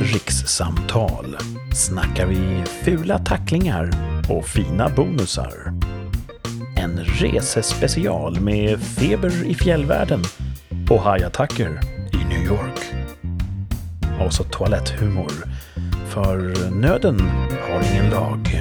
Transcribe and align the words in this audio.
rikssamtal 0.00 1.36
snackar 1.74 2.26
vi 2.26 2.64
fula 2.84 3.18
tacklingar 3.18 3.90
och 4.28 4.46
fina 4.46 4.88
bonusar. 4.88 5.72
En 6.76 6.98
resespecial 7.04 8.40
med 8.40 8.80
feber 8.80 9.46
i 9.46 9.54
fjällvärlden 9.54 10.22
och 10.90 11.00
hajattacker 11.00 11.80
i 12.12 12.16
New 12.16 12.46
York. 12.46 12.80
Och 14.26 14.32
så 14.32 14.44
toaletthumor, 14.44 15.32
för 16.08 16.70
nöden 16.70 17.20
har 17.68 17.92
ingen 17.92 18.10
lag. 18.10 18.58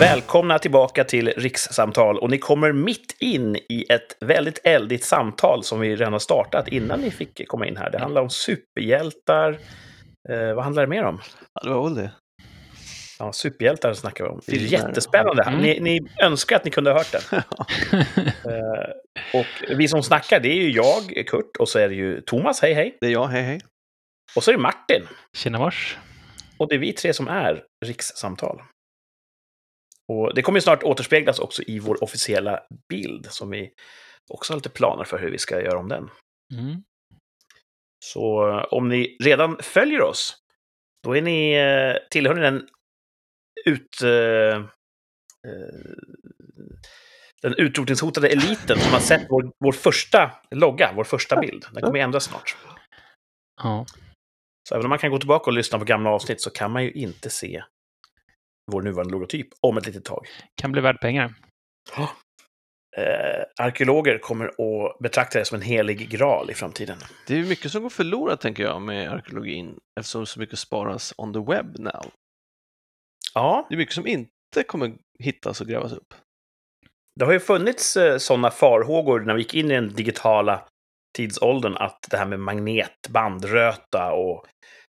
Välkomna 0.00 0.58
tillbaka 0.58 1.04
till 1.04 1.28
Rikssamtal 1.28 2.18
och 2.18 2.30
ni 2.30 2.38
kommer 2.38 2.72
mitt 2.72 3.16
in 3.20 3.56
i 3.56 3.86
ett 3.88 4.16
väldigt 4.20 4.60
eldigt 4.64 5.04
samtal 5.04 5.64
som 5.64 5.80
vi 5.80 5.96
redan 5.96 6.12
har 6.12 6.20
startat 6.20 6.68
innan 6.68 7.00
ni 7.00 7.10
fick 7.10 7.48
komma 7.48 7.66
in 7.66 7.76
här. 7.76 7.90
Det 7.90 7.98
handlar 7.98 8.22
om 8.22 8.30
superhjältar. 8.30 9.58
Eh, 10.28 10.54
vad 10.54 10.64
handlar 10.64 10.82
det 10.82 10.88
mer 10.88 11.04
om? 11.04 11.20
Ja, 11.54 11.60
det 11.64 11.70
var 11.70 11.84
väl 11.84 11.94
det. 11.94 12.10
Ja, 13.18 13.32
superhjältar 13.32 13.92
snackar 13.92 14.24
vi 14.24 14.30
om. 14.30 14.40
Det 14.46 14.56
är 14.56 14.58
jättespännande. 14.58 15.42
Mm. 15.42 15.60
Ni, 15.60 15.80
ni 15.80 16.00
önskar 16.22 16.56
att 16.56 16.64
ni 16.64 16.70
kunde 16.70 16.90
ha 16.90 16.98
hört 16.98 17.12
den. 17.12 17.42
Eh, 18.44 19.40
och 19.40 19.76
vi 19.78 19.88
som 19.88 20.02
snackar, 20.02 20.40
det 20.40 20.48
är 20.48 20.56
ju 20.56 20.70
jag, 20.70 21.26
Kurt, 21.26 21.56
och 21.58 21.68
så 21.68 21.78
är 21.78 21.88
det 21.88 21.94
ju 21.94 22.20
Thomas, 22.20 22.62
hej 22.62 22.74
hej. 22.74 22.96
Det 23.00 23.06
är 23.06 23.10
jag, 23.10 23.26
hej 23.26 23.42
hej. 23.42 23.60
Och 24.36 24.44
så 24.44 24.50
är 24.50 24.54
det 24.54 24.62
Martin. 24.62 25.02
Tjena 25.36 25.58
vars. 25.58 25.98
Och 26.58 26.68
det 26.68 26.74
är 26.74 26.78
vi 26.78 26.92
tre 26.92 27.12
som 27.12 27.28
är 27.28 27.62
Rikssamtal. 27.86 28.62
Och 30.12 30.34
det 30.34 30.42
kommer 30.42 30.56
ju 30.56 30.62
snart 30.62 30.82
återspeglas 30.82 31.38
också 31.38 31.62
i 31.62 31.78
vår 31.78 32.04
officiella 32.04 32.60
bild, 32.88 33.26
som 33.30 33.50
vi 33.50 33.72
också 34.30 34.52
har 34.52 34.56
lite 34.56 34.68
planer 34.68 35.04
för 35.04 35.18
hur 35.18 35.30
vi 35.30 35.38
ska 35.38 35.60
göra 35.60 35.78
om 35.78 35.88
den. 35.88 36.10
Mm. 36.52 36.82
Så 38.04 38.48
eh, 38.48 38.64
om 38.70 38.88
ni 38.88 39.16
redan 39.22 39.58
följer 39.62 40.02
oss, 40.02 40.36
då 41.02 41.16
är 41.16 41.22
ni, 41.22 41.52
eh, 41.52 42.08
tillhör 42.10 42.34
ni 42.34 42.40
den 42.40 42.68
ut... 43.66 44.02
eh, 44.02 44.56
eh, 45.46 45.94
den 47.42 47.54
utrotningshotade 47.58 48.28
eliten 48.28 48.78
som 48.78 48.92
har 48.92 49.00
sett 49.00 49.26
vår, 49.28 49.50
vår 49.64 49.72
första 49.72 50.30
logga, 50.50 50.92
vår 50.96 51.04
första 51.04 51.40
bild. 51.40 51.66
Den 51.72 51.82
kommer 51.82 51.98
ändras 51.98 52.24
snart. 52.24 52.56
Ja. 53.62 53.86
Så 54.68 54.74
även 54.74 54.86
om 54.86 54.90
man 54.90 54.98
kan 54.98 55.10
gå 55.10 55.18
tillbaka 55.18 55.50
och 55.50 55.52
lyssna 55.52 55.78
på 55.78 55.84
gamla 55.84 56.10
avsnitt 56.10 56.40
så 56.40 56.50
kan 56.50 56.70
man 56.70 56.84
ju 56.84 56.90
inte 56.90 57.30
se 57.30 57.64
vår 58.72 58.82
nuvarande 58.82 59.12
logotyp 59.12 59.48
om 59.60 59.76
ett 59.76 59.86
litet 59.86 60.04
tag. 60.04 60.26
Kan 60.60 60.72
bli 60.72 60.80
värd 60.80 61.00
pengar. 61.00 61.34
Eh, 62.96 63.44
arkeologer 63.60 64.18
kommer 64.18 64.46
att 64.46 64.98
betrakta 64.98 65.38
det 65.38 65.44
som 65.44 65.56
en 65.56 65.62
helig 65.62 66.08
graal 66.08 66.50
i 66.50 66.54
framtiden. 66.54 66.98
Det 67.26 67.34
är 67.34 67.38
ju 67.38 67.46
mycket 67.48 67.70
som 67.70 67.82
går 67.82 67.90
förlorat, 67.90 68.40
tänker 68.40 68.62
jag, 68.62 68.82
med 68.82 69.12
arkeologin, 69.12 69.78
eftersom 70.00 70.26
så 70.26 70.40
mycket 70.40 70.58
sparas 70.58 71.14
on 71.16 71.32
the 71.32 71.38
web 71.52 71.78
now. 71.78 72.10
Ja, 73.34 73.66
Det 73.68 73.74
är 73.74 73.78
mycket 73.78 73.94
som 73.94 74.06
inte 74.06 74.62
kommer 74.66 74.92
hittas 75.18 75.60
och 75.60 75.66
grävas 75.66 75.92
upp. 75.92 76.14
det 77.20 77.24
har 77.24 77.32
ju 77.32 77.40
funnits 77.40 77.96
eh, 77.96 78.18
sådana 78.18 78.50
farhågor 78.50 79.20
när 79.20 79.34
vi 79.34 79.40
gick 79.42 79.54
in 79.54 79.70
i 79.70 79.74
den 79.74 79.88
digitala 79.94 80.68
tidsåldern 81.16 81.76
att 81.76 81.98
det 82.10 82.16
här 82.16 82.26
med 82.26 82.40
magnetbandröta 82.40 84.12
och 84.12 84.46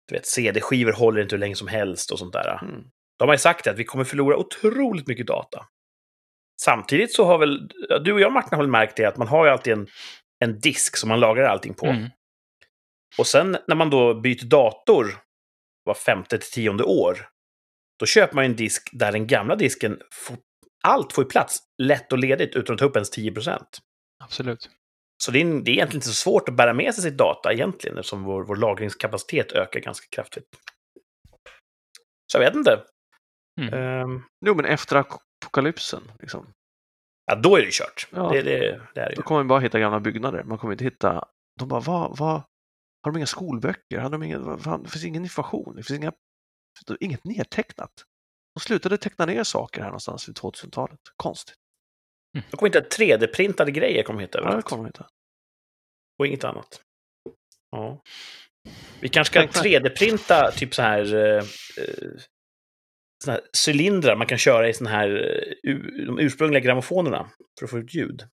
du 0.07 0.15
vet, 0.15 0.25
CD-skivor 0.25 0.91
håller 0.93 1.21
inte 1.21 1.35
hur 1.35 1.39
länge 1.39 1.55
som 1.55 1.67
helst 1.67 2.11
och 2.11 2.19
sånt 2.19 2.33
där. 2.33 2.59
Mm. 2.63 2.83
De 3.19 3.27
har 3.27 3.33
ju 3.33 3.39
sagt 3.39 3.67
att 3.67 3.77
vi 3.77 3.83
kommer 3.83 4.03
förlora 4.03 4.37
otroligt 4.37 5.07
mycket 5.07 5.27
data. 5.27 5.65
Samtidigt 6.61 7.13
så 7.13 7.25
har 7.25 7.37
väl, 7.37 7.69
du 8.03 8.13
och 8.13 8.21
jag 8.21 8.31
Martin 8.31 8.49
har 8.51 8.57
väl 8.57 8.67
märkt 8.67 8.97
det 8.97 9.05
att 9.05 9.17
man 9.17 9.27
har 9.27 9.45
ju 9.45 9.51
alltid 9.51 9.73
en, 9.73 9.87
en 10.39 10.59
disk 10.59 10.97
som 10.97 11.09
man 11.09 11.19
lagrar 11.19 11.43
allting 11.43 11.73
på. 11.73 11.85
Mm. 11.85 12.09
Och 13.17 13.27
sen 13.27 13.57
när 13.67 13.75
man 13.75 13.89
då 13.89 14.13
byter 14.13 14.45
dator 14.45 15.17
var 15.83 15.93
femte 15.93 16.37
till 16.37 16.51
tionde 16.51 16.83
år, 16.83 17.29
då 17.99 18.05
köper 18.05 18.35
man 18.35 18.43
ju 18.43 18.49
en 18.49 18.55
disk 18.55 18.89
där 18.91 19.11
den 19.11 19.27
gamla 19.27 19.55
disken, 19.55 19.99
får, 20.11 20.37
allt 20.83 21.13
får 21.13 21.23
ju 21.23 21.29
plats 21.29 21.59
lätt 21.81 22.11
och 22.11 22.19
ledigt 22.19 22.55
utan 22.55 22.73
att 22.73 22.79
ta 22.79 22.85
upp 22.85 22.95
ens 22.95 23.17
10% 23.17 23.59
Absolut. 24.23 24.69
Så 25.23 25.31
det 25.31 25.41
är, 25.41 25.45
det 25.45 25.71
är 25.71 25.73
egentligen 25.73 25.95
inte 25.95 26.07
så 26.07 26.13
svårt 26.13 26.49
att 26.49 26.55
bära 26.55 26.73
med 26.73 26.95
sig 26.95 27.03
sitt 27.03 27.17
data 27.17 27.53
egentligen, 27.53 27.97
eftersom 27.97 28.23
vår, 28.23 28.43
vår 28.43 28.55
lagringskapacitet 28.55 29.51
ökar 29.51 29.79
ganska 29.79 30.07
kraftigt. 30.15 30.45
Så 32.31 32.37
jag 32.37 32.45
vet 32.45 32.55
inte. 32.55 32.83
Mm. 33.61 33.73
Ehm, 33.73 34.23
Jo, 34.45 34.55
men 34.55 34.65
efter 34.65 34.95
apokalypsen, 34.95 36.11
liksom, 36.19 36.53
ja, 37.25 37.35
då 37.35 37.55
är 37.55 37.59
det 37.59 37.65
ju 37.65 37.71
kört. 37.71 38.07
Ja. 38.11 38.29
Det, 38.29 38.41
det, 38.41 38.59
det 38.95 39.01
är 39.01 39.09
det 39.09 39.15
då 39.15 39.21
kommer 39.21 39.39
man 39.39 39.47
bara 39.47 39.59
hitta 39.59 39.79
gamla 39.79 39.99
byggnader. 39.99 40.43
Man 40.43 40.57
kommer 40.57 40.73
inte 40.73 40.83
hitta... 40.83 41.27
De 41.59 41.67
bara, 41.69 41.79
vad, 41.79 42.17
vad... 42.17 42.33
Har 43.03 43.11
de 43.11 43.17
inga 43.17 43.25
skolböcker? 43.25 43.99
Har 43.99 44.09
de 44.09 44.23
inga... 44.23 44.39
vad 44.39 44.61
fan, 44.63 44.83
det 44.83 44.89
finns 44.89 45.05
ingen 45.05 45.23
information. 45.23 45.75
Det 45.75 45.83
finns 45.83 45.99
inga... 45.99 46.11
inget 46.99 47.23
nedtecknat. 47.23 47.91
De 48.55 48.59
slutade 48.59 48.97
teckna 48.97 49.25
ner 49.25 49.43
saker 49.43 49.81
här 49.81 49.87
någonstans 49.87 50.29
vid 50.29 50.35
2000-talet. 50.37 50.99
Konstigt. 51.15 51.55
De 52.51 52.57
kommer 52.57 52.69
hitta 52.73 52.97
3D-printade 52.97 53.71
grejer 53.71 54.03
kommer 54.03 54.21
hitta 54.21 54.37
Ja, 54.37 54.41
det 54.41 54.47
överallt. 54.47 54.65
kommer 54.65 54.83
de 54.83 54.87
hitta. 54.87 55.07
Och 56.19 56.27
inget 56.27 56.43
annat. 56.43 56.81
Ja. 57.71 58.01
Vi 59.01 59.09
kanske 59.09 59.31
ska 59.31 59.39
Tänk 59.39 59.65
3D-printa 59.65 60.51
typ 60.51 60.75
så 60.75 60.81
här, 60.81 61.15
eh, 61.15 61.43
eh, 61.77 62.09
såna 63.25 63.37
här 63.37 63.43
cylindrar 63.67 64.15
man 64.15 64.27
kan 64.27 64.37
köra 64.37 64.69
i 64.69 64.73
såna 64.73 64.89
här, 64.89 65.09
eh, 65.67 65.75
de 66.05 66.19
ursprungliga 66.19 66.63
grammofonerna 66.63 67.29
för 67.59 67.65
att 67.65 67.71
få 67.71 67.79
ut 67.79 67.95
ljud. 67.95 68.23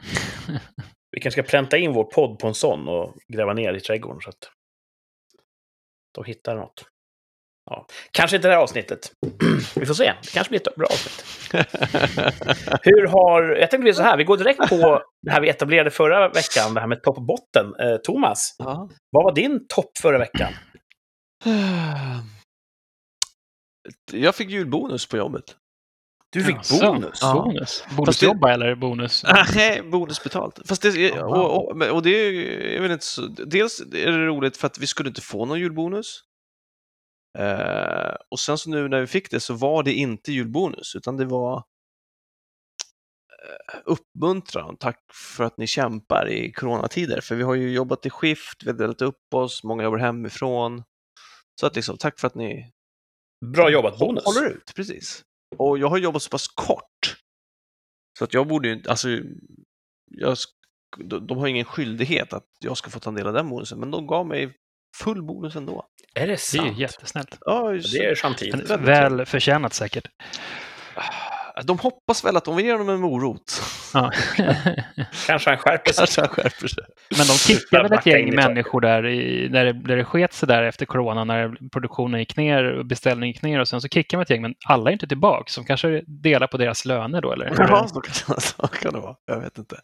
Vi 1.10 1.20
kanske 1.20 1.42
ska 1.42 1.50
pränta 1.50 1.78
in 1.78 1.92
vår 1.92 2.04
podd 2.04 2.38
på 2.38 2.47
en 2.47 2.54
sån 2.54 2.88
och 2.88 3.14
gräva 3.28 3.52
ner 3.52 3.75
i 3.75 3.81
trädgården 3.81 4.20
så 4.20 4.28
att 4.28 4.50
de 6.14 6.25
hittar 6.25 6.56
något. 6.56 6.84
Ja. 7.70 7.86
Kanske 8.10 8.36
inte 8.36 8.48
det 8.48 8.54
här 8.54 8.62
avsnittet. 8.62 9.12
Vi 9.76 9.86
får 9.86 9.94
se. 9.94 10.12
Det 10.22 10.32
kanske 10.32 10.50
blir 10.50 10.60
ett 10.60 10.75
bra 10.76 10.86
avsnitt. 10.86 11.25
Hur 12.82 13.06
har... 13.06 13.42
Jag 13.42 13.70
tänkte 13.70 13.78
bli 13.78 13.94
så 13.94 14.02
här, 14.02 14.16
vi 14.16 14.25
går 14.25 14.36
direkt 14.36 14.69
på 14.69 15.02
det 15.22 15.31
här 15.31 15.41
vi 15.41 15.48
etablerade 15.48 15.91
förra 15.91 16.28
veckan, 16.28 16.75
det 16.75 16.81
här 16.81 16.86
med 16.86 17.02
topp 17.02 17.16
och 17.16 17.26
botten. 17.26 17.75
Eh, 17.81 17.97
Thomas, 17.97 18.56
ja. 18.58 18.88
vad 19.10 19.25
var 19.25 19.34
din 19.34 19.66
topp 19.69 19.98
förra 20.02 20.19
veckan? 20.19 20.52
Jag 24.12 24.34
fick 24.34 24.50
julbonus 24.50 25.06
på 25.06 25.16
jobbet. 25.16 25.56
Du 26.32 26.44
fick 26.44 26.56
Jaså, 26.56 26.93
bonus. 26.93 27.19
Ja. 27.22 27.32
Bonus? 27.32 27.84
Bonusjobba 27.97 28.53
eller 28.53 28.75
bonus? 28.75 29.25
Nej, 29.54 29.82
bonusbetalt. 29.82 30.60
Fast 30.65 30.82
det, 30.82 31.22
och, 31.22 31.56
och, 31.56 31.82
och 31.82 32.03
det 32.03 32.10
är 32.10 32.81
vet 32.81 32.91
inte 32.91 33.04
så, 33.04 33.26
Dels 33.26 33.81
är 33.81 34.12
det 34.12 34.26
roligt 34.26 34.56
för 34.56 34.66
att 34.66 34.78
vi 34.78 34.87
skulle 34.87 35.09
inte 35.09 35.20
få 35.20 35.44
någon 35.44 35.60
julbonus. 35.60 36.20
Eh, 37.38 38.15
och 38.31 38.38
sen 38.38 38.59
så 38.59 38.70
nu 38.70 38.88
när 38.88 39.00
vi 39.00 39.06
fick 39.06 39.31
det 39.31 39.41
så 39.41 39.54
var 39.54 39.82
det 39.82 39.93
inte 39.93 40.32
julbonus, 40.32 40.97
utan 40.97 41.16
det 41.16 41.25
var 41.25 41.56
eh, 41.56 41.62
uppmuntran. 43.84 44.76
Tack 44.76 45.00
för 45.37 45.44
att 45.44 45.59
ni 45.59 45.66
kämpar 45.66 46.28
i 46.28 46.53
coronatider. 46.53 47.20
För 47.20 47.34
vi 47.34 47.43
har 47.43 47.54
ju 47.54 47.72
jobbat 47.72 48.06
i 48.06 48.10
skift, 48.10 48.62
vi 48.64 48.70
har 48.70 48.78
delat 48.78 49.03
upp 49.03 49.34
oss, 49.34 49.64
många 49.64 49.82
jobbar 49.82 49.99
hemifrån. 49.99 50.82
Så 51.60 51.66
att 51.66 51.76
liksom, 51.76 51.97
tack 51.97 52.20
för 52.20 52.26
att 52.26 52.34
ni 52.34 52.72
Bra 53.42 53.70
jobbat, 53.70 53.98
bonus. 53.98 54.25
håller 54.25 54.47
ut. 54.50 54.72
Precis. 54.76 55.22
Och 55.56 55.78
jag 55.78 55.88
har 55.88 55.98
jobbat 55.98 56.22
så 56.22 56.30
pass 56.30 56.48
kort. 56.48 57.16
Så 58.19 58.25
att 58.25 58.34
jag 58.34 58.48
borde 58.48 58.69
ju 58.69 58.75
inte, 58.75 58.91
alltså, 58.91 59.08
jag, 60.10 60.36
de, 61.04 61.38
har 61.38 61.47
ingen 61.47 61.64
skyldighet 61.64 62.32
att 62.32 62.47
jag 62.61 62.76
ska 62.76 62.90
få 62.90 63.00
ta 63.00 63.11
del 63.11 63.26
av 63.26 63.32
den 63.32 63.49
bonusen, 63.49 63.81
men 63.81 63.90
de 63.90 64.06
gav 64.06 64.26
mig 64.26 64.52
full 64.96 65.22
bonus 65.22 65.56
ändå. 65.56 65.87
Är 66.14 66.20
det 66.20 66.26
Det 66.26 66.32
är 66.32 66.37
sant? 66.37 66.78
ju 66.78 66.81
jättesnällt. 66.81 67.38
Ja, 67.40 67.69
Det 67.70 67.99
är 67.99 68.78
väldigt 68.78 68.88
Väl 68.88 69.26
förtjänat 69.26 69.75
säkert. 69.75 70.08
De 71.64 71.78
hoppas 71.78 72.25
väl 72.25 72.37
att 72.37 72.49
om 72.49 72.56
vi 72.56 72.62
ger 72.62 72.78
dem 72.78 72.88
en 72.88 73.00
morot 73.00 73.62
Ja. 73.94 74.10
Kanske 75.26 75.50
han 75.50 75.58
skärper 75.58 75.93
sig. 75.93 75.96
kanske 75.96 76.20
han 76.20 76.28
skärper 76.28 76.69
sig. 76.69 76.84
Men 77.10 77.26
de 77.26 77.32
kickade 77.32 77.82
väl 77.88 77.99
ett 77.99 78.06
gäng 78.06 78.34
människor 78.34 78.81
där, 78.81 79.06
i, 79.06 79.49
där, 79.49 79.64
det, 79.64 79.72
där 79.72 79.96
det 79.96 80.04
sket 80.04 80.32
sig 80.32 80.49
där 80.49 80.62
efter 80.62 80.87
corona, 80.87 81.25
när 81.25 81.69
produktionen 81.72 82.20
gick 82.20 82.37
ner 82.37 82.64
och 82.64 82.87
beställningen 82.87 83.32
gick 83.34 83.43
ner 83.43 83.60
och 83.60 83.69
sen 83.69 83.81
så 83.81 83.88
kickade 83.88 84.19
man 84.19 84.22
ett 84.22 84.31
gäng, 84.31 84.43
men 84.43 84.54
alla 84.69 84.90
är 84.90 84.93
inte 84.93 85.06
tillbaka. 85.06 85.44
Som 85.46 85.64
kanske 85.64 86.02
delar 86.06 86.46
på 86.46 86.56
deras 86.56 86.84
löner 86.84 87.20
då, 87.20 87.32
eller? 87.32 87.54
Ja, 87.58 87.88
så 87.88 88.00
kan, 88.00 88.14
så 88.40 88.66
kan 88.66 88.93
det 88.93 89.00
vara. 89.00 89.14
Jag 89.26 89.40
vet 89.40 89.58
inte. 89.58 89.76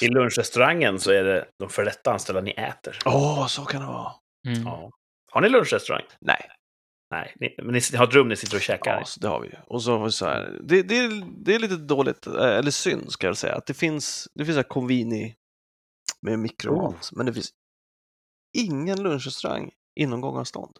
I 0.00 0.08
lunchrestaurangen 0.08 1.00
så 1.00 1.12
är 1.12 1.24
det 1.24 1.44
de 1.58 1.68
för 1.68 1.84
detta 1.84 2.12
anställda 2.12 2.40
ni 2.40 2.50
äter. 2.50 2.98
Åh, 3.04 3.46
så 3.46 3.62
kan 3.62 3.80
det 3.80 3.86
vara. 3.86 4.12
Mm. 4.48 4.62
Ja. 4.62 4.90
Har 5.32 5.40
ni 5.40 5.48
lunchrestaurang? 5.48 6.02
Nej, 6.20 6.40
Nej, 7.10 7.34
ni, 7.40 7.54
men 7.58 7.72
ni 7.74 7.96
har 7.96 8.08
ett 8.08 8.14
rum 8.14 8.28
ni 8.28 8.36
sitter 8.36 8.56
och 8.56 8.62
käkar 8.62 8.90
ja, 9.00 9.04
det 9.20 9.28
har 9.28 9.40
vi. 9.40 9.50
Och 9.66 9.82
så 9.82 9.98
har 9.98 10.04
vi 10.04 10.12
så 10.12 10.26
här, 10.26 10.58
det, 10.62 10.82
det, 10.82 10.98
är, 10.98 11.24
det 11.44 11.54
är 11.54 11.58
lite 11.58 11.76
dåligt, 11.76 12.26
eh, 12.26 12.34
eller 12.34 12.70
synd 12.70 13.12
ska 13.12 13.26
jag 13.26 13.36
säga, 13.36 13.54
att 13.54 13.66
det 13.66 13.74
finns, 13.74 14.28
det 14.34 14.44
finns 14.44 14.54
så 14.54 14.60
här 14.60 14.68
Convini 14.68 15.34
med 16.22 16.38
mikromat, 16.38 17.10
men 17.12 17.26
det 17.26 17.32
finns 17.32 17.50
ingen 18.58 19.02
lunchrestaurang 19.02 19.70
inom 20.00 20.20
gångavstånd. 20.20 20.76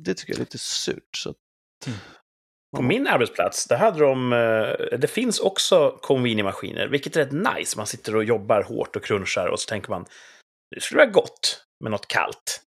Det 0.00 0.14
tycker 0.14 0.32
jag 0.32 0.36
är 0.36 0.40
lite 0.40 0.58
surt. 0.58 1.16
Så 1.16 1.30
att, 1.30 1.36
Mm. 1.86 1.98
På 2.76 2.82
min 2.82 3.06
arbetsplats, 3.06 3.66
där 3.66 3.76
hade 3.76 3.98
de... 3.98 4.32
eh, 4.32 4.98
Det 4.98 5.10
finns 5.10 5.40
också 5.40 5.98
convini-maskiner, 6.02 6.88
vilket 6.88 7.16
är 7.16 7.24
rätt 7.24 7.56
nice. 7.56 7.76
Man 7.76 7.86
sitter 7.86 8.16
och 8.16 8.24
jobbar 8.24 8.62
hårt 8.62 8.96
och 8.96 9.04
crunchar 9.04 9.46
och 9.46 9.60
så 9.60 9.68
tänker 9.68 9.90
man, 9.90 10.06
det 10.74 10.80
skulle 10.80 10.98
vara 10.98 11.10
gott 11.10 11.64
med 11.80 11.90
något 11.90 12.08
kallt. 12.08 12.62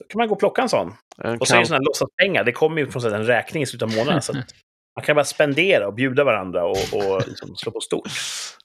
Då 0.00 0.06
kan 0.08 0.18
man 0.18 0.28
gå 0.28 0.34
och 0.34 0.40
plocka 0.40 0.62
en 0.62 0.68
sån. 0.68 0.92
En 1.24 1.38
Och 1.38 1.48
så 1.48 1.54
är 1.54 1.60
det 1.60 1.66
sådana 1.66 1.84
låtsaspengar, 1.84 2.44
det 2.44 2.52
kommer 2.52 2.80
ju 2.80 2.90
sätt 2.90 3.04
en 3.04 3.26
räkning 3.26 3.62
i 3.62 3.66
slutet 3.66 3.88
av 3.88 3.96
månaden. 3.96 4.22
så 4.22 4.32
man 4.96 5.04
kan 5.04 5.16
bara 5.16 5.24
spendera 5.24 5.86
och 5.86 5.94
bjuda 5.94 6.24
varandra 6.24 6.64
och, 6.64 6.76
och 6.94 7.28
liksom 7.28 7.56
slå 7.56 7.72
på 7.72 7.80
stort. 7.80 8.08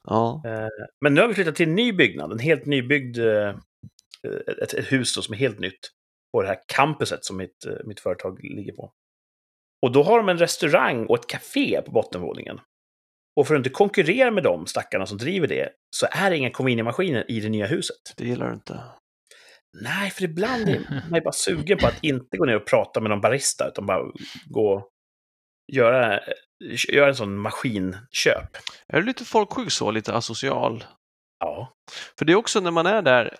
Ja. 0.03 0.41
Men 1.01 1.13
nu 1.13 1.21
har 1.21 1.27
vi 1.27 1.33
flyttat 1.33 1.55
till 1.55 1.69
en 1.69 1.75
ny 1.75 1.93
byggnad, 1.93 2.31
en 2.31 2.39
helt 2.39 2.65
nybyggd... 2.65 3.17
eh, 3.17 3.55
Ett, 4.61 4.73
ett 4.73 4.91
hus 4.91 5.25
som 5.25 5.33
är 5.33 5.37
helt 5.37 5.59
nytt. 5.59 5.79
På 6.31 6.41
det 6.41 6.47
här 6.47 6.57
campuset 6.67 7.25
som 7.25 7.37
mitt, 7.37 7.65
eh, 7.65 7.73
mitt 7.85 7.99
företag 7.99 8.39
ligger 8.43 8.73
på. 8.73 8.91
Och 9.81 9.91
då 9.91 10.03
har 10.03 10.17
de 10.17 10.29
en 10.29 10.37
restaurang 10.37 11.05
och 11.05 11.19
ett 11.19 11.27
café 11.27 11.81
på 11.85 11.91
bottenvåningen. 11.91 12.59
Och 13.35 13.47
för 13.47 13.55
att 13.55 13.59
inte 13.59 13.69
konkurrera 13.69 14.31
med 14.31 14.43
de 14.43 14.65
stackarna 14.67 15.05
som 15.05 15.17
driver 15.17 15.47
det, 15.47 15.69
så 15.95 16.07
är 16.11 16.29
det 16.29 16.37
inga 16.37 16.49
convini-maskiner 16.49 17.25
i 17.27 17.39
det 17.39 17.49
nya 17.49 17.65
huset. 17.65 17.97
Det 18.17 18.25
gillar 18.25 18.47
du 18.47 18.53
inte. 18.53 18.79
Nej, 19.81 20.09
för 20.09 20.23
ibland 20.23 20.69
är 20.69 20.79
man 21.09 21.15
är 21.15 21.21
bara 21.21 21.31
sugen 21.31 21.77
på 21.77 21.87
att 21.87 22.03
inte 22.03 22.37
gå 22.37 22.45
ner 22.45 22.55
och 22.55 22.67
prata 22.67 22.99
med 22.99 23.09
någon 23.09 23.21
barista, 23.21 23.67
utan 23.67 23.85
bara 23.85 24.11
gå 24.45 24.73
och 24.73 24.89
göra, 25.73 26.19
göra 26.89 27.07
en 27.07 27.15
sån 27.15 27.37
maskinköp. 27.37 28.57
Är 28.87 28.99
du 28.99 29.03
lite 29.05 29.25
folksjuk 29.25 29.71
så, 29.71 29.91
lite 29.91 30.13
asocial? 30.13 30.83
Ja. 31.39 31.73
För 32.17 32.25
det 32.25 32.33
är 32.33 32.35
också 32.35 32.59
när 32.59 32.71
man 32.71 32.85
är 32.85 33.01
där, 33.01 33.37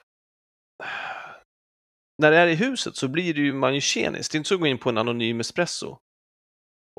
när 2.21 2.31
det 2.31 2.37
är 2.37 2.47
i 2.47 2.55
huset 2.55 2.95
så 2.95 3.07
blir 3.07 3.33
det 3.33 3.41
ju 3.41 3.53
man 3.53 3.75
ju 3.75 3.81
tjenis. 3.81 4.29
Det 4.29 4.35
är 4.35 4.37
inte 4.37 4.47
så 4.47 4.55
att 4.55 4.61
gå 4.61 4.67
in 4.67 4.77
på 4.77 4.89
en 4.89 4.97
anonym 4.97 5.39
espresso 5.39 5.97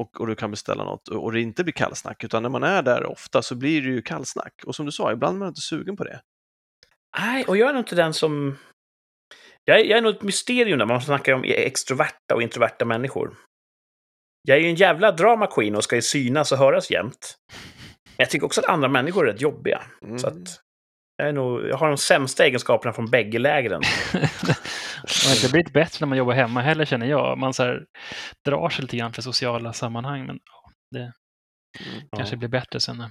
och, 0.00 0.20
och 0.20 0.26
du 0.26 0.34
kan 0.34 0.50
beställa 0.50 0.84
något 0.84 1.08
och 1.08 1.32
det 1.32 1.40
inte 1.40 1.64
blir 1.64 1.72
kallsnack, 1.72 2.24
utan 2.24 2.42
när 2.42 2.50
man 2.50 2.62
är 2.62 2.82
där 2.82 3.06
ofta 3.06 3.42
så 3.42 3.54
blir 3.54 3.82
det 3.82 3.88
ju 3.88 4.02
kallsnack. 4.02 4.54
Och 4.66 4.74
som 4.74 4.86
du 4.86 4.92
sa, 4.92 5.12
ibland 5.12 5.36
är 5.36 5.38
man 5.38 5.48
inte 5.48 5.60
sugen 5.60 5.96
på 5.96 6.04
det. 6.04 6.20
Nej, 7.18 7.44
och 7.44 7.56
jag 7.56 7.68
är 7.68 7.72
nog 7.72 7.80
inte 7.80 7.96
den 7.96 8.14
som... 8.14 8.58
Jag 9.68 9.80
är, 9.80 9.84
jag 9.84 9.98
är 9.98 10.02
nog 10.02 10.14
ett 10.14 10.22
mysterium 10.22 10.78
där 10.78 10.86
man 10.86 11.00
snackar 11.00 11.32
om 11.32 11.44
extroverta 11.46 12.34
och 12.34 12.42
introverta 12.42 12.84
människor. 12.84 13.36
Jag 14.42 14.56
är 14.58 14.62
ju 14.62 14.68
en 14.68 14.74
jävla 14.74 15.12
drama 15.12 15.46
queen 15.46 15.76
och 15.76 15.84
ska 15.84 15.96
ju 15.96 16.02
synas 16.02 16.52
och 16.52 16.58
höras 16.58 16.90
jämt. 16.90 17.36
Men 18.04 18.14
jag 18.24 18.30
tycker 18.30 18.46
också 18.46 18.60
att 18.60 18.66
andra 18.66 18.88
människor 18.88 19.28
är 19.28 19.32
rätt 19.32 19.40
jobbiga. 19.40 19.82
Mm. 20.02 20.18
Så 20.18 20.26
att 20.28 20.60
jag, 21.16 21.28
är 21.28 21.32
nog, 21.32 21.68
jag 21.68 21.76
har 21.76 21.88
de 21.88 21.96
sämsta 21.96 22.44
egenskaperna 22.44 22.92
från 22.92 23.10
bägge 23.10 23.38
lägren. 23.38 23.82
Det 25.42 25.50
blir 25.50 25.58
inte 25.60 25.72
bättre 25.72 25.96
när 26.00 26.08
man 26.08 26.18
jobbar 26.18 26.32
hemma 26.34 26.60
heller 26.60 26.84
känner 26.84 27.06
jag. 27.06 27.38
Man 27.38 27.54
så 27.54 27.62
här, 27.62 27.84
drar 28.44 28.68
sig 28.68 28.82
lite 28.82 28.96
grann 28.96 29.12
för 29.12 29.22
sociala 29.22 29.72
sammanhang. 29.72 30.26
Men 30.26 30.38
det 30.90 31.12
Mm. 31.80 32.08
kanske 32.16 32.36
blir 32.36 32.48
bättre 32.48 32.80
sen. 32.80 33.04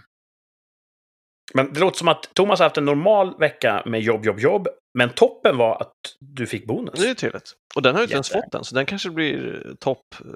Men 1.54 1.74
det 1.74 1.80
låter 1.80 1.98
som 1.98 2.08
att 2.08 2.34
Thomas 2.34 2.60
har 2.60 2.66
haft 2.66 2.78
en 2.78 2.86
normal 2.86 3.40
vecka 3.40 3.84
med 3.86 4.02
jobb, 4.02 4.26
jobb, 4.26 4.40
jobb. 4.40 4.68
Men 4.98 5.10
toppen 5.10 5.58
var 5.58 5.82
att 5.82 5.94
du 6.20 6.48
fick 6.48 6.68
bonus. 6.68 7.00
Det 7.00 7.10
är 7.10 7.14
trevligt. 7.14 7.52
Och 7.76 7.82
den 7.82 7.96
har 7.96 8.02
jag 8.02 8.06
inte 8.06 8.14
ens 8.14 8.30
fått 8.30 8.56
än, 8.56 8.64
så 8.64 8.76
den 8.76 8.86
kanske 8.86 9.10
blir 9.10 9.64
topp 9.80 10.16
eh, 10.20 10.28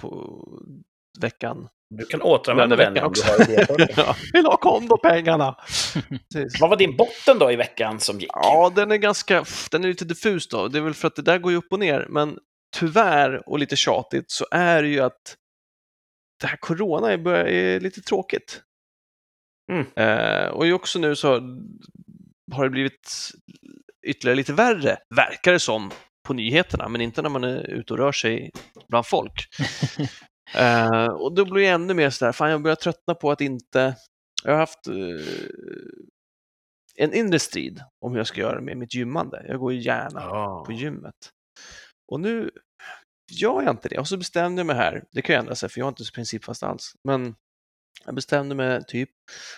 på 0.00 0.40
veckan. 1.20 1.68
Du 1.90 2.04
kan 2.04 2.22
återanvända 2.22 2.76
den 2.76 2.98
om 2.98 3.12
du 3.12 3.22
har 3.22 3.42
idéer 3.42 3.92
ja, 3.96 4.16
vill 4.32 4.46
ha 4.46 4.56
kondopengarna! 4.56 5.56
Vad 6.60 6.70
var 6.70 6.76
din 6.76 6.96
botten 6.96 7.38
då 7.38 7.52
i 7.52 7.56
veckan 7.56 8.00
som 8.00 8.20
gick? 8.20 8.30
Ja, 8.32 8.72
den 8.74 8.90
är 8.90 8.96
ganska, 8.96 9.44
den 9.70 9.84
är 9.84 9.88
lite 9.88 10.04
diffus 10.04 10.48
då. 10.48 10.68
Det 10.68 10.78
är 10.78 10.82
väl 10.82 10.94
för 10.94 11.08
att 11.08 11.16
det 11.16 11.22
där 11.22 11.38
går 11.38 11.52
ju 11.52 11.58
upp 11.58 11.72
och 11.72 11.78
ner, 11.78 12.06
men 12.08 12.38
tyvärr 12.76 13.48
och 13.48 13.58
lite 13.58 13.76
tjatigt 13.76 14.30
så 14.30 14.46
är 14.50 14.82
det 14.82 14.88
ju 14.88 15.00
att 15.00 15.36
det 16.40 16.46
här 16.46 16.56
corona 16.56 17.12
är, 17.12 17.18
börjar, 17.18 17.44
är 17.44 17.80
lite 17.80 18.00
tråkigt. 18.00 18.62
Mm. 19.72 19.86
Eh, 19.96 20.48
och 20.48 20.66
också 20.66 20.98
nu 20.98 21.16
så 21.16 21.28
har 22.52 22.64
det 22.64 22.70
blivit 22.70 23.30
ytterligare 24.06 24.36
lite 24.36 24.52
värre, 24.52 24.96
verkar 25.14 25.52
det 25.52 25.60
som, 25.60 25.90
på 26.28 26.34
nyheterna, 26.34 26.88
men 26.88 27.00
inte 27.00 27.22
när 27.22 27.28
man 27.30 27.44
är 27.44 27.70
ute 27.70 27.92
och 27.92 27.98
rör 27.98 28.12
sig 28.12 28.50
bland 28.88 29.06
folk. 29.06 29.32
Eh, 30.54 31.06
och 31.06 31.34
då 31.34 31.44
blir 31.44 31.62
jag 31.62 31.74
ännu 31.74 31.94
mer 31.94 32.10
sådär, 32.10 32.32
fan 32.32 32.50
jag 32.50 32.62
börjar 32.62 32.76
tröttna 32.76 33.14
på 33.14 33.30
att 33.30 33.40
inte... 33.40 33.96
Jag 34.44 34.52
har 34.52 34.58
haft 34.58 34.86
eh, 34.86 34.94
en 36.98 37.12
inre 37.14 37.38
strid 37.38 37.80
om 38.04 38.12
hur 38.12 38.18
jag 38.18 38.26
ska 38.26 38.40
göra 38.40 38.60
med 38.60 38.76
mitt 38.76 38.94
gymmande. 38.94 39.44
Jag 39.48 39.58
går 39.58 39.72
ju 39.72 39.80
gärna 39.80 40.20
Ja. 40.20 40.64
på 40.66 40.72
gymmet. 40.72 41.14
Och 42.12 42.20
nu 42.20 42.50
gör 43.32 43.62
jag 43.62 43.70
inte 43.70 43.88
det. 43.88 43.98
Och 43.98 44.08
så 44.08 44.16
bestämde 44.16 44.60
jag 44.60 44.66
mig 44.66 44.76
här, 44.76 45.04
det 45.12 45.22
kan 45.22 45.34
ju 45.34 45.38
ändra 45.38 45.54
sig 45.54 45.68
för 45.68 45.80
jag 45.80 45.86
är 45.86 45.88
inte 45.88 46.04
så 46.04 46.12
principfast 46.12 46.62
alls, 46.62 46.92
men 47.08 47.34
jag 48.04 48.14
bestämde 48.14 48.54
mig 48.54 48.84
typ 48.84 49.10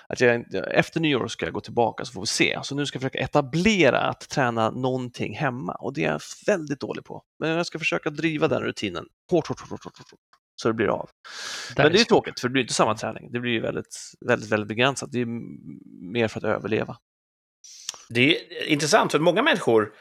att 0.09 0.21
jag, 0.21 0.45
efter 0.71 1.01
nyår 1.01 1.29
ska 1.29 1.47
jag 1.47 1.55
gå 1.55 1.61
tillbaka 1.61 2.05
så 2.05 2.13
får 2.13 2.21
vi 2.21 2.27
se. 2.27 2.59
Så 2.63 2.75
nu 2.75 2.87
ska 2.87 2.97
jag 2.97 3.03
försöka 3.03 3.19
etablera 3.19 4.01
att 4.01 4.21
träna 4.21 4.71
någonting 4.71 5.37
hemma 5.37 5.73
och 5.73 5.93
det 5.95 6.05
är 6.05 6.13
jag 6.13 6.21
väldigt 6.47 6.81
dålig 6.81 7.05
på. 7.05 7.23
Men 7.39 7.51
jag 7.51 7.67
ska 7.67 7.79
försöka 7.79 8.11
driva 8.11 8.49
den 8.49 8.63
rutinen 8.63 9.07
hårt, 9.31 9.47
hårt, 9.47 9.61
hårt, 9.61 9.71
hårt, 9.71 9.85
hårt, 9.85 10.11
hårt 10.11 10.21
så 10.63 10.69
det 10.69 10.75
blir 10.75 10.89
av. 10.89 11.11
Där 11.77 11.85
Men 11.85 11.93
det 11.93 11.99
är 11.99 12.01
ju 12.01 12.05
tråkigt 12.05 12.41
för 12.41 12.49
det 12.49 12.53
blir 12.53 12.63
inte 12.63 12.75
samma 12.75 12.97
träning. 12.97 13.33
Det 13.33 13.41
blir 13.41 13.53
ju 13.53 13.61
väldigt, 13.61 14.13
väldigt, 14.27 14.51
väldigt 14.51 14.69
begränsat. 14.69 15.13
Det 15.13 15.21
är 15.21 15.27
mer 16.13 16.29
för 16.29 16.39
att 16.39 16.45
överleva. 16.45 16.97
Det 18.09 18.37
är 18.37 18.67
intressant, 18.67 19.13
för 19.13 19.19
många 19.19 19.43
människor 19.43 19.93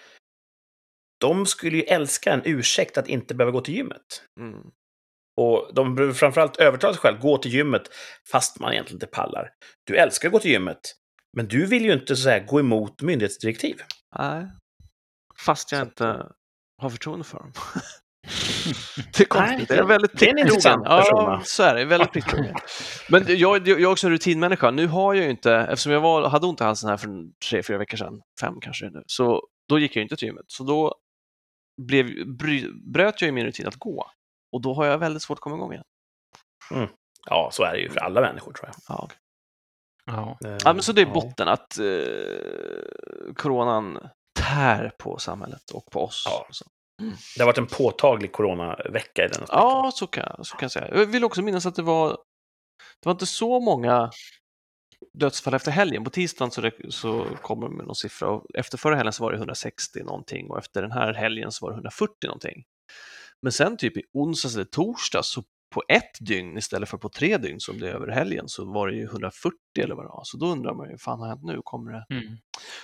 de 1.20 1.46
skulle 1.46 1.78
ju 1.78 1.84
älska 1.84 2.34
en 2.34 2.42
ursäkt 2.46 2.98
att 2.98 3.08
inte 3.08 3.36
behöva 3.36 3.52
gå 3.52 3.62
till 3.62 3.76
gymmet. 3.76 4.24
Mm. 4.40 4.62
Och 5.38 5.72
de 5.74 5.96
behöver 5.96 6.14
framförallt 6.14 6.58
övertala 6.58 6.94
sig 6.94 7.02
själv, 7.02 7.20
gå 7.20 7.38
till 7.38 7.54
gymmet, 7.54 7.82
fast 8.32 8.60
man 8.60 8.74
egentligen 8.74 8.96
inte 8.96 9.08
pallar. 9.08 9.50
Du 9.84 9.98
älskar 9.98 10.28
att 10.28 10.34
gå 10.34 10.40
till 10.40 10.52
gymmet, 10.52 10.80
men 11.38 11.48
du 11.48 11.66
vill 11.66 11.86
ju 11.86 11.94
inte 11.94 12.16
så 12.16 12.30
här, 12.30 12.46
gå 12.46 12.60
emot 12.60 13.02
myndighetsdirektiv. 13.02 13.76
Nej, 14.20 14.48
fast 15.46 15.72
jag 15.72 15.80
Så 15.80 15.86
inte 15.86 16.26
har 16.82 16.90
förtroende 16.90 17.26
för 17.26 17.40
dem. 17.40 17.52
det 19.18 19.24
är 19.24 19.26
konstigt. 19.26 19.58
Nej, 19.58 19.66
det 19.68 19.76
är 19.76 19.84
väldigt 19.84 20.20
det 20.20 20.30
är 20.30 20.40
en 20.40 20.48
plikttrogen. 20.48 20.82
Ja, 20.86 21.42
så 21.44 21.64
är 21.64 21.76
det. 21.76 21.86
Väldigt 21.86 22.12
plikttrogen. 22.12 22.56
Men 23.10 23.26
jag, 23.28 23.68
jag, 23.68 23.82
är 23.82 23.86
också 23.86 24.08
en 24.08 24.14
rutinmänniska. 24.14 24.72
Nu 24.72 24.88
har 24.88 25.14
jag 25.14 25.24
ju 25.24 25.30
inte, 25.30 25.54
eftersom 25.54 25.92
jag 25.92 26.02
var, 26.02 26.30
hade 26.30 26.48
ont 26.48 26.62
i 26.62 26.64
halsen 26.64 26.90
här 26.90 26.98
för 26.98 27.10
tre, 27.50 27.64
fyra 27.64 27.78
veckor 27.78 27.98
sedan, 27.98 28.22
fem 28.40 28.54
kanske 28.62 28.90
nu, 28.90 29.04
så 29.06 29.42
då 29.70 29.80
gick 29.80 29.92
jag 29.92 29.96
ju 29.96 30.04
inte 30.04 30.16
till 30.16 30.28
gymmet. 30.28 30.46
Så 30.48 30.64
då 30.64 30.96
blev, 31.82 32.28
bry, 32.38 32.72
bröt 32.94 33.22
jag 33.22 33.26
ju 33.26 33.32
min 33.32 33.46
rutin 33.46 33.68
att 33.68 33.76
gå. 33.76 34.12
Och 34.52 34.62
då 34.62 34.74
har 34.74 34.86
jag 34.86 34.98
väldigt 34.98 35.24
svårt 35.24 35.38
att 35.38 35.42
komma 35.42 35.56
igång 35.56 35.74
igen. 35.74 35.86
Ja, 37.26 37.50
så 37.54 37.64
är 37.64 37.74
det 37.74 37.80
ju 37.80 37.90
för 37.90 38.00
alla 38.00 38.22
människor, 38.22 38.54
tror 38.54 38.70
jag. 38.70 38.98
Ja, 38.98 39.10
Ja. 40.08 40.38
Eh, 40.46 40.58
ja 40.64 40.74
men 40.74 40.84
så 40.84 40.92
det 40.92 41.02
är 41.02 41.06
ja. 41.06 41.14
botten, 41.14 41.48
att 41.48 41.80
eh, 41.80 43.34
coronan 43.36 44.10
tär 44.40 44.92
på 44.98 45.18
samhället 45.18 45.72
och 45.74 45.86
på 45.92 46.04
oss. 46.04 46.24
Ja. 46.26 46.48
Så. 46.52 46.66
Det 47.36 47.42
har 47.42 47.46
varit 47.46 47.58
en 47.58 47.68
påtaglig 47.68 48.32
coronavecka 48.32 49.26
i 49.26 49.28
den 49.28 49.44
aspekten. 49.44 49.60
Ja, 49.60 49.92
så 49.94 50.08
kan, 50.08 50.46
så 50.46 50.58
kan 50.58 50.66
jag 50.66 50.72
säga. 50.72 50.98
Jag 50.98 51.06
vill 51.06 51.24
också 51.24 51.42
minnas 51.42 51.66
att 51.66 51.76
det 51.76 51.82
var, 51.82 52.10
det 52.10 53.06
var 53.06 53.12
inte 53.12 53.26
så 53.26 53.60
många 53.60 54.12
dödsfall 55.14 55.54
efter 55.54 55.72
helgen. 55.72 56.04
På 56.04 56.10
tisdagen 56.10 56.52
så, 56.52 56.72
så 56.90 57.26
kom 57.42 57.62
de 57.62 57.78
med 57.78 57.86
någon 57.86 57.96
siffra 57.96 58.30
och 58.30 58.46
efter 58.54 58.78
förra 58.78 58.96
helgen 58.96 59.14
så 59.14 59.24
var 59.24 59.32
det 59.32 59.38
160 59.38 60.04
någonting 60.04 60.50
och 60.50 60.58
efter 60.58 60.82
den 60.82 60.92
här 60.92 61.14
helgen 61.14 61.52
så 61.52 61.66
var 61.66 61.72
det 61.72 61.76
140 61.76 62.14
någonting. 62.24 62.64
Men 63.42 63.52
sen 63.52 63.78
typ 63.78 63.98
i 63.98 64.04
onsdags 64.14 64.56
eller 64.56 64.66
torsdags 64.66 65.28
så 65.32 65.44
på 65.74 65.84
ett 65.90 66.12
dygn 66.28 66.58
istället 66.58 66.90
för 66.90 66.98
på 66.98 67.10
tre 67.10 67.38
dygn 67.38 67.60
som 67.60 67.80
det 67.80 67.90
är 67.90 67.94
över 67.94 68.08
helgen 68.08 68.48
så 68.48 68.66
var 68.74 68.88
det 68.88 68.96
ju 68.96 69.04
140 69.04 69.58
eller 69.80 69.96
vad 69.96 70.06
det 70.06 70.10
var. 70.10 70.22
Så 70.24 70.38
då 70.38 70.46
undrar 70.46 70.74
man 70.74 70.86
ju, 70.86 70.92
vad 70.94 71.02
fan 71.02 71.20
har 71.20 71.28
hänt 71.28 71.44
nu? 71.44 71.62
Kommer 71.64 71.92
det? 71.92 72.06
Mm. 72.16 72.38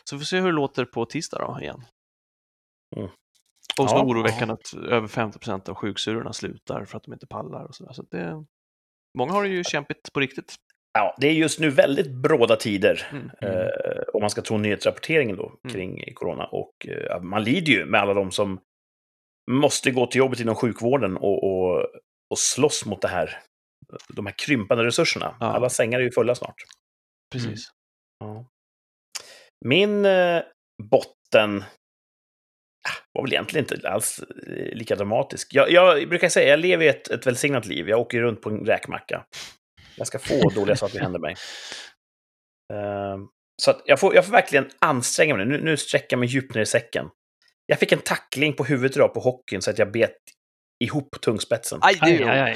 Så 0.04 0.16
vi 0.16 0.20
får 0.20 0.26
se 0.26 0.40
hur 0.40 0.46
det 0.48 0.52
låter 0.56 0.86
på 0.86 1.06
tisdag 1.06 1.38
då 1.40 1.62
igen. 1.62 1.82
Mm. 2.96 3.10
Och 3.80 3.90
så 3.90 3.96
Ja. 3.96 4.04
oroväckande 4.04 4.54
att 4.54 4.74
över 4.74 5.08
50 5.08 5.40
procent 5.40 5.70
av 5.70 5.76
sjuksyrrorna 5.76 6.34
slutar 6.34 6.86
för 6.86 6.98
att 6.98 7.04
de 7.04 7.14
inte 7.14 7.28
pallar 7.28 7.64
och 7.66 7.76
sådär. 7.76 7.94
Så 7.94 8.02
det, 8.12 8.46
många 9.18 9.32
har 9.32 9.44
det 9.44 9.50
ju 9.50 9.64
kämpigt 9.64 10.14
på 10.14 10.20
riktigt. 10.20 10.56
Ja, 10.94 11.16
det 11.22 11.28
är 11.28 11.32
just 11.34 11.60
nu 11.60 11.70
väldigt 11.70 12.12
bråda 12.12 12.56
tider, 12.56 13.08
Mm. 13.12 13.30
eh, 13.42 13.68
om 14.14 14.22
man 14.22 14.30
ska 14.30 14.42
tro 14.42 14.58
nyhetsrapporteringen 14.58 15.36
då, 15.36 15.48
Mm. 15.64 15.74
kring 15.74 16.14
corona. 16.14 16.46
Och 16.46 16.88
eh, 16.88 17.22
man 17.22 17.44
lider 17.44 17.72
ju 17.74 17.86
med 17.86 18.02
alla 18.02 18.14
de 18.14 18.32
som 18.32 18.60
måste 19.52 19.92
gå 19.92 20.08
till 20.08 20.20
jobbet 20.20 20.40
inom 20.40 20.56
sjukvården 20.56 21.18
och, 21.18 21.44
och, 21.44 21.86
och 22.30 22.40
slåss 22.40 22.86
mot 22.86 23.02
det 23.02 23.08
här, 23.08 23.40
de 24.08 24.26
här 24.26 24.34
krympande 24.38 24.84
resurserna. 24.84 25.36
Ja. 25.40 25.46
Alla 25.46 25.70
sängar 25.70 26.00
är 26.00 26.04
ju 26.04 26.12
fulla 26.12 26.36
snart. 26.36 26.56
Precis. 27.32 27.72
Ja. 28.20 28.46
Min 29.66 30.06
eh, 30.06 30.42
botten 30.84 31.64
ah, 32.88 32.98
var 33.14 33.24
väl 33.24 33.34
egentligen 33.34 33.66
inte 33.66 33.90
alls 33.90 34.20
eh, 34.20 34.76
lika 34.76 34.96
dramatisk. 34.96 35.54
Jag, 35.54 35.72
jag 35.72 36.10
brukar 36.10 36.30
säga, 36.30 36.50
jag 36.50 36.60
lever 36.60 36.86
ett, 36.86 37.08
ett 37.08 37.28
välsignat 37.28 37.66
liv. 37.66 37.90
Jag 37.90 38.00
åker 38.00 38.22
runt 38.22 38.42
på 38.42 38.50
en 38.50 38.66
räkmacka. 38.66 39.26
Ganska 39.96 40.20
få 40.20 40.50
dåliga 40.50 40.76
saker 40.76 41.00
händer 41.00 41.20
mig. 41.20 41.36
Ehm, 42.74 43.28
så 43.62 43.72
att 43.72 43.82
jag, 43.86 44.00
får, 44.00 44.16
jag 44.16 44.26
får 44.26 44.32
verkligen 44.32 44.70
anstränga 44.80 45.36
mig 45.36 45.46
nu. 45.46 45.58
Nu, 45.58 45.64
nu 45.64 45.78
sträcker 45.78 46.08
jag 46.10 46.20
mig 46.20 46.30
djupt 46.30 46.56
ner 46.56 46.62
i 46.62 46.66
säcken. 46.66 47.10
Jag 47.66 47.80
fick 47.80 47.92
en 47.92 48.00
tackling 48.00 48.54
på 48.54 48.64
huvudet 48.64 48.96
idag 48.96 49.14
på 49.14 49.20
hockeyn 49.20 49.62
så 49.62 49.72
att 49.72 49.80
jag 49.80 49.92
bet 49.92 50.16
ihop 50.84 51.22
tungspetsen. 51.22 51.80
Aj, 51.82 51.94
det 52.02 52.06
Aj, 52.06 52.24
aj, 52.24 52.40
aj. 52.40 52.56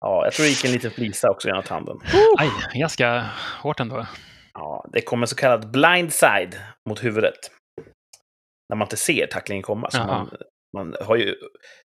Ja, 0.00 0.24
jag 0.24 0.32
tror 0.32 0.44
det 0.44 0.50
gick 0.50 0.64
en 0.64 0.72
liten 0.72 0.90
flisa 0.90 1.30
också 1.30 1.48
genom 1.48 1.62
tanden. 1.62 1.96
Aj, 2.38 2.50
ganska 2.74 3.30
hårt 3.62 3.80
ändå. 3.80 4.06
Ja, 4.52 4.84
det 4.92 5.00
kom 5.00 5.22
en 5.22 5.28
så 5.28 5.36
kallad 5.36 5.70
blind 5.70 6.12
side 6.12 6.60
mot 6.88 7.04
huvudet. 7.04 7.38
När 8.68 8.76
man 8.76 8.86
inte 8.86 8.96
ser 8.96 9.26
tacklingen 9.26 9.62
komma. 9.62 9.90
Så 9.90 9.98
man, 9.98 10.30
man 10.76 10.96
har 11.00 11.16
ju 11.16 11.34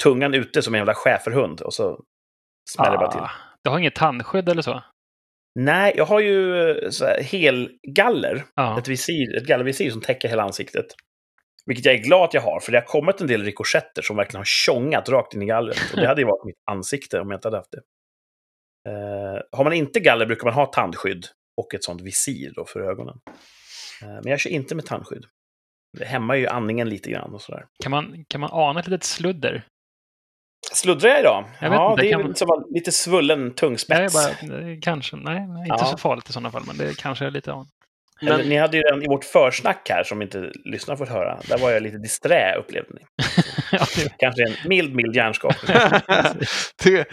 tungan 0.02 0.34
ute 0.34 0.62
som 0.62 0.74
en 0.74 0.78
jävla 0.78 0.94
schäferhund 0.94 1.60
och 1.60 1.74
så 1.74 2.00
smäller 2.70 2.90
det 2.92 2.98
bara 2.98 3.10
till. 3.12 3.20
Ah, 3.20 3.30
Du 3.64 3.70
har 3.70 3.78
inget 3.78 3.94
tandskydd 3.94 4.48
eller 4.48 4.62
så? 4.62 4.82
Nej, 5.60 5.92
jag 5.96 6.04
har 6.04 6.20
ju 6.20 6.70
eh, 6.70 6.90
så 6.90 7.04
här 7.04 7.22
helgaller. 7.22 8.44
Ja. 8.54 8.78
Ett, 8.78 8.88
visir, 8.88 9.36
ett 9.36 9.46
gallervisir 9.46 9.90
som 9.90 10.00
täcker 10.00 10.28
hela 10.28 10.42
ansiktet. 10.42 10.86
Vilket 11.66 11.84
jag 11.84 11.94
är 11.94 11.98
glad 11.98 12.24
att 12.24 12.34
jag 12.34 12.40
har, 12.40 12.60
för 12.60 12.72
det 12.72 12.78
har 12.78 12.86
kommit 12.86 13.20
en 13.20 13.26
del 13.26 13.42
rikoschetter 13.44 14.02
som 14.02 14.16
verkligen 14.16 14.40
har 14.40 14.44
tjongat 14.44 15.08
rakt 15.08 15.34
in 15.34 15.42
i 15.42 15.46
gallret. 15.46 15.78
Och 15.92 16.00
det 16.00 16.06
hade 16.06 16.20
ju 16.20 16.26
varit 16.26 16.44
mitt 16.44 16.56
ansikte 16.70 17.20
om 17.20 17.30
jag 17.30 17.38
inte 17.38 17.48
hade 17.48 17.56
haft 17.56 17.70
det. 17.72 17.82
Eh, 18.90 19.42
har 19.52 19.64
man 19.64 19.72
inte 19.72 20.00
galler 20.00 20.26
brukar 20.26 20.44
man 20.44 20.54
ha 20.54 20.66
tandskydd 20.66 21.26
och 21.56 21.74
ett 21.74 21.84
sånt 21.84 22.00
visir 22.00 22.52
då 22.56 22.64
för 22.64 22.80
ögonen. 22.80 23.20
Eh, 24.02 24.08
men 24.08 24.26
jag 24.26 24.40
kör 24.40 24.50
inte 24.50 24.74
med 24.74 24.86
tandskydd. 24.86 25.24
Det 25.98 26.04
hämmar 26.04 26.34
ju 26.34 26.46
andningen 26.46 26.88
lite 26.88 27.10
grann 27.10 27.34
och 27.34 27.42
sådär. 27.42 27.66
Kan 27.82 27.90
man, 27.90 28.24
kan 28.28 28.40
man 28.40 28.50
ana 28.52 28.80
ett 28.80 28.86
litet 28.86 29.04
sludder? 29.04 29.64
Sluddrar 30.72 31.10
jag 31.10 31.20
idag? 31.20 31.44
Jag 31.60 31.72
ja, 31.72 31.90
inte, 31.90 32.02
det 32.02 32.10
är 32.12 32.18
man- 32.18 32.34
som 32.34 32.66
lite 32.74 32.92
svullen 32.92 33.44
Nej, 33.44 33.54
tungspets. 33.54 34.14
bara, 34.14 34.58
det 34.58 34.72
är 34.72 34.80
kanske, 34.80 35.16
nej, 35.16 35.46
nej, 35.48 35.58
inte 35.62 35.76
Ja. 35.78 35.84
så 35.86 35.96
farligt 35.98 36.28
i 36.28 36.32
sådana 36.32 36.50
fall, 36.50 36.62
men 36.66 36.76
det 36.76 36.98
kanske 36.98 37.26
är 37.26 37.30
lite 37.30 37.52
an. 38.22 38.28
Eller, 38.28 38.38
Men- 38.38 38.48
ni 38.48 38.56
hade 38.56 38.76
ju 38.76 38.82
den 38.82 39.02
i 39.02 39.06
vårt 39.08 39.24
försnack 39.24 39.88
här 39.90 40.04
som 40.04 40.22
inte 40.22 40.52
lyssnarna 40.64 40.98
fått 40.98 41.08
höra. 41.08 41.40
Där 41.48 41.58
var 41.58 41.70
jag 41.70 41.82
lite 41.82 41.98
disträ, 41.98 42.54
upplevde 42.58 42.90
ni. 42.94 43.00
ja, 43.72 43.86
det, 43.96 44.14
Kanske 44.18 44.42
en 44.42 44.68
mild, 44.68 44.94
mild 44.94 45.16
hjärnskakning. 45.16 45.76
det, 46.84 47.06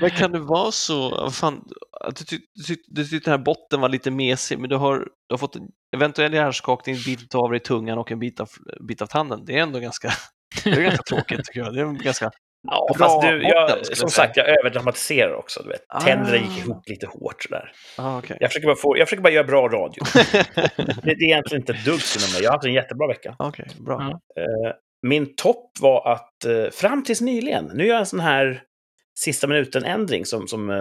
men 0.00 0.10
kan 0.10 0.32
det 0.32 0.38
vara 0.38 0.70
så, 0.70 1.30
fan, 1.30 1.64
att 2.00 2.16
du, 2.16 2.24
tyck- 2.24 2.46
du, 2.54 2.62
tyck- 2.74 3.10
tyckte 3.10 3.30
den 3.30 3.38
här 3.38 3.44
botten 3.44 3.80
var 3.80 3.88
lite 3.88 4.10
mesig, 4.10 4.58
men 4.58 4.70
du 4.70 4.76
har, 4.76 4.98
du 4.98 5.32
har 5.32 5.38
fått 5.38 5.56
en 5.56 5.62
eventuell 5.96 6.34
hjärnskakning, 6.34 6.94
en 6.94 7.02
bit 7.06 7.34
av 7.34 7.50
dig 7.50 7.56
i 7.56 7.60
tungan 7.60 7.98
och 7.98 8.10
en 8.12 8.18
bit 8.18 8.40
av, 8.40 8.48
bit 8.88 9.02
av 9.02 9.06
tanden. 9.06 9.44
Det 9.44 9.52
är 9.58 9.62
ändå 9.62 9.78
ganska, 9.78 10.10
det 10.64 10.70
är 10.70 10.80
ganska 10.82 11.02
tråkigt 11.02 11.44
tycker 11.44 11.60
jag. 11.60 11.74
Det 11.74 11.80
är 11.80 12.04
ganska, 12.04 12.30
Ja, 12.66 12.88
Bra 12.96 13.08
fast 13.08 13.22
du, 13.22 13.42
jag, 13.42 13.70
skulle 13.70 13.96
som 13.96 14.10
sagt, 14.10 14.36
jag 14.36 14.48
överdramatiserar 14.48 15.34
också. 15.34 15.62
Du 15.62 15.68
vet. 15.68 15.84
Ah. 15.88 16.00
Tänderna 16.00 16.36
gick 16.36 16.58
ihop 16.58 16.82
lite 16.88 17.06
hårt 17.06 17.42
sådär. 17.42 17.72
ah, 17.98 18.18
okej. 18.18 18.36
Jag 18.40 18.50
försöker, 18.50 18.66
bara 18.66 18.76
få, 18.76 18.98
jag 18.98 19.08
försöker 19.08 19.22
bara 19.22 19.32
göra 19.32 19.44
bra 19.44 19.68
radio. 19.68 20.04
Det, 21.02 21.10
är 21.10 21.22
egentligen 21.22 21.62
inte 21.62 21.72
ett 21.72 21.84
dugg 21.84 22.00
synd 22.00 22.24
om 22.24 22.32
mig. 22.32 22.42
Jag 22.42 22.50
har 22.50 22.56
haft 22.56 22.66
en 22.66 22.72
jättebra 22.72 23.08
vecka. 23.08 23.36
Okej, 23.38 23.66
bra. 23.78 24.00
Eh, 24.36 24.72
min 25.02 25.36
topp 25.36 25.70
var 25.80 26.12
att 26.12 26.44
eh, 26.44 26.70
fram 26.70 27.04
tills 27.04 27.20
nyligen, 27.20 27.70
nu 27.74 27.86
gör 27.86 27.94
jag 27.94 28.00
en 28.00 28.06
sån 28.06 28.20
här 28.20 28.62
sista 29.18 29.46
minuten-ändring 29.46 30.26
som, 30.26 30.48
som 30.48 30.70
eh, 30.70 30.76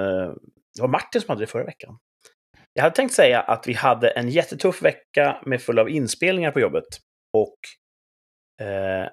det 0.76 0.82
var 0.82 0.88
Martin 0.88 1.22
som 1.22 1.30
hade 1.30 1.42
det 1.42 1.48
förra 1.48 1.66
veckan. 1.66 1.98
Jag 2.74 2.84
hade 2.84 2.96
tänkt 2.96 3.14
säga 3.14 3.42
att 3.42 3.68
vi 3.68 3.74
hade 3.74 4.10
en 4.10 4.30
jättetuff 4.30 4.82
vecka 4.82 5.42
med 5.46 5.62
full 5.62 5.80
av 5.80 5.90
inspelningar 5.90 6.52
på 6.52 6.60
jobbet. 6.60 6.86
Och 7.34 7.58
eh, 8.66 9.08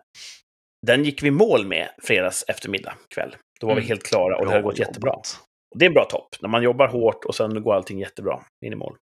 den 0.87 1.05
gick 1.05 1.23
vi 1.23 1.31
mål 1.31 1.67
med 1.67 1.89
fredags 2.03 2.45
eftermiddag 2.49 2.95
kväll. 3.15 3.37
Då 3.61 3.67
var 3.67 3.75
vi 3.75 3.81
Mm. 3.81 3.89
helt 3.89 4.03
klara 4.07 4.37
och 4.37 4.41
det 4.41 4.47
Bra 4.47 4.53
hade 4.53 4.63
gått 4.63 4.79
jättebra. 4.79 5.11
jobbat. 5.11 5.39
Och 5.75 5.79
det 5.79 5.85
är 5.85 5.89
en 5.89 5.95
bra 5.95 6.05
topp, 6.05 6.37
när 6.41 6.49
man 6.49 6.63
jobbar 6.63 6.89
hårt 6.89 7.25
och 7.25 7.35
sen 7.35 7.63
går 7.63 7.75
allting 7.75 7.99
jättebra 8.01 8.45
in 8.67 8.73
i 8.73 8.77
mål. 8.77 8.97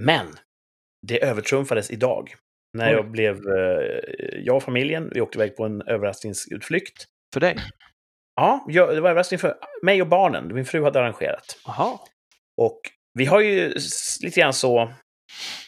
Men 0.00 0.26
det 1.06 1.24
övertrumfades 1.24 1.90
idag. 1.90 2.34
När 2.78 2.92
jag 2.92 3.10
blev, 3.10 3.36
eh, 3.36 4.38
jag 4.44 4.56
och 4.56 4.62
familjen, 4.62 5.10
vi 5.14 5.20
åkte 5.20 5.38
iväg 5.38 5.56
på 5.56 5.64
en 5.64 5.82
överraskningsutflykt. 5.82 7.04
För 7.34 7.40
dig? 7.40 7.56
Ja, 8.34 8.64
jag, 8.68 8.94
det 8.94 9.00
var 9.00 9.10
överraskning 9.10 9.38
för 9.38 9.54
mig 9.82 10.02
och 10.02 10.08
barnen. 10.08 10.54
Min 10.54 10.64
fru 10.64 10.82
hade 10.84 11.00
arrangerat. 11.00 11.58
Jaha. 11.66 11.98
Och 12.60 12.80
vi 13.14 13.24
har 13.24 13.40
ju 13.40 13.74
lite 14.22 14.40
grann 14.40 14.52
så, 14.52 14.92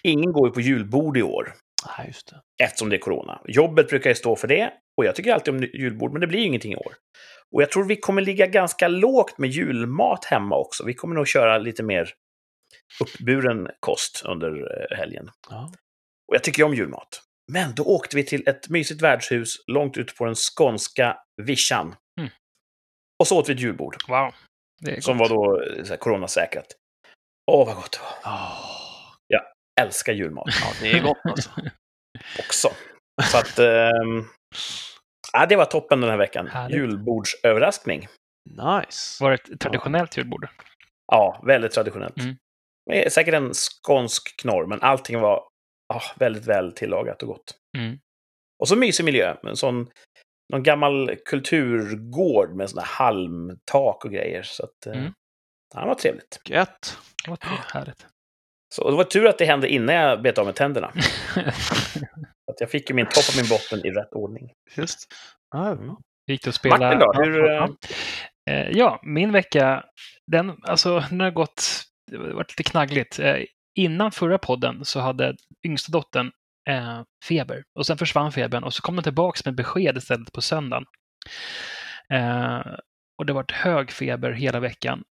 ingen 0.03 0.33
går 0.33 0.49
ju 0.49 0.55
på 0.55 0.61
julbord 0.61 1.17
i 1.17 1.23
år. 1.23 1.55
Ja, 1.87 2.05
just 2.07 2.27
det. 2.27 2.65
eftersom 2.65 2.89
det 2.89 2.97
är 2.97 3.01
corona. 3.01 3.43
Jobbet 3.49 3.89
brukar 3.89 4.11
ju 4.11 4.15
stå 4.15 4.37
för 4.37 4.49
det 4.49 4.73
och 4.97 5.05
jag 5.05 5.17
tycker 5.17 5.33
alltid 5.33 5.55
om 5.55 5.63
julbord, 5.63 6.13
men 6.13 6.21
det 6.21 6.27
blir 6.27 6.45
ingenting 6.45 6.73
i 6.73 6.77
år. 6.77 6.95
Och 7.53 7.63
jag 7.63 7.71
tror 7.71 7.85
vi 7.85 7.97
kommer 7.97 8.23
ligga 8.23 8.47
ganska 8.47 8.89
lågt 8.89 9.39
med 9.39 9.51
julmat 9.51 10.25
hemma 10.25 10.57
också. 10.57 10.85
Vi 10.85 10.95
kommer 10.95 11.15
nog 11.15 11.29
köra 11.29 11.59
lite 11.59 11.83
mer 11.83 12.15
uppburen 13.01 13.69
kost 13.81 14.23
under 14.25 14.51
eh, 14.51 14.99
helgen. 14.99 15.31
Ja. 15.51 15.73
Och 16.29 16.35
jag 16.35 16.45
tycker 16.45 16.59
ju 16.59 16.65
om 16.65 16.75
julmat. 16.75 17.23
Men 17.53 17.75
då 17.75 17.83
åkte 17.85 18.17
vi 18.17 18.25
till 18.25 18.49
ett 18.49 18.69
mysigt 18.69 19.03
värdshus 19.03 19.57
långt 19.67 19.97
ute 19.97 20.15
på 20.15 20.25
den 20.25 20.35
skånska 20.35 21.17
vischan. 21.43 21.95
Mm. 22.21 22.31
Och 23.19 23.27
så 23.27 23.39
åt 23.39 23.49
vi 23.49 23.53
ett 23.53 23.61
julbord 23.61 23.97
wow. 24.09 24.35
Som 25.01 25.19
var 25.19 25.29
gott. 25.29 25.37
då 25.37 25.63
eh, 25.63 25.85
så 25.85 25.91
här, 25.91 25.97
coronasäkrat. 25.97 26.67
Åh, 27.51 27.67
vad 27.67 27.77
gott 27.77 27.93
det 27.93 27.99
var. 27.99 28.33
Ah. 28.33 28.80
Älskar 29.81 30.13
julmat. 30.13 30.49
ja, 30.61 30.73
det 30.81 30.91
är 30.93 31.03
gott 31.03 31.19
alltså. 31.25 31.51
också. 32.39 32.69
Så 33.31 33.39
att... 33.39 33.59
ehm, 33.59 34.25
ja, 35.33 35.47
det 35.47 35.57
var 35.57 35.65
toppen 35.65 36.01
den 36.01 36.11
här 36.11 36.17
veckan. 36.17 36.47
Härligt. 36.47 36.77
Julbordsöverraskning. 36.77 38.09
Nice. 38.51 39.25
Var 39.25 39.31
det 39.31 39.35
ett 39.53 39.61
traditionellt 39.61 40.17
julbord? 40.17 40.49
Ja, 41.13 41.43
väldigt 41.47 41.73
traditionellt. 41.73 42.19
Mm. 42.19 42.37
Det 42.91 43.07
är 43.07 43.11
Säkert 43.11 43.35
en 43.35 43.53
skånsk 43.55 44.41
knorr, 44.41 44.67
men 44.67 44.83
allting 44.83 45.21
var 45.21 45.49
ah, 45.95 46.03
väldigt 46.17 46.47
väl 46.47 46.73
tillagat 46.73 47.23
och 47.23 47.29
gott. 47.29 47.55
Mm. 47.79 47.99
Och 48.63 48.69
så 48.69 48.77
mysig 48.77 49.05
miljö. 49.05 49.37
En 49.43 49.57
sån, 49.57 49.91
någon 50.53 50.63
gammal 50.63 51.17
kulturgård 51.25 52.57
med 52.57 52.71
såna 52.71 52.83
halmtak 52.83 54.05
och 54.05 54.11
grejer. 54.13 54.43
Så 54.43 54.65
att, 54.65 54.87
eh, 54.87 54.93
Mm. 55.01 55.13
ja, 55.75 55.81
det 55.81 55.87
var 55.87 55.95
trevligt. 55.95 56.41
Gött. 56.45 56.99
Det 57.25 57.31
var 57.31 57.39
härligt. 57.75 58.07
Så 58.75 58.91
det 58.91 58.97
var 58.97 59.05
tur 59.05 59.27
att 59.27 59.39
det 59.39 59.45
hände 59.45 59.69
innan 59.69 59.95
jag 59.95 60.23
bet 60.23 60.39
av 60.39 60.47
med 60.47 60.55
tänderna. 60.55 60.93
Att 62.51 62.61
jag 62.61 62.71
fick 62.71 62.91
ju 62.91 62.97
min 62.97 63.07
topp 63.07 63.25
och 63.29 63.37
min 63.37 63.49
botten 63.49 63.87
i 63.87 63.91
rätt 63.91 64.13
ordning. 64.13 64.53
Just. 64.77 65.07
Ah, 65.55 65.71
Mm. 65.71 65.97
Gick 66.27 66.45
det 66.45 66.49
att 66.49 66.55
spela... 66.55 66.79
Martin 66.79 66.99
då? 66.99 67.13
Hur, 67.13 67.51
Ja, 67.51 67.69
Eh, 68.51 68.69
ja, 68.71 69.01
min 69.03 69.33
vecka, 69.33 69.85
den, 70.27 70.59
alltså, 70.63 71.05
den 71.11 71.21
har 71.21 71.31
gått, 71.31 71.83
det 72.11 72.17
har 72.17 72.29
varit 72.29 72.59
lite 72.59 72.71
knaggligt. 72.71 73.19
Eh, 73.19 73.37
innan 73.75 74.13
förra 74.13 74.39
podden 74.39 74.85
så 74.85 75.01
hade 75.01 75.37
yngsta 75.67 75.93
dottern 75.93 76.33
eh, 76.69 77.03
feber 77.29 77.65
och 77.75 77.87
sen 77.87 77.99
försvann 77.99 78.33
febern 78.33 78.65
och 78.65 78.75
så 78.75 78.83
kom 78.83 78.97
den 78.97 79.03
tillbaks 79.03 79.45
med 79.45 79.55
besked 79.55 79.97
istället 79.97 80.33
på 80.33 80.41
söndagen. 80.41 80.85
Eh, 82.13 82.63
och 83.19 83.27
det 83.27 83.33
varit 83.33 83.51
hög 83.51 83.91
feber 83.91 84.33
hela 84.33 84.61
veckan. 84.61 85.05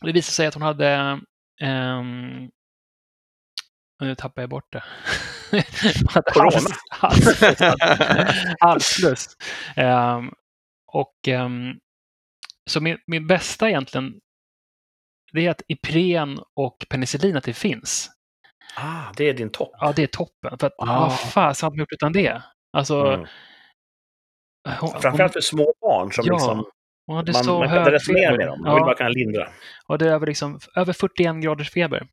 Det 0.00 0.12
visade 0.12 0.32
sig 0.32 0.46
att 0.46 0.54
hon 0.54 0.62
hade 0.62 1.20
ehm, 1.60 2.50
nu 4.02 4.14
tappar 4.14 4.42
jag 4.42 4.48
bort 4.50 4.72
det. 4.72 4.84
Corona. 6.32 6.50
hals- 6.50 7.42
hals- 7.42 8.54
halsfluss. 8.60 9.36
Ehm, 9.76 10.32
och 10.92 11.14
ehm, 11.28 11.78
så 12.70 12.80
min, 12.80 12.98
min 13.06 13.26
bästa 13.26 13.68
egentligen, 13.68 14.20
det 15.32 15.46
är 15.46 15.50
att 15.50 15.62
Ipren 15.68 16.38
och 16.54 16.86
penicillin 16.90 17.36
att 17.36 17.44
det 17.44 17.54
finns. 17.54 18.10
Ah, 18.76 19.12
det 19.16 19.24
är 19.28 19.34
din 19.34 19.50
topp. 19.50 19.70
Ja, 19.78 19.92
det 19.96 20.02
är 20.02 20.06
toppen. 20.06 20.58
För 20.58 20.66
att 20.66 20.74
Ah. 20.78 21.00
vad 21.00 21.20
fasen 21.20 21.66
hade 21.66 21.76
man 21.76 21.82
gjort 21.82 21.92
utan 21.92 22.12
det? 22.12 22.42
Alltså, 22.72 23.06
Mm. 23.06 23.26
hon, 24.80 25.00
Framförallt 25.00 25.32
för 25.32 25.40
små 25.40 25.74
barn 25.80 26.12
som 26.12 26.24
Ja, 26.26 26.32
liksom, 26.32 26.64
man, 27.14 27.24
man 27.58 27.68
kan 27.68 27.78
inte 27.78 27.90
resonera 27.92 28.36
med 28.36 28.46
dem. 28.46 28.60
Man 28.62 28.74
vill 28.74 28.80
Ja, 28.80 28.84
bara 28.84 28.94
kunna 28.94 29.08
lindra. 29.08 29.48
och 29.86 29.98
det 29.98 30.06
är 30.08 30.12
över, 30.12 30.26
liksom, 30.26 30.60
över 30.76 30.92
41 30.92 31.36
graders 31.42 31.70
feber. 31.70 32.06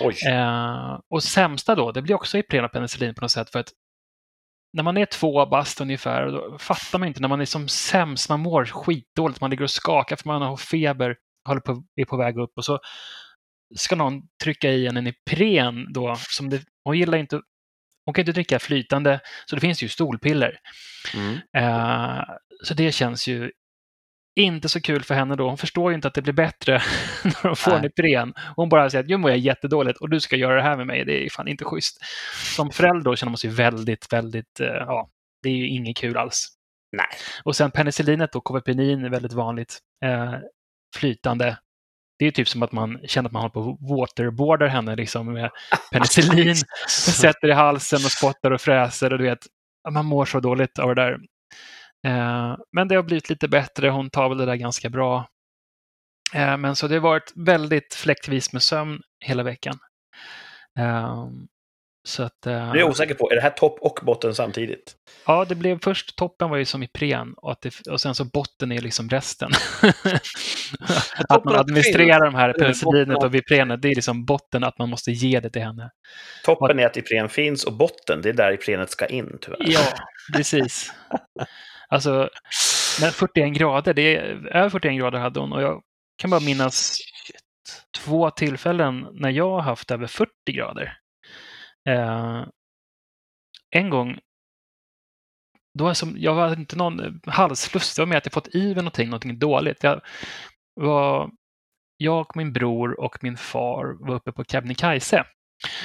Oj. 0.00 0.14
Eh, 0.30 0.98
och 1.10 1.22
sämsta 1.22 1.74
då, 1.74 1.92
det 1.92 2.02
blir 2.02 2.14
också 2.14 2.38
Ipren 2.38 2.64
och 2.64 2.72
penicillin 2.72 3.14
på 3.14 3.20
något 3.20 3.30
sätt. 3.30 3.50
För 3.50 3.58
att 3.58 3.68
när 4.72 4.82
man 4.82 4.96
är 4.96 5.06
två 5.06 5.46
bast 5.46 5.80
ungefär, 5.80 6.26
då 6.26 6.58
fattar 6.58 6.98
man 6.98 7.08
inte 7.08 7.20
när 7.20 7.28
man 7.28 7.40
är 7.40 7.44
som 7.44 7.68
sämst, 7.68 8.28
man 8.28 8.40
mår 8.40 8.64
skitdåligt, 8.64 9.40
man 9.40 9.50
ligger 9.50 9.64
och 9.64 9.70
skakar 9.70 10.16
för 10.16 10.28
man 10.28 10.42
har 10.42 10.56
feber, 10.56 11.16
håller 11.48 11.60
på, 11.60 11.82
är 11.96 12.04
på 12.04 12.16
väg 12.16 12.38
upp 12.38 12.52
och 12.56 12.64
så 12.64 12.78
ska 13.76 13.96
någon 13.96 14.22
trycka 14.42 14.70
i 14.70 14.86
en 14.86 14.96
en 14.96 15.06
Ipren 15.06 15.92
då, 15.92 16.16
som 16.16 16.50
det, 16.50 16.62
hon 16.84 16.98
gillar 16.98 17.18
inte, 17.18 17.40
hon 18.04 18.14
kan 18.14 18.22
inte 18.22 18.32
dricka 18.32 18.58
flytande, 18.58 19.20
så 19.46 19.56
det 19.56 19.60
finns 19.60 19.82
ju 19.82 19.88
stolpiller. 19.88 20.58
Mm. 21.14 21.38
Eh, 21.56 22.22
så 22.64 22.74
det 22.74 22.92
känns 22.92 23.28
ju 23.28 23.50
inte 24.36 24.68
så 24.68 24.80
kul 24.80 25.02
för 25.02 25.14
henne 25.14 25.36
då. 25.36 25.48
Hon 25.48 25.58
förstår 25.58 25.90
ju 25.90 25.94
inte 25.94 26.08
att 26.08 26.14
det 26.14 26.22
blir 26.22 26.32
bättre 26.32 26.72
när 27.24 27.42
hon 27.42 27.56
får 27.56 27.70
Nej. 27.70 27.80
en 27.80 27.84
Ipren. 27.84 28.34
Hon 28.56 28.68
bara 28.68 28.90
säger 28.90 29.04
att 29.04 29.10
nu 29.10 29.16
mår 29.16 29.30
jag 29.30 29.38
jättedåligt 29.38 29.98
och 29.98 30.10
du 30.10 30.20
ska 30.20 30.36
göra 30.36 30.56
det 30.56 30.62
här 30.62 30.76
med 30.76 30.86
mig. 30.86 31.04
Det 31.04 31.26
är 31.26 31.30
fan 31.30 31.48
inte 31.48 31.64
schysst. 31.64 31.98
Som 32.56 32.70
förälder 32.72 33.04
då 33.04 33.16
känner 33.16 33.30
man 33.30 33.38
sig 33.38 33.50
väldigt, 33.50 34.12
väldigt, 34.12 34.60
eh, 34.60 34.66
ja, 34.66 35.08
det 35.42 35.48
är 35.48 35.54
ju 35.54 35.68
inget 35.68 35.96
kul 35.96 36.16
alls. 36.16 36.48
Nej. 36.96 37.06
Och 37.44 37.56
sen 37.56 37.70
penicillinet 37.70 38.32
då, 38.32 38.40
Covapinin 38.40 39.04
är 39.04 39.10
väldigt 39.10 39.32
vanligt. 39.32 39.78
Eh, 40.04 40.34
flytande. 40.96 41.58
Det 42.18 42.26
är 42.26 42.30
typ 42.30 42.48
som 42.48 42.62
att 42.62 42.72
man 42.72 43.00
känner 43.04 43.28
att 43.28 43.32
man 43.32 43.42
håller 43.42 43.52
på 43.52 43.60
och 43.60 43.78
waterboardar 43.98 44.66
henne 44.66 44.96
liksom 44.96 45.32
med 45.32 45.50
penicillin. 45.92 46.56
sätter 46.88 47.48
i 47.48 47.52
halsen 47.52 47.96
och 47.96 48.12
spottar 48.12 48.50
och 48.50 48.60
fräser 48.60 49.12
och 49.12 49.18
du 49.18 49.24
vet, 49.24 49.46
man 49.90 50.06
mår 50.06 50.24
så 50.24 50.40
dåligt 50.40 50.78
av 50.78 50.88
det 50.94 51.02
där. 51.02 51.18
Eh, 52.06 52.56
men 52.72 52.88
det 52.88 52.94
har 52.94 53.02
blivit 53.02 53.30
lite 53.30 53.48
bättre, 53.48 53.88
hon 53.88 54.10
tar 54.10 54.28
väl 54.28 54.38
det 54.38 54.46
där 54.46 54.56
ganska 54.56 54.90
bra. 54.90 55.28
Eh, 56.34 56.56
men 56.56 56.76
så 56.76 56.88
det 56.88 56.94
har 56.94 57.00
varit 57.00 57.32
väldigt 57.36 57.94
fläktvis 57.94 58.52
med 58.52 58.62
sömn 58.62 59.00
hela 59.24 59.42
veckan. 59.42 59.78
Ehm, 60.78 61.46
så 62.08 62.22
att, 62.22 62.46
eh, 62.46 62.52
Nu 62.52 62.58
är 62.58 62.76
jag 62.76 62.88
osäker 62.88 63.14
på, 63.14 63.30
är 63.30 63.34
det 63.34 63.42
här 63.42 63.50
topp 63.50 63.78
och 63.80 63.98
botten 64.02 64.34
samtidigt? 64.34 64.94
Ja, 65.26 65.44
det 65.44 65.54
blev 65.54 65.78
först 65.82 66.16
toppen 66.16 66.50
var 66.50 66.56
ju 66.56 66.64
som 66.64 66.82
Ipren 66.82 67.34
och, 67.36 67.52
att 67.52 67.60
det, 67.60 67.86
och 67.90 68.00
sen 68.00 68.14
så 68.14 68.24
botten 68.24 68.72
är 68.72 68.80
liksom 68.80 69.08
resten. 69.08 69.50
att 71.28 71.44
man 71.44 71.56
administrerar 71.56 72.24
de 72.24 72.34
här 72.34 72.48
av- 72.48 73.24
och 73.24 73.34
Iprenet, 73.34 73.82
det 73.82 73.88
är 73.88 73.94
liksom 73.94 74.24
botten 74.24 74.64
att 74.64 74.78
man 74.78 74.88
måste 74.88 75.10
ge 75.12 75.40
det 75.40 75.50
till 75.50 75.62
henne. 75.62 75.90
Toppen 76.44 76.78
är 76.78 76.86
att 76.86 76.96
Ipren 76.96 77.28
finns 77.28 77.64
och 77.64 77.72
botten, 77.72 78.22
det 78.22 78.28
är 78.28 78.32
där 78.32 78.52
Iprenet 78.52 78.90
ska 78.90 79.06
in 79.06 79.38
tyvärr. 79.40 79.58
Ja, 79.60 79.80
precis. 80.36 80.92
Alltså, 81.92 82.30
men 83.00 83.12
41 83.12 83.52
grader, 83.54 83.94
det 83.94 84.16
är 84.16 84.46
över 84.46 84.70
41 84.70 84.98
grader 84.98 85.18
hade 85.18 85.40
hon 85.40 85.52
och 85.52 85.62
jag 85.62 85.82
kan 86.16 86.30
bara 86.30 86.40
minnas 86.40 86.98
två 87.98 88.30
tillfällen 88.30 89.08
när 89.12 89.30
jag 89.30 89.50
har 89.50 89.60
haft 89.60 89.90
över 89.90 90.06
40 90.06 90.30
grader. 90.52 90.98
Eh, 91.88 92.44
en 93.70 93.90
gång, 93.90 94.18
då 95.78 95.94
som, 95.94 96.14
jag 96.18 96.34
var 96.34 96.52
inte 96.52 96.76
någon 96.76 97.20
halsfluss, 97.26 97.94
det 97.94 98.02
var 98.02 98.06
mer 98.06 98.16
att 98.16 98.26
jag 98.26 98.32
fått 98.32 98.54
i 98.54 98.66
mig 98.66 98.74
någonting, 98.74 99.08
någonting 99.08 99.38
dåligt. 99.38 99.82
Jag, 99.82 100.00
var, 100.74 101.30
jag 101.96 102.20
och 102.20 102.36
min 102.36 102.52
bror 102.52 103.00
och 103.00 103.18
min 103.22 103.36
far 103.36 104.06
var 104.06 104.14
uppe 104.14 104.32
på 104.32 104.44
Kebnekaise. 104.44 105.24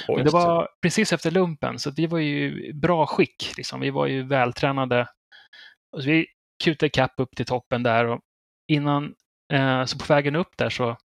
Men 0.07 0.25
det 0.25 0.31
var 0.31 0.69
precis 0.81 1.13
efter 1.13 1.31
lumpen, 1.31 1.79
så 1.79 1.91
vi 1.91 2.07
var 2.07 2.19
ju 2.19 2.73
bra 2.73 3.05
skick. 3.05 3.53
Liksom. 3.57 3.79
Vi 3.79 3.89
var 3.89 4.07
ju 4.07 4.23
vältränade. 4.23 5.07
Och 5.95 6.03
så 6.03 6.09
vi 6.09 6.27
kutade 6.63 6.87
ikapp 6.87 7.13
upp 7.17 7.35
till 7.35 7.45
toppen 7.45 7.83
där 7.83 8.05
och 8.05 8.19
innan, 8.71 9.15
eh, 9.53 9.85
så 9.85 9.97
på 9.97 10.05
vägen 10.13 10.35
upp 10.35 10.57
där 10.57 10.69
så 10.69 10.97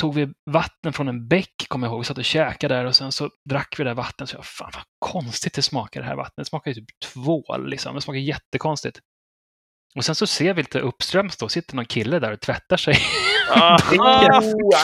tog 0.00 0.14
vi 0.14 0.32
vatten 0.50 0.92
från 0.92 1.08
en 1.08 1.28
bäck, 1.28 1.54
kommer 1.68 1.86
jag 1.86 1.92
ihåg. 1.92 2.00
Vi 2.00 2.04
satt 2.04 2.18
och 2.18 2.24
käkade 2.24 2.74
där 2.74 2.84
och 2.84 2.96
sen 2.96 3.12
så 3.12 3.30
drack 3.48 3.74
vi 3.78 3.84
det 3.84 3.90
där 3.90 3.94
vattnet. 3.94 4.28
Så 4.28 4.36
jag, 4.36 4.44
fan 4.44 4.70
vad 4.74 4.84
konstigt 4.98 5.54
det 5.54 5.62
smakar 5.62 6.00
det 6.00 6.06
här 6.06 6.16
vattnet. 6.16 6.36
Det 6.36 6.44
smakar 6.44 6.70
ju 6.70 6.74
typ 6.74 7.00
tvål 7.12 7.68
liksom. 7.68 7.94
Det 7.94 8.00
smakar 8.00 8.20
jättekonstigt. 8.20 9.00
Och 9.96 10.04
sen 10.04 10.14
så 10.14 10.26
ser 10.26 10.54
vi 10.54 10.62
lite 10.62 10.80
uppströms 10.80 11.36
då, 11.36 11.48
sitter 11.48 11.76
någon 11.76 11.84
kille 11.84 12.18
där 12.18 12.32
och 12.32 12.40
tvättar 12.40 12.76
sig. 12.76 12.94
Oh, 13.50 13.76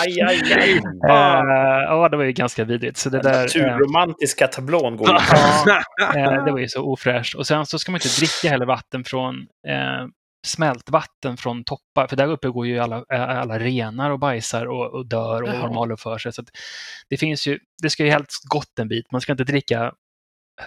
aj, 0.02 0.21
aj, 0.23 0.52
aj. 0.52 0.76
Eh, 0.76 1.83
ja, 1.88 2.09
det 2.09 2.17
var 2.17 2.25
ju 2.25 2.33
ganska 2.33 2.64
vidrigt. 2.64 2.97
Så 2.97 3.11
det 3.11 3.19
Den 3.23 3.33
där, 3.33 3.38
eh, 3.38 3.67
naturromantiska 3.67 4.47
tablån 4.47 4.97
går 4.97 5.09
eh, 6.17 6.45
det 6.45 6.52
var 6.52 6.59
ju 6.59 6.69
så 6.69 6.83
ofräscht. 6.83 7.35
Och 7.35 7.47
sen 7.47 7.67
så 7.67 7.79
ska 7.79 7.93
man 7.93 7.97
inte 7.97 8.21
dricka 8.21 8.49
heller 8.49 8.67
vatten 8.67 9.05
från 9.05 9.35
eh, 9.69 10.07
smältvatten 10.47 11.37
från 11.37 11.64
toppar, 11.64 12.07
för 12.07 12.17
där 12.17 12.26
uppe 12.26 12.49
går 12.49 12.67
ju 12.67 12.79
alla, 12.79 13.05
eh, 13.12 13.38
alla 13.38 13.59
renar 13.59 14.11
och 14.11 14.19
bajsar 14.19 14.67
och, 14.67 14.95
och 14.95 15.07
dör 15.07 15.43
och 15.43 15.49
har 15.49 15.71
maler 15.75 15.97
för 15.97 16.19
sig. 16.19 16.33
Så 16.33 16.43
det 17.09 17.17
finns 17.17 17.47
ju, 17.47 17.59
det 17.83 17.90
ska 17.90 18.05
ju 18.05 18.11
helst 18.11 18.45
gått 18.49 18.79
en 18.79 18.88
bit. 18.88 19.12
Man 19.12 19.21
ska 19.21 19.33
inte 19.33 19.45
dricka 19.45 19.93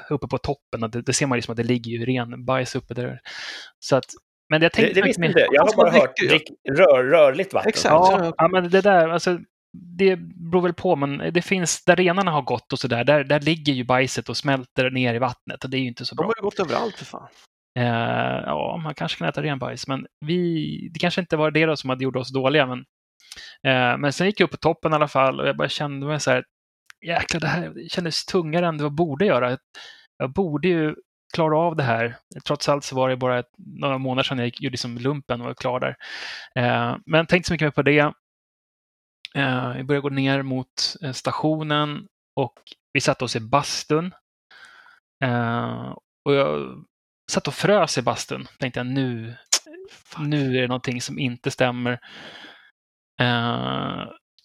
uppe 0.10 0.28
på 0.28 0.38
toppen. 0.38 0.92
Det, 0.92 1.02
det 1.02 1.14
ser 1.14 1.28
man 1.28 1.38
ju 1.38 1.42
som 1.42 1.52
att 1.52 1.58
det 1.58 1.64
ligger 1.64 1.92
ju 1.92 2.06
ren 2.06 2.46
bajs 2.46 2.76
uppe 2.76 2.94
där. 2.94 3.20
Så 3.80 3.96
att, 3.96 4.06
men 4.50 4.62
jag 4.62 4.72
Det, 4.72 4.76
tänkte 4.76 4.94
det 4.94 5.02
faktiskt 5.02 5.20
visste 5.20 5.26
inte 5.28 5.40
jag. 5.40 5.54
Jag 5.54 5.62
har 5.62 5.66
Alltså, 5.66 5.78
bara 5.78 5.92
hört 5.92 6.18
drick, 6.18 6.44
rör, 6.70 7.04
rörligt 7.04 7.54
vatten. 7.54 7.70
Exakt. 7.70 7.92
Ja, 7.94 8.34
ja, 8.38 8.48
men 8.48 8.70
det 8.70 8.82
där, 8.82 9.10
alltså, 9.10 9.40
det 9.98 10.16
beror 10.52 10.62
väl 10.62 10.74
på, 10.74 10.96
men 10.96 11.34
det 11.34 11.42
finns, 11.42 11.86
där 11.86 11.96
renarna 11.96 12.32
har 12.32 12.42
gått 12.42 12.74
och 12.74 12.80
sådär, 12.80 13.04
där, 13.04 13.24
där 13.24 13.40
ligger 13.40 13.74
ju 13.74 13.84
bajset 13.84 14.30
och 14.30 14.38
smälter 14.38 14.90
ner 14.90 15.14
i 15.14 15.20
vattnet 15.20 15.64
och 15.64 15.70
det 15.70 15.78
är 15.78 15.80
ju 15.80 15.88
inte 15.88 16.06
så 16.06 16.16
De 16.16 16.18
bra. 16.18 16.26
har 16.26 16.34
ju 16.38 16.42
gått 16.44 16.60
överallt 16.60 16.96
för 16.96 17.06
fan. 17.06 17.28
Eh, 17.80 18.44
ja, 18.46 18.80
man 18.84 18.94
kanske 18.96 19.18
kan 19.18 19.28
äta 19.28 19.42
renbajs, 19.44 19.88
men 19.88 20.06
vi, 20.26 20.90
det 20.94 21.00
kanske 21.00 21.22
inte 21.22 21.38
var 21.38 21.52
det 21.52 21.66
då 21.66 21.76
som 21.76 21.90
hade 21.90 22.04
gjort 22.04 22.16
oss 22.16 22.34
dåliga. 22.34 22.66
Men, 22.68 22.80
eh, 23.68 23.98
men 23.98 24.14
sen 24.14 24.28
gick 24.28 24.40
jag 24.40 24.46
upp 24.46 24.52
på 24.52 24.58
toppen 24.58 24.92
i 24.92 24.96
alla 24.96 25.08
fall 25.08 25.40
och 25.40 25.48
jag 25.48 25.58
bara 25.58 25.70
kände 25.70 26.06
mig 26.08 26.20
så 26.20 26.32
här, 26.32 26.44
jäklar, 27.06 27.40
det 27.42 27.48
här 27.48 27.70
det 27.70 27.92
kändes 27.92 28.26
tungare 28.26 28.68
än 28.68 28.78
det 28.78 28.84
jag 28.84 28.92
borde 28.96 29.26
göra. 29.26 29.58
Jag 30.18 30.34
borde 30.34 30.68
ju 30.68 30.96
klara 31.34 31.58
av 31.58 31.76
det 31.76 31.84
här. 31.84 32.18
Trots 32.46 32.70
allt 32.70 32.84
så 32.84 32.96
var 32.96 33.10
det 33.10 33.18
bara 33.18 33.40
ett, 33.40 33.50
några 33.58 33.98
månader 33.98 34.24
sedan 34.24 34.38
jag 34.38 34.46
gick, 34.46 34.62
gjorde 34.62 34.74
liksom 34.74 34.98
lumpen 34.98 35.42
och 35.42 35.48
var 35.48 35.54
klar 35.54 35.80
där. 35.80 35.96
Eh, 36.56 36.98
men 37.06 37.26
tänkte 37.26 37.48
så 37.48 37.54
mycket 37.54 37.66
mer 37.66 37.72
på 37.72 37.82
det. 37.82 38.14
Eh, 39.36 39.70
vi 39.70 39.84
började 39.84 40.02
gå 40.02 40.10
ner 40.10 40.42
mot 40.42 40.96
eh, 41.04 41.12
stationen 41.12 42.08
och 42.36 42.54
vi 42.94 43.02
satte 43.02 43.24
oss 43.26 43.36
i 43.36 43.40
bastun. 43.40 44.12
Eh, 45.24 45.96
och 46.26 46.34
jag 46.34 46.84
satt 47.32 47.48
och 47.48 47.54
frös 47.54 47.98
i 47.98 48.02
bastun. 48.02 48.48
Tänkte 48.60 48.80
jag 48.80 48.88
nu, 48.88 49.36
nu 50.18 50.58
är 50.58 50.62
det 50.62 50.68
någonting 50.68 51.02
som 51.02 51.20
inte 51.20 51.52
stämmer. 51.52 52.00
Eh, 53.22 54.04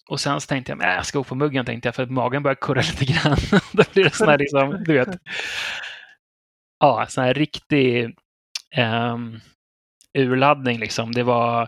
och 0.09 0.19
sen 0.19 0.41
så 0.41 0.47
tänkte 0.47 0.71
jag, 0.71 0.79
"Nej, 0.79 0.95
jag 0.95 1.05
ska 1.05 1.17
gå 1.17 1.23
på 1.23 1.35
muggen, 1.35 1.65
tänkte 1.65 1.87
jag, 1.87 1.95
för 1.95 2.03
att 2.03 2.11
magen 2.11 2.43
börjar 2.43 2.55
kurra 2.55 2.81
lite 2.99 3.05
grann. 3.05 3.37
Då 3.71 3.83
blir 3.93 4.03
det 4.03 4.15
sån 4.15 4.27
här, 4.27 4.37
liksom, 4.37 4.83
du 4.83 4.93
vet, 4.93 5.09
ja, 6.79 7.05
sån 7.07 7.23
här 7.23 7.33
riktig 7.33 8.15
um, 9.13 9.39
urladdning 10.17 10.79
liksom. 10.79 11.11
Det 11.11 11.23
var 11.23 11.67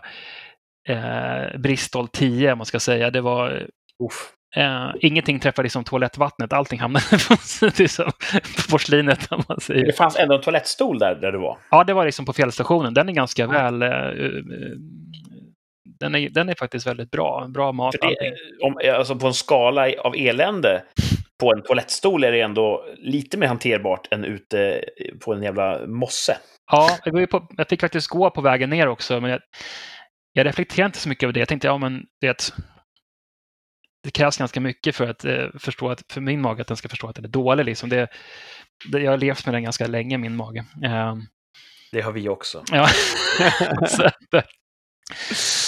eh, 0.88 1.58
Bristol 1.58 2.08
10, 2.08 2.52
om 2.52 2.58
man 2.58 2.66
ska 2.66 2.80
säga. 2.80 3.10
Det 3.10 3.20
var 3.20 3.68
Uff. 4.04 4.32
Eh, 4.56 4.90
ingenting 5.00 5.40
träffade 5.40 5.66
liksom 5.66 5.84
toalettvattnet, 5.84 6.52
allting 6.52 6.80
hamnade 6.80 7.04
liksom, 7.78 8.12
på 8.56 8.70
porslinet 8.70 9.32
om 9.32 9.42
man 9.48 9.60
säger. 9.60 9.86
Det 9.86 9.92
fanns 9.92 10.16
ändå 10.16 10.34
en 10.34 10.40
toalettstol 10.40 10.98
där, 10.98 11.14
där 11.14 11.32
du 11.32 11.38
var. 11.38 11.58
Ja, 11.70 11.84
det 11.84 11.94
var 11.94 12.04
liksom 12.04 12.26
på 12.26 12.32
fjällstationen. 12.32 12.94
Den 12.94 13.08
är 13.08 13.12
ganska 13.12 13.46
väl... 13.46 13.82
Eh, 13.82 13.88
eh, 13.88 14.30
den, 16.00 16.14
är, 16.14 16.30
den 16.30 16.48
är 16.48 16.54
faktiskt 16.54 16.86
väldigt 16.86 17.10
bra. 17.10 17.46
Bra 17.48 17.72
mat. 17.72 17.94
Det, 18.00 18.16
om, 18.62 18.78
alltså 18.98 19.16
på 19.16 19.26
en 19.26 19.34
skala 19.34 19.92
av 19.98 20.14
elände 20.16 20.82
på 21.42 21.52
en 21.52 21.62
toalettstol 21.62 22.24
är 22.24 22.32
det 22.32 22.40
ändå 22.40 22.84
lite 22.96 23.38
mer 23.38 23.46
hanterbart 23.46 24.12
än 24.12 24.24
ute 24.24 24.84
på 25.20 25.34
en 25.34 25.42
jävla 25.42 25.86
mosse. 25.86 26.38
Ja, 26.72 26.98
jag, 27.04 27.12
går 27.12 27.20
ju 27.20 27.26
på, 27.26 27.48
jag 27.56 27.68
fick 27.68 27.80
faktiskt 27.80 28.08
gå 28.08 28.30
på 28.30 28.40
vägen 28.40 28.70
ner 28.70 28.88
också, 28.88 29.20
men 29.20 29.30
jag, 29.30 29.40
jag 30.32 30.46
reflekterade 30.46 30.86
inte 30.86 30.98
så 30.98 31.08
mycket 31.08 31.22
över 31.22 31.32
det. 31.32 31.40
Jag 31.40 31.48
tänkte, 31.48 31.68
ja 31.68 31.78
men 31.78 32.02
det, 32.20 32.52
det 34.04 34.10
krävs 34.10 34.36
ganska 34.36 34.60
mycket 34.60 34.96
för 34.96 35.10
att 35.10 35.24
eh, 35.24 35.46
förstå 35.58 35.88
att, 35.88 36.02
för 36.12 36.20
min 36.20 36.40
mage 36.40 36.62
att 36.62 36.68
den 36.68 36.76
ska 36.76 36.88
förstå 36.88 37.08
att 37.08 37.16
den 37.16 37.24
är 37.24 37.28
dålig. 37.28 37.64
Liksom. 37.64 37.88
Det, 37.88 38.08
det, 38.92 39.00
jag 39.00 39.10
har 39.10 39.18
levt 39.18 39.46
med 39.46 39.54
den 39.54 39.62
ganska 39.62 39.86
länge, 39.86 40.18
min 40.18 40.36
mage. 40.36 40.64
Eh, 40.84 41.14
Det 41.92 42.00
har 42.00 42.12
vi 42.12 42.28
också. 42.28 42.64
Ja. 42.72 42.88
så 43.88 44.04
att, 44.04 44.34
äh, 44.34 44.42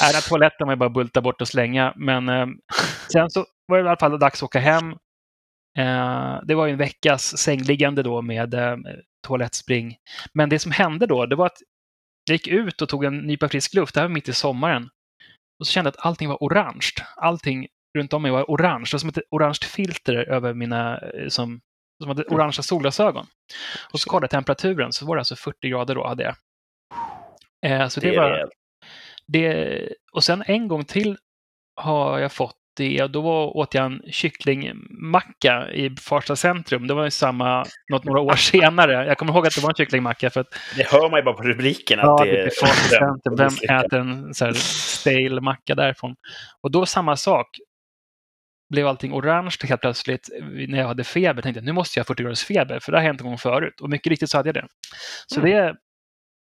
den 0.01 0.15
här 0.15 0.29
toaletten 0.29 0.67
var 0.67 0.73
ju 0.73 0.79
bara 0.79 0.91
bulta 0.91 1.21
bort 1.21 1.41
och 1.41 1.49
slänga. 1.49 1.93
Men 1.97 2.29
eh, 2.29 2.47
sen 3.13 3.31
så 3.31 3.45
var 3.67 3.79
det 3.79 3.85
i 3.85 3.89
alla 3.89 3.99
fall 3.99 4.19
dags 4.19 4.39
att 4.39 4.47
åka 4.47 4.59
hem. 4.61 4.95
Eh, 5.79 6.41
det 6.45 6.55
var 6.55 6.67
ju 6.67 6.73
en 6.73 6.79
veckas 6.79 7.39
sängliggande 7.39 8.03
då 8.03 8.23
med 8.23 8.55
eh, 8.55 8.77
toalettspring. 9.27 9.97
Men 10.33 10.49
det 10.49 10.59
som 10.59 10.73
hände 10.73 11.07
då, 11.07 11.27
det 11.27 11.37
var 11.37 11.47
att 11.47 11.59
jag 12.25 12.35
gick 12.35 12.47
ut 12.47 12.83
och 12.83 12.89
tog 12.89 13.05
en 13.05 13.19
nypa 13.19 13.49
frisk 13.49 13.75
luft. 13.75 13.95
Det 13.95 14.01
här 14.01 14.09
var 14.09 14.15
mitt 14.15 14.29
i 14.29 14.33
sommaren. 14.33 14.89
Och 15.61 15.67
så 15.67 15.73
kände 15.73 15.89
jag 15.89 15.93
att 15.99 16.07
allting 16.07 16.29
var 16.29 16.37
orange. 16.41 16.91
Allting 17.17 17.67
runt 17.99 18.13
om 18.13 18.23
mig 18.23 18.31
var 18.31 18.45
orange. 18.45 18.85
Det 18.91 18.95
var 18.95 18.99
som 18.99 19.09
ett 19.09 19.19
orange 19.31 19.59
filter 19.65 20.15
över 20.15 20.55
mina, 20.55 20.99
eh, 20.99 21.29
som, 21.29 21.61
som 22.03 22.09
hade 22.09 22.25
orangea 22.25 22.63
solglasögon. 22.63 23.27
Och 23.93 24.01
så 24.01 24.11
kollade 24.11 24.25
jag 24.25 24.31
temperaturen, 24.31 24.93
så 24.93 25.07
var 25.07 25.17
det 25.17 25.21
alltså 25.21 25.37
40 25.37 25.69
grader 25.69 25.95
då 25.95 26.07
hade 26.07 26.23
jag. 26.23 26.35
Eh, 27.67 27.89
så 27.89 28.01
det, 28.01 28.11
Det 28.11 28.17
var, 28.17 28.51
det, 29.27 29.89
och 30.13 30.25
sen 30.25 30.45
en 30.47 30.69
gång 30.69 30.85
till 30.85 31.17
har 31.77 32.19
jag 32.19 32.33
fått 32.33 32.57
det. 32.77 33.03
och 33.03 33.11
Då 33.11 33.21
var, 33.21 33.57
åt 33.57 33.75
jag 33.75 33.85
en 33.85 34.03
kycklingmacka 34.11 35.71
i 35.73 35.91
Farsta 36.01 36.37
centrum. 36.37 36.87
Det 36.87 36.95
var 36.95 37.05
ju 37.05 37.11
samma, 37.11 37.65
något 37.93 38.05
några 38.05 38.21
år 38.21 38.37
senare. 38.37 39.07
Jag 39.07 39.19
kommer 39.19 39.33
ihåg 39.33 39.47
att 39.47 39.55
det 39.55 39.61
var 39.63 39.71
en 39.71 39.75
kycklingmacka. 39.75 40.31
För 40.31 40.41
att, 40.41 40.55
Det 40.77 40.89
hör 40.93 41.11
man 41.11 41.21
ju 41.21 41.25
bara 41.25 41.35
på 41.35 41.43
rubriken 41.43 41.99
att 42.01 42.05
ja, 42.05 42.25
det 42.25 42.31
det 42.33 42.41
är 42.43 42.51
Farsta 42.61 42.89
centrum. 42.99 43.37
Vem 43.37 43.77
äter 43.85 43.99
en 44.01 44.35
så 44.35 44.45
här 44.45 44.53
stale 44.53 45.41
macka 45.41 45.75
därifrån? 45.75 46.15
Och 46.63 46.71
då 46.71 46.87
samma 46.87 47.17
sak. 47.17 47.47
Blev 48.71 48.87
allting 48.87 49.13
orange 49.13 49.57
helt 49.65 49.81
plötsligt 49.81 50.29
när 50.69 50.79
jag 50.79 50.87
hade 50.87 51.05
feber. 51.05 51.43
tänkte 51.43 51.59
jag 51.59 51.65
nu 51.65 51.73
måste 51.73 51.99
jag 51.99 52.05
ha 52.05 52.07
40 52.07 52.23
graders 52.23 52.45
feber, 52.45 52.79
för 52.81 52.93
det 52.93 52.99
har 52.99 53.03
hänt 53.03 53.21
en 53.21 53.27
gång 53.27 53.39
förut. 53.39 53.81
Och 53.81 53.91
mycket 53.91 54.07
riktigt 54.11 54.31
så 54.31 54.37
hade 54.37 54.49
jag 54.49 54.55
det. 54.55 54.67
Så 55.27 55.41
Mm. 55.41 55.51
det, 55.51 55.75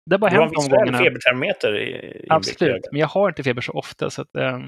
det 0.06 0.14
har 0.16 0.20
bara 0.20 0.30
Du 0.32 0.36
har 0.38 0.44
en 0.44 0.50
hänt 0.50 0.54
de 0.56 0.64
visuell 0.64 0.80
gångerna. 0.80 0.98
febertermometer 0.98 1.78
i, 1.78 1.90
i 2.24 2.26
Absolut, 2.30 2.82
men 2.92 3.00
jag 3.02 3.08
har 3.08 3.30
inte 3.30 3.44
feber 3.44 3.62
så 3.62 3.72
ofta. 3.72 4.10
Så 4.10 4.22
att, 4.22 4.36
eh, 4.36 4.60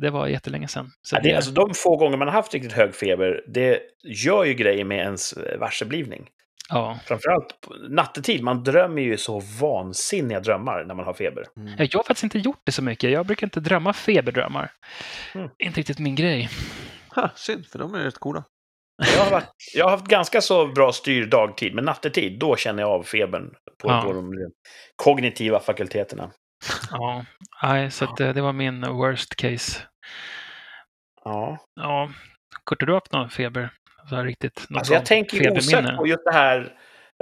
det 0.00 0.10
var 0.10 0.26
jättelänge 0.26 0.68
sedan. 0.68 0.90
Så 1.02 1.16
Ja, 1.16 1.20
det, 1.22 1.34
alltså, 1.34 1.50
de 1.50 1.74
få 1.74 1.96
gånger 1.96 2.16
man 2.16 2.28
har 2.28 2.32
haft 2.34 2.54
riktigt 2.54 2.72
hög 2.72 2.94
feber, 2.94 3.44
det 3.54 3.80
gör 4.24 4.44
ju 4.44 4.54
grejer 4.54 4.84
med 4.84 4.98
ens 4.98 5.32
eh, 5.32 5.58
varseblivning. 5.58 6.28
ja. 6.70 6.98
Framförallt 7.04 7.68
nattetid. 7.90 8.42
Man 8.42 8.64
drömmer 8.64 9.02
ju 9.02 9.16
så 9.16 9.40
vansinniga 9.60 10.40
drömmar 10.40 10.84
när 10.84 10.94
man 10.94 11.04
har 11.06 11.14
feber. 11.14 11.44
Mm. 11.56 11.68
Ja, 11.78 11.86
Jag 11.90 11.98
har 11.98 12.04
faktiskt 12.04 12.24
inte 12.24 12.38
gjort 12.38 12.60
det 12.64 12.72
så 12.72 12.82
mycket. 12.82 13.10
Jag 13.10 13.26
brukar 13.26 13.46
inte 13.46 13.60
drömma 13.60 13.92
feberdrömmar. 13.92 14.70
Mm. 15.34 15.48
Inte 15.58 15.80
riktigt 15.80 15.98
min 15.98 16.14
grej. 16.14 16.48
Ha, 17.14 17.30
synd, 17.34 17.66
för 17.66 17.78
de 17.78 17.94
är 17.94 17.98
rätt 17.98 18.18
coola. 18.18 18.44
Jag 19.16 19.24
har, 19.24 19.30
varit, 19.30 19.48
jag 19.74 19.84
har 19.84 19.90
haft 19.90 20.06
ganska 20.06 20.40
så 20.40 20.66
bra 20.66 20.92
styr 20.92 21.26
dagtid, 21.26 21.74
men 21.74 21.84
nattetid, 21.84 22.38
då 22.38 22.56
känner 22.56 22.82
jag 22.82 22.90
av 22.90 23.02
febern 23.02 23.50
på, 23.82 23.88
Ja. 23.90 24.02
på 24.06 24.12
de 24.12 24.32
kognitiva 24.96 25.60
fakulteterna. 25.60 26.30
Ja, 26.90 27.24
nej, 27.62 27.90
så 27.90 28.04
att, 28.04 28.20
eh, 28.20 28.28
det 28.34 28.40
var 28.42 28.52
min 28.52 28.80
worst 28.80 29.36
case. 29.36 29.82
Ja. 31.24 31.58
Ja, 31.74 32.10
Kurt, 32.66 32.80
har 32.82 32.86
du 32.86 32.94
haft 32.94 33.12
någon 33.12 33.30
feber? 33.30 33.70
Så 34.08 34.16
här 34.16 34.24
riktigt, 34.24 34.66
något 34.70 34.78
Alltså 34.78 34.92
jag 34.94 35.06
tänker 35.06 35.52
osökt 35.52 35.70
feberminne? 35.70 35.96
på 35.96 36.06
just 36.06 36.24
det 36.24 36.32
här 36.32 36.72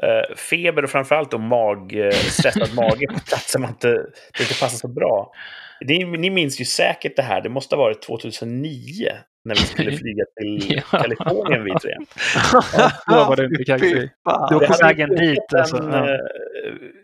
eh, 0.02 0.36
feber 0.36 0.82
och 0.84 0.90
framförallt 0.90 1.30
då 1.30 1.38
mag, 1.38 1.92
eh, 2.06 2.10
stressad 2.10 2.74
mage 2.74 3.06
på 3.14 3.20
platser 3.20 3.58
man 3.58 3.70
inte, 3.70 3.88
det 3.88 4.40
inte 4.40 4.60
passar 4.60 4.78
så 4.78 4.88
bra. 4.88 5.32
Ni, 5.80 6.04
ni 6.04 6.30
minns 6.30 6.60
ju 6.60 6.64
säkert 6.64 7.16
det 7.16 7.22
här, 7.22 7.40
det 7.40 7.48
måste 7.48 7.76
ha 7.76 7.82
varit 7.82 8.02
2009 8.02 9.08
när 9.44 9.54
vi 9.54 9.60
skulle 9.60 9.92
flyga 9.96 10.24
till 10.40 10.82
Ja. 10.92 10.98
Kalifornien 10.98 11.64
vi 11.64 11.74
tre. 11.74 11.94
Då 13.08 13.14
var 13.24 13.36
det 13.36 13.44
inte 13.44 13.64
kaxig. 13.64 13.96
Du 14.48 14.54
var 14.54 14.58
på 14.58 14.72
hade 14.72 14.84
vägen 14.84 15.08
dit, 15.10 15.54
alltså. 15.54 15.76
En, 15.76 15.92
Ja. 15.92 16.10
eh, 16.10 16.18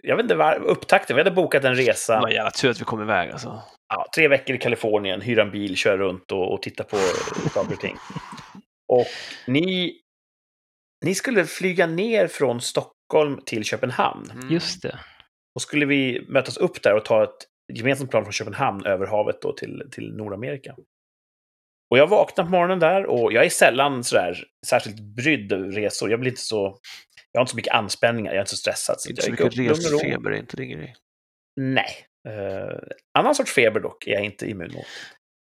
Jag 0.02 0.16
vet 0.16 0.22
inte, 0.24 0.34
var, 0.34 0.54
upptakten, 0.62 1.16
vi 1.16 1.20
hade 1.20 1.30
bokat 1.30 1.64
en 1.64 1.76
Det 1.76 1.82
resa, 1.82 2.20
var 2.20 2.28
jävla 2.28 2.50
tur 2.50 2.70
att 2.70 2.80
vi 2.80 2.84
kom 2.84 3.02
iväg 3.02 3.30
alltså. 3.30 3.62
ja, 3.88 4.06
tre 4.14 4.28
veckor 4.28 4.56
i 4.56 4.58
Kalifornien, 4.58 5.20
hyra 5.20 5.42
en 5.42 5.50
bil, 5.50 5.76
köra 5.76 5.96
runt 5.96 6.32
och, 6.32 6.52
och 6.54 6.62
titta 6.62 6.84
på 6.84 6.96
saker 7.54 7.72
och 7.74 7.80
ting. 7.80 7.96
Och 8.88 9.06
ni, 9.46 9.92
ni 11.02 11.14
skulle 11.14 11.44
flyga 11.44 11.86
ner 11.86 12.26
från 12.26 12.60
Stockholm 12.60 13.40
till 13.46 13.64
Köpenhamn. 13.64 14.30
Mm. 14.30 14.50
Just 14.50 14.82
det. 14.82 14.98
Och 15.54 15.62
skulle 15.62 15.86
vi 15.86 16.26
mötas 16.28 16.56
upp 16.56 16.82
där 16.82 16.94
och 16.94 17.04
ta 17.04 17.24
ett 17.24 17.46
gemensamt 17.72 18.10
plan 18.10 18.24
från 18.24 18.32
Köpenhamn 18.32 18.86
över 18.86 19.06
havet 19.06 19.42
då 19.42 19.52
till, 19.52 19.88
till 19.90 20.14
Nordamerika. 20.16 20.74
Och 21.90 21.98
jag 21.98 22.06
vaknar 22.06 22.44
på 22.44 22.50
morgonen 22.50 22.78
där 22.78 23.06
och 23.06 23.32
jag 23.32 23.44
är 23.44 23.48
sällan 23.48 24.04
sådär 24.04 24.44
särskilt 24.66 25.00
brydd 25.00 25.52
över 25.52 25.70
resor. 25.70 26.10
Jag 26.10 26.20
blir 26.20 26.30
inte 26.30 26.42
så... 26.42 26.78
Jag 27.32 27.38
har 27.38 27.42
inte 27.42 27.50
så 27.50 27.56
mycket 27.56 27.74
anspänningar, 27.74 28.30
jag 28.30 28.36
är 28.36 28.40
inte 28.40 28.50
så 28.50 28.56
stressad. 28.56 29.00
Så 29.00 29.10
Inte 29.10 29.22
så 29.22 29.30
mycket 29.30 29.58
resfeber 29.58 30.30
är 30.30 30.36
inte 30.36 30.56
din 30.56 30.70
grej. 30.70 30.94
Nej. 31.60 32.06
Uh, 32.28 32.78
annan 33.18 33.34
sorts 33.34 33.52
feber 33.52 33.80
dock 33.80 34.06
är 34.06 34.12
jag 34.12 34.24
inte 34.24 34.50
immun 34.50 34.72
mot. 34.72 34.86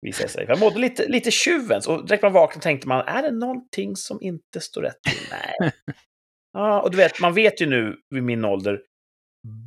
Visar 0.01 0.27
sig. 0.27 0.45
Jag 0.47 0.59
mådde 0.59 0.79
lite, 0.79 1.07
lite 1.07 1.31
tjuvens 1.31 1.87
och 1.87 2.07
direkt 2.07 2.23
man 2.23 2.33
vaknade 2.33 2.63
tänkte 2.63 2.87
man, 2.87 3.07
är 3.07 3.21
det 3.21 3.31
någonting 3.31 3.95
som 3.95 4.21
inte 4.21 4.59
står 4.61 4.81
rätt 4.81 5.01
till? 5.03 5.27
Nej. 5.31 5.71
Ja, 6.53 6.81
och 6.81 6.91
du 6.91 6.97
vet, 6.97 7.19
man 7.21 7.33
vet 7.33 7.61
ju 7.61 7.65
nu 7.65 7.95
vid 8.09 8.23
min 8.23 8.45
ålder, 8.45 8.81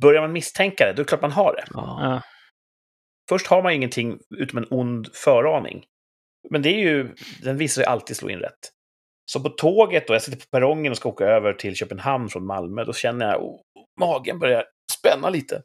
börjar 0.01 0.21
man 0.21 0.31
misstänka 0.31 0.85
det, 0.85 0.93
då 0.93 1.01
är 1.01 1.03
det 1.03 1.07
klart 1.07 1.21
man 1.21 1.31
har 1.31 1.55
det. 1.55 1.65
Ja. 1.73 1.97
Ja. 2.01 2.21
Först 3.29 3.47
har 3.47 3.63
man 3.63 3.73
ingenting 3.73 4.19
utom 4.37 4.57
en 4.57 4.67
ond 4.69 5.07
föraning. 5.13 5.85
Men 6.49 6.61
det 6.61 6.69
är 6.69 6.79
ju, 6.79 7.15
den 7.41 7.57
visar 7.57 7.81
sig 7.81 7.85
alltid 7.85 8.17
slå 8.17 8.29
in 8.29 8.39
rätt. 8.39 8.71
Så 9.31 9.39
på 9.39 9.49
tåget 9.49 10.07
då, 10.07 10.13
jag 10.13 10.21
sitter 10.21 10.37
på 10.37 10.45
perrongen 10.51 10.91
och 10.91 10.97
ska 10.97 11.09
åka 11.09 11.25
över 11.25 11.53
till 11.53 11.75
Köpenhamn 11.75 12.29
från 12.29 12.45
Malmö, 12.45 12.83
då 12.83 12.93
känner 12.93 13.25
jag 13.25 13.43
oh, 13.43 13.61
magen 13.99 14.39
börjar 14.39 14.65
spänna 14.99 15.29
lite. 15.29 15.61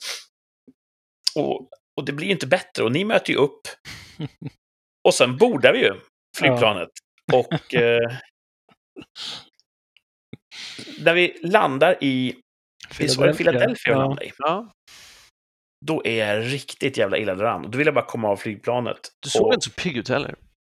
Och, 1.36 1.68
och 1.96 2.04
det 2.06 2.12
blir 2.12 2.26
ju 2.26 2.32
inte 2.32 2.46
bättre, 2.46 2.84
och 2.84 2.92
ni 2.92 3.04
möter 3.04 3.32
ju 3.32 3.38
upp. 3.38 3.60
Och 5.08 5.14
sen 5.14 5.36
bordar 5.36 5.72
vi 5.72 5.78
ju 5.78 5.94
flygplanet. 6.38 6.88
Och 7.32 7.74
eh, 7.74 8.10
när 11.00 11.14
vi 11.14 11.38
landar 11.42 11.96
i 12.00 12.34
Philadelphia 13.36 13.74
vi 13.84 13.90
Ja. 13.90 13.98
landade 13.98 14.26
i? 14.26 14.32
Ja. 14.38 14.72
Då 15.86 16.02
är 16.04 16.26
jag 16.26 16.52
riktigt 16.52 16.96
jävla 16.96 17.18
illa 17.18 17.34
däran. 17.34 17.64
Och 17.64 17.70
Då 17.70 17.78
vill 17.78 17.86
jag 17.86 17.94
bara 17.94 18.04
komma 18.04 18.28
av 18.28 18.36
flygplanet. 18.36 18.98
Du 19.22 19.30
såg 19.30 19.46
och, 19.46 19.54
inte 19.54 19.64
så 19.64 19.70
pigg 19.70 19.96
ut 19.96 20.08
heller. 20.08 20.34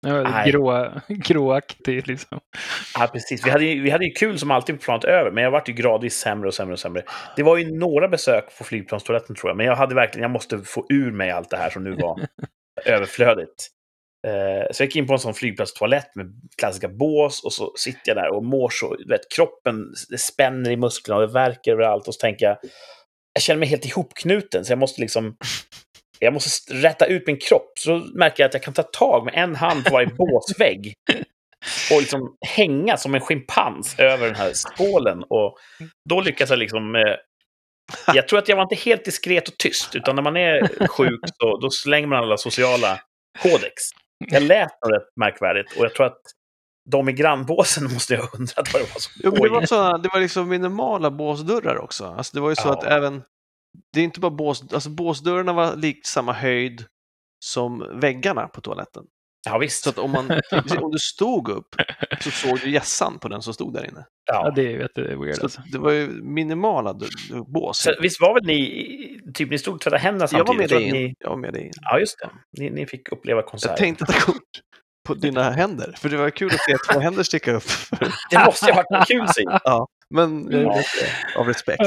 Ja, 0.08 0.44
grå, 0.46 0.92
gråaktig 1.08 2.08
liksom. 2.08 2.40
Ja, 3.00 3.08
precis. 3.08 3.46
Vi 3.46 3.50
hade, 3.50 3.66
ju, 3.66 3.82
vi 3.82 3.90
hade 3.90 4.06
ju 4.06 4.12
kul 4.12 4.40
som 4.40 4.52
alltid 4.52 4.76
på 4.76 4.82
planet 4.84 5.04
över, 5.04 5.32
men 5.32 5.44
jag 5.44 5.52
vart 5.52 5.70
ju 5.70 5.74
gradvis 5.74 6.16
sämre 6.16 6.48
och 6.48 6.54
sämre 6.54 6.74
och 6.74 6.80
sämre. 6.80 7.04
Det 7.36 7.44
var 7.44 7.58
ju 7.58 7.72
några 7.80 8.08
besök 8.08 8.58
på 8.58 8.64
flygplanstoaletten 8.64 9.36
tror 9.36 9.50
jag, 9.50 9.58
men 9.58 9.66
jag 9.66 9.76
hade 9.76 9.96
verkligen, 9.96 10.22
jag 10.22 10.32
måste 10.32 10.60
få 10.60 10.86
ur 10.90 11.12
mig 11.12 11.32
allt 11.32 11.50
det 11.50 11.58
här 11.58 11.70
som 11.70 11.84
nu 11.84 11.92
var 11.92 12.20
överflödigt. 12.86 13.70
Eh, 14.28 14.68
så 14.72 14.84
jag 14.84 14.88
gick 14.88 14.96
in 14.96 15.08
på 15.08 15.14
en 15.14 15.20
sån 15.20 15.34
flygplatstoalett 15.34 16.16
med 16.16 16.34
klassiska 16.58 16.90
bås 16.90 17.44
och 17.44 17.54
så 17.54 17.74
sitter 17.76 18.02
jag 18.06 18.18
där 18.18 18.36
och 18.36 18.46
mår 18.46 18.70
så, 18.70 18.96
du 18.96 19.08
vet, 19.08 19.32
kroppen 19.36 19.94
det 20.10 20.18
spänner 20.18 20.72
i 20.72 20.78
musklerna 20.78 21.22
och 21.22 21.28
det 21.28 21.34
värker 21.34 21.72
överallt 21.72 22.08
och 22.08 22.14
så 22.14 22.20
tänker 22.20 22.46
jag, 22.46 22.58
jag 23.34 23.44
känner 23.44 23.60
mig 23.60 23.70
helt 23.70 23.86
ihopknuten 23.86 24.66
så 24.66 24.72
jag 24.72 24.80
måste 24.80 25.02
liksom 25.02 25.38
jag 26.24 26.34
måste 26.34 26.74
rätta 26.74 27.06
ut 27.06 27.28
min 27.28 27.38
kropp. 27.38 27.72
Så 27.80 27.98
märker 27.98 28.44
jag 28.44 28.48
att 28.48 28.54
jag 28.54 28.64
kan 28.64 28.74
ta 28.74 28.84
tag 28.84 29.26
med 29.26 29.34
en 29.36 29.56
hand 29.56 29.86
på 29.86 29.94
varje 29.94 30.08
båsvägg 30.18 30.94
och 31.92 32.00
liksom 32.00 32.38
hänga 32.48 32.98
som 32.98 33.16
en 33.16 33.22
schimpans 33.22 34.00
över 34.00 34.26
den 34.26 34.36
här 34.36 34.52
skålen. 34.54 35.24
Och 35.24 35.58
då 36.10 36.22
lyckas 36.22 36.50
jag 36.50 36.60
liksom... 36.60 36.96
Eh, 36.96 37.16
jag 38.14 38.28
tror 38.28 38.40
att 38.40 38.48
jag 38.48 38.56
var 38.56 38.64
inte 38.64 38.76
helt 38.76 39.06
diskret 39.06 39.48
och 39.48 39.58
tyst, 39.58 39.96
utan 39.96 40.16
när 40.16 40.24
man 40.24 40.38
är 40.38 40.88
sjuk 40.88 41.20
så 41.42 41.58
då 41.58 41.70
slänger 41.70 42.08
man 42.08 42.24
alla 42.24 42.38
sociala 42.38 43.00
kodex. 43.40 43.84
Jag 44.28 44.44
lät 44.44 44.72
rätt 44.72 45.16
märkvärdigt 45.16 45.78
och 45.78 45.86
jag 45.86 45.96
tror 45.96 46.06
att 46.06 46.22
de 46.90 47.10
i 47.10 47.14
grannbåsen 47.14 47.84
måste 47.94 48.14
jag 48.14 48.22
ha 48.22 48.30
undrat 48.40 48.74
vad 48.74 48.82
det 48.82 48.94
var 48.94 49.00
som 49.00 49.12
Jo, 49.24 49.32
men 49.32 49.42
det, 49.42 49.50
var 49.50 49.56
pågick. 49.56 49.70
såna, 49.70 49.98
det 49.98 50.10
var 50.14 50.20
liksom 50.20 50.50
minimala 50.50 51.12
båsdörrar 51.12 51.78
också. 51.78 52.06
Alltså 52.06 52.32
det 52.38 52.42
var 52.42 52.50
ju 52.50 52.56
så 52.56 52.68
Ja. 52.68 52.74
att 52.74 52.84
även, 52.84 53.24
det 53.94 54.00
är 54.00 54.04
inte 54.04 54.20
bara 54.20 54.32
bås, 54.32 54.74
alltså 54.74 54.90
båsdörrarna 54.90 55.54
var 55.54 55.76
likt 55.76 56.06
samma 56.06 56.34
höjd 56.34 56.86
som 57.46 58.00
väggarna 58.00 58.48
på 58.48 58.62
toaletten. 58.62 59.04
Ja, 59.46 59.58
visst. 59.58 59.84
Så 59.84 59.90
att 59.90 59.98
om, 59.98 60.12
man, 60.12 60.32
om 60.82 60.92
du 60.92 61.00
stod 61.00 61.50
upp 61.50 61.76
så 62.22 62.32
såg 62.32 62.60
du 62.60 62.72
gässan 62.72 63.20
på 63.20 63.28
den 63.28 63.42
som 63.42 63.54
stod 63.54 63.74
där 63.74 63.86
inne. 63.90 64.06
Ja, 64.34 64.46
ja. 64.46 64.52
det 64.56 64.62
är 64.62 64.80
jätteweird 64.80 65.36
Så 65.36 65.44
alltså. 65.44 65.62
det 65.72 65.78
var 65.78 65.92
ju 65.92 66.08
minimala 66.08 66.96
bås. 67.48 67.78
Så, 67.80 67.94
visst 68.02 68.22
var 68.22 68.34
väl 68.34 68.44
ni, 68.46 69.22
typ 69.34 69.50
ni 69.50 69.58
stod 69.58 69.74
och 69.76 69.82
tvättade 69.82 70.02
händerna 70.02 70.28
jag 70.32 70.40
var 70.40 70.46
samtidigt? 70.46 70.72
med 70.72 70.80
dig 70.80 70.88
in. 70.88 70.94
ni, 71.08 71.14
Jag 71.20 71.30
var 71.30 71.38
med 71.38 71.54
dig 71.54 71.64
in. 71.66 71.72
Ja, 71.82 72.00
just 72.00 72.20
det. 72.20 72.30
Ni, 72.62 72.70
ni 72.70 72.86
fick 72.86 73.12
uppleva 73.12 73.42
konserten. 73.42 73.72
Jag 73.72 73.78
tänkte 73.78 74.06
ta 74.06 74.20
kort 74.32 74.38
på 75.08 75.14
dina 75.14 75.50
händer, 75.50 75.94
för 75.98 76.10
det 76.10 76.18
var 76.18 76.30
kul 76.30 76.48
att 76.54 76.60
se 76.60 76.94
två 76.94 77.00
händer 77.00 77.24
sticka 77.24 77.52
upp. 77.54 77.64
Det 78.30 78.46
måste 78.46 78.66
ju 78.66 78.72
ha 78.72 78.84
varit 78.92 79.00
en 79.10 79.18
kul 79.18 79.28
syn. 79.28 79.50
Men 80.10 80.48
jag 80.52 80.62
gjorde 80.64 80.76
Ja. 80.76 80.84
det 81.36 81.40
av 81.40 81.48
respekt. 81.48 81.84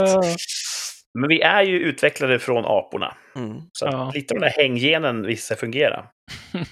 Men 1.19 1.29
vi 1.29 1.41
är 1.41 1.63
ju 1.63 1.79
utvecklade 1.79 2.39
från 2.39 2.65
aporna. 2.67 3.17
Mm. 3.37 3.57
Så 3.73 3.85
Ja. 3.87 4.11
lite 4.15 4.35
av 4.35 4.41
den 4.41 4.51
där 4.51 4.63
hänggenen 4.63 5.27
visar 5.27 5.55
sig 5.55 5.61
fungera. 5.61 6.07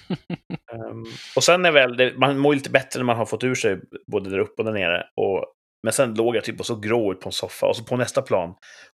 Ehm, 0.73 1.03
och 1.35 1.43
sen 1.43 1.65
är 1.65 1.71
väl, 1.71 1.97
det, 1.97 2.13
man 2.17 2.37
mår 2.37 2.53
ju 2.53 2.57
lite 2.57 2.69
bättre 2.69 2.99
när 2.99 3.05
man 3.05 3.17
har 3.17 3.25
fått 3.25 3.43
ur 3.43 3.55
sig 3.55 3.79
både 4.11 4.29
där 4.29 4.37
uppe 4.39 4.61
och 4.61 4.65
där 4.65 4.71
nere. 4.73 5.03
Och, 5.15 5.45
men 5.83 5.93
sen 5.93 6.13
låg 6.13 6.35
jag 6.35 6.43
typ 6.43 6.59
och 6.59 6.65
så 6.65 6.75
grå 6.75 7.11
ut 7.11 7.19
på 7.19 7.29
en 7.29 7.33
soffa 7.33 7.65
och 7.65 7.75
så 7.75 7.83
på 7.83 7.97
nästa 7.97 8.21
plan. 8.21 8.53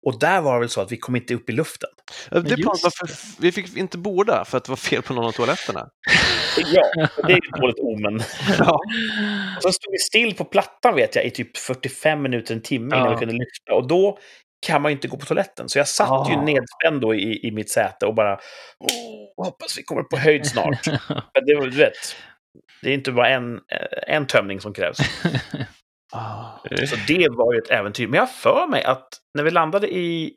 Och 0.07 0.19
där 0.19 0.41
var 0.41 0.55
det 0.55 0.61
väl 0.61 0.69
så 0.69 0.81
att 0.81 0.93
vi 0.93 0.97
kom 0.97 1.17
inte 1.17 1.35
upp 1.35 1.51
i 1.51 1.53
luften. 1.53 1.91
Det 2.31 2.41
planet 2.57 2.83
var 2.83 3.07
för, 3.07 3.09
vi 3.43 3.53
fick 3.53 3.77
inte 3.77 3.99
borda 3.99 4.45
för 4.45 4.59
att 4.59 4.65
det 4.65 4.71
var 4.73 4.77
fel 4.77 5.03
på 5.03 5.15
någon 5.15 5.25
av 5.25 5.33
toaletterna. 5.33 5.89
Ja, 6.73 6.83
det 7.17 7.23
är 7.23 7.37
ju 7.37 7.37
ett 7.37 7.61
dåligt 7.61 7.79
omen. 7.79 8.21
Ja. 8.59 8.81
Och 9.57 9.63
så 9.63 9.73
stod 9.73 9.93
vi 9.93 9.99
still 9.99 10.35
på 10.35 10.45
plattan 10.45 10.95
vet 10.95 11.15
jag 11.15 11.25
i 11.25 11.31
typ 11.31 11.57
45 11.57 12.23
minuter, 12.23 12.55
en 12.55 12.63
timme 12.63 12.97
innan 12.97 13.07
Ja. 13.09 13.13
vi 13.13 13.19
kunde 13.19 13.35
lyfta. 13.35 13.75
Och 13.75 13.89
då 13.89 14.19
kan 14.67 14.83
man 14.83 14.93
ju 14.93 14.97
inte 14.97 15.09
gå 15.09 15.17
på 15.17 15.27
toaletten. 15.27 15.69
Så 15.69 15.79
jag 15.79 15.89
satt 15.89 16.11
Ah. 16.11 16.31
ju 16.31 16.37
nedspänd 16.37 17.01
då 17.01 17.15
i, 17.15 17.47
i 17.47 17.51
mitt 17.51 17.71
säte 17.71 18.07
och 18.07 18.15
bara 18.15 18.35
oh, 18.79 19.45
hoppas 19.45 19.79
vi 19.79 19.83
kommer 19.83 20.03
på 20.03 20.17
höjd 20.17 20.47
snart. 20.47 20.87
Men 21.09 21.47
det, 21.47 21.55
var, 21.55 21.67
du 21.67 21.77
vet, 21.77 21.93
det 22.83 22.91
är 22.91 22.95
inte 22.95 23.13
bara 23.13 23.29
en, 23.29 23.55
eh, 23.55 24.15
en 24.17 24.27
tömning 24.27 24.61
som 24.61 24.73
krävs. 24.75 24.99
Ah. 26.17 26.87
Så 26.87 26.97
det 27.09 27.29
var 27.31 27.53
ju 27.53 27.59
ett 27.59 27.71
äventyr. 27.71 28.07
Men 28.07 28.19
jag 28.19 28.31
för 28.31 28.67
mig 28.67 28.85
att 28.85 29.09
när 29.35 29.45
vi 29.45 29.51
landade 29.51 29.95
i 29.95 30.35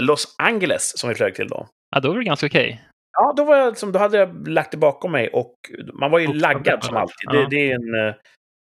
Los 0.00 0.34
Angeles, 0.38 0.98
som 0.98 1.08
vi 1.08 1.14
flög 1.14 1.34
till 1.34 1.48
då, 1.48 1.68
ja, 1.90 2.00
då 2.00 2.08
var 2.08 2.18
det 2.18 2.24
ganska 2.24 2.46
okej. 2.46 2.82
Ja, 3.12 3.32
då, 3.36 3.44
var 3.44 3.56
jag, 3.56 3.68
liksom, 3.68 3.92
då 3.92 3.98
hade 3.98 4.18
jag 4.18 4.48
lagt 4.48 4.70
det 4.70 4.76
bakom 4.76 5.12
mig 5.12 5.28
och 5.28 5.54
man 6.00 6.10
var 6.10 6.18
ju 6.18 6.26
Bokstavligt 6.26 6.66
laggad 6.66 6.84
som 6.84 6.96
alltid. 6.96 7.14
Ja. 7.22 7.32
Det, 7.32 7.46
det, 7.50 7.70
är 7.70 7.74
en, 7.74 8.08
eh, 8.08 8.14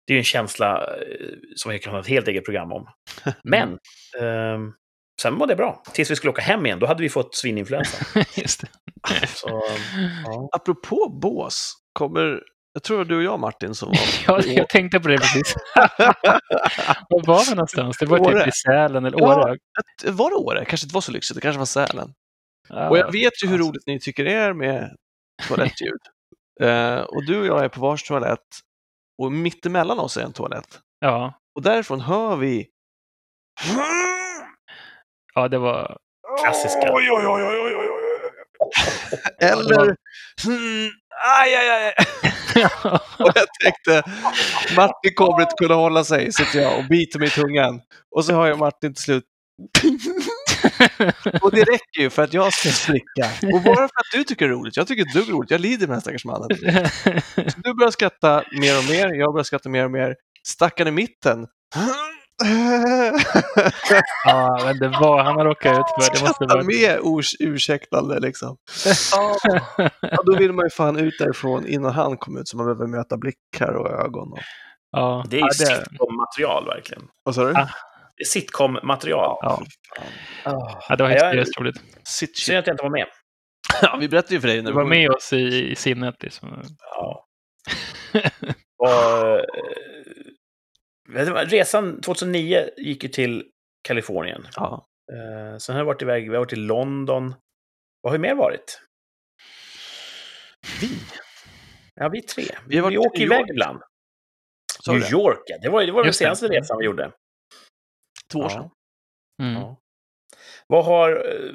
det 0.06 0.14
är 0.14 0.18
en 0.18 0.24
känsla 0.24 0.96
eh, 0.96 1.26
som 1.56 1.72
vi 1.72 1.78
kan 1.78 1.92
ha 1.92 2.00
ett 2.00 2.06
helt 2.06 2.28
eget 2.28 2.44
program 2.44 2.72
om. 2.72 2.86
Men 3.44 3.78
ehm, 4.20 4.72
sen 5.22 5.38
var 5.38 5.46
det 5.46 5.56
bra. 5.56 5.82
Tills 5.92 6.10
vi 6.10 6.16
skulle 6.16 6.30
åka 6.30 6.42
hem 6.42 6.66
igen, 6.66 6.78
då 6.78 6.86
hade 6.86 7.02
vi 7.02 7.08
fått 7.08 7.34
svininfluensa. 7.34 8.20
Just 8.34 8.60
det. 8.60 8.68
Så, 9.26 9.62
ja. 10.26 10.48
Apropå 10.52 11.18
bås, 11.22 11.72
kommer, 11.92 12.42
jag 12.72 12.82
tror 12.82 12.96
det 12.98 13.04
var 13.04 13.08
du 13.08 13.16
och 13.16 13.22
jag 13.22 13.40
Martin 13.40 13.74
som 13.74 13.88
var 13.88 13.98
Ja, 14.26 14.42
jag 14.46 14.68
tänkte 14.68 15.00
på 15.00 15.08
det 15.08 15.18
precis. 15.18 15.54
Var 17.08 17.26
var 17.26 17.44
vi 17.50 17.54
någonstans? 17.54 17.98
Det 17.98 18.06
var 18.06 18.18
typ 18.18 18.26
Åre. 18.26 18.48
i 18.48 18.52
Sälen 18.52 19.04
eller 19.04 19.18
Ja. 19.20 19.42
Åre. 19.44 19.52
Ett- 19.54 20.10
Var 20.10 20.30
det 20.30 20.36
Åre? 20.36 20.64
Kanske 20.64 20.84
inte 20.84 20.94
var 20.94 21.00
så 21.00 21.12
lyxigt, 21.12 21.34
det 21.34 21.40
kanske 21.40 21.58
var 21.58 21.66
Sälen. 21.66 22.12
Ja, 22.68 22.88
Och 22.90 22.98
jag 22.98 23.12
vet 23.12 23.42
ju 23.44 23.48
hur 23.48 23.54
alltså. 23.54 23.68
roligt 23.70 23.82
ni 23.86 24.00
tycker 24.00 24.24
det 24.24 24.32
är 24.32 24.52
med 24.52 24.96
toalettljud. 25.48 26.00
Eh, 26.62 27.00
och 27.00 27.24
du 27.26 27.40
och 27.40 27.46
jag 27.46 27.64
är 27.64 27.68
på 27.68 27.80
vars 27.80 28.02
toalett 28.02 28.46
och 29.22 29.32
mittemellan 29.32 29.98
oss 29.98 30.16
är 30.16 30.22
en 30.22 30.32
toalett. 30.32 30.78
Ja, 30.98 31.34
Och 31.54 31.62
därifrån 31.62 32.00
hör 32.00 32.36
vi... 32.36 32.66
ja, 35.34 35.48
det 35.48 35.58
var... 35.58 35.96
Klassiska. 36.42 36.80
Oj, 36.92 37.10
oj, 37.10 37.26
oj, 37.26 37.42
oj, 37.42 37.60
oj, 37.60 37.76
oj, 37.76 37.88
oj. 37.90 39.18
Eller... 39.48 39.82
Mm, 40.46 40.90
aj, 41.42 41.54
aj, 41.54 41.70
aj. 41.70 41.94
Och 43.18 43.32
jag 43.34 43.46
tänkte, 43.62 44.02
Martin 44.76 45.14
kommer 45.14 45.40
inte 45.42 45.54
kunna 45.58 45.74
hålla 45.74 46.04
sig, 46.04 46.32
sitter 46.32 46.60
jag 46.60 46.78
och 46.78 46.84
biter 46.84 47.18
mig 47.18 47.28
i 47.28 47.30
tungan. 47.30 47.80
Och 48.16 48.24
så 48.24 48.34
har 48.34 48.46
jag 48.46 48.58
Martin 48.58 48.94
till 48.94 49.02
slut... 49.02 49.24
Och 51.42 51.50
det 51.50 51.60
räcker 51.60 52.00
ju 52.00 52.10
för 52.10 52.22
att 52.22 52.34
jag 52.34 52.52
ska 52.52 52.68
slicka. 52.68 53.30
Och 53.54 53.62
bara 53.62 53.76
för 53.76 53.84
att 53.84 54.10
du 54.12 54.24
tycker 54.24 54.48
det 54.48 54.54
är 54.54 54.56
roligt. 54.56 54.76
Jag 54.76 54.86
tycker 54.86 55.04
det 55.14 55.20
är 55.20 55.32
roligt. 55.32 55.50
Jag 55.50 55.60
lider 55.60 55.78
med 55.78 55.88
den 55.88 55.94
här 55.94 56.00
stackars 56.00 56.24
mannen. 56.24 56.48
Så 57.50 57.60
du 57.64 57.74
börjar 57.74 57.90
skratta 57.90 58.42
mer 58.52 58.78
och 58.78 58.84
mer. 58.84 59.14
Jag 59.14 59.32
börjar 59.32 59.44
skratta 59.44 59.68
mer 59.68 59.84
och 59.84 59.90
mer. 59.90 60.14
Stackaren 60.46 60.88
i 60.88 60.90
mitten. 60.90 61.46
ja, 64.24 64.60
men 64.64 64.78
det 64.78 64.88
var 64.88 65.22
han 65.22 65.36
har 65.36 65.44
råkat 65.44 65.72
ut 65.78 65.84
för. 66.04 66.14
Det 66.14 66.20
måste 66.28 66.44
vara... 66.44 66.62
med 66.64 66.98
urs 67.02 67.30
ursäktande 67.38 68.20
liksom. 68.20 68.56
Ja, 69.12 70.22
då 70.26 70.36
vill 70.38 70.52
man 70.52 70.66
ju 70.66 70.70
fan 70.70 70.98
ut 70.98 71.14
därifrån 71.18 71.66
innan 71.66 71.92
han 71.92 72.16
kommer 72.16 72.40
ut 72.40 72.48
så 72.48 72.56
man 72.56 72.66
behöver 72.66 72.86
möta 72.86 73.16
blickar 73.16 73.72
och 73.72 73.90
ögon. 73.90 74.32
Och... 74.32 74.38
Ja, 74.90 75.24
Det 75.30 75.36
är 75.36 75.40
ja, 75.40 75.46
ju 75.46 75.64
det... 75.64 75.74
sitcom-material 75.84 76.66
verkligen. 76.66 77.02
Vad 77.22 77.34
sa 77.34 77.44
du? 77.44 77.50
Ah. 77.54 77.68
Det 78.16 78.22
är 78.22 78.26
sitcom-material. 78.26 79.38
Ja. 79.42 79.62
Ja, 80.44 80.96
det 80.96 81.02
var 81.02 81.10
Jag- 81.10 81.16
hysteriskt 81.16 81.60
roligt. 81.60 81.76
Synd 82.34 82.58
att 82.58 82.66
jag 82.66 82.74
inte 82.74 82.82
var 82.82 82.90
med. 82.90 83.06
Ja, 83.82 83.96
vi 84.00 84.08
berättade 84.08 84.34
ju 84.34 84.40
för 84.40 84.48
dig 84.48 84.62
när 84.62 84.70
Du 84.70 84.74
var 84.74 84.82
kom 84.82 84.90
med 84.90 85.10
oss 85.10 85.32
i, 85.32 85.70
i 85.70 85.76
sinnet. 85.76 86.22
Liksom. 86.22 86.62
Ja. 86.94 87.26
Och, 88.78 88.88
eh, 88.88 89.34
vet 89.34 89.34
du 89.34 89.40
vad, 90.99 90.99
resan 91.46 92.00
2009 92.00 92.68
gick 92.76 93.02
ju 93.02 93.08
till 93.08 93.44
Kalifornien. 93.88 94.46
Ja. 94.56 94.86
Eh, 95.12 95.58
sen 95.58 95.72
har 95.74 95.80
jag 95.80 95.86
varit 95.86 96.02
iväg, 96.02 96.22
vi 96.30 96.36
har 96.36 96.44
varit 96.44 96.52
i 96.52 96.56
London. 96.56 97.34
Vad 98.02 98.12
har 98.12 98.18
vi 98.18 98.22
mer 98.22 98.34
varit? 98.34 98.80
Vi? 100.80 100.90
Ja, 101.94 102.08
vi 102.08 102.22
tre. 102.22 102.44
Vi 102.68 102.80
Vi, 102.80 102.98
åker 102.98 103.18
New 103.18 103.26
iväg 103.26 103.50
ibland. 103.50 103.80
Du 104.84 104.92
New 104.92 105.00
det? 105.00 105.10
York, 105.10 105.42
ja. 105.46 105.58
Det 105.62 105.68
var, 105.68 105.82
det 105.86 105.92
var 105.92 106.00
den 106.02 106.06
Just 106.08 106.18
det. 106.18 106.24
senaste 106.24 106.48
resan 106.48 106.78
vi 106.78 106.84
gjorde. 106.84 107.12
Två 108.32 108.38
år 108.38 108.44
Ja. 108.44 108.50
sedan. 108.50 108.70
Mm. 109.42 109.54
Ja. 109.62 109.76
Vad 110.66 110.84
har, 110.84 111.10
eh, 111.10 111.50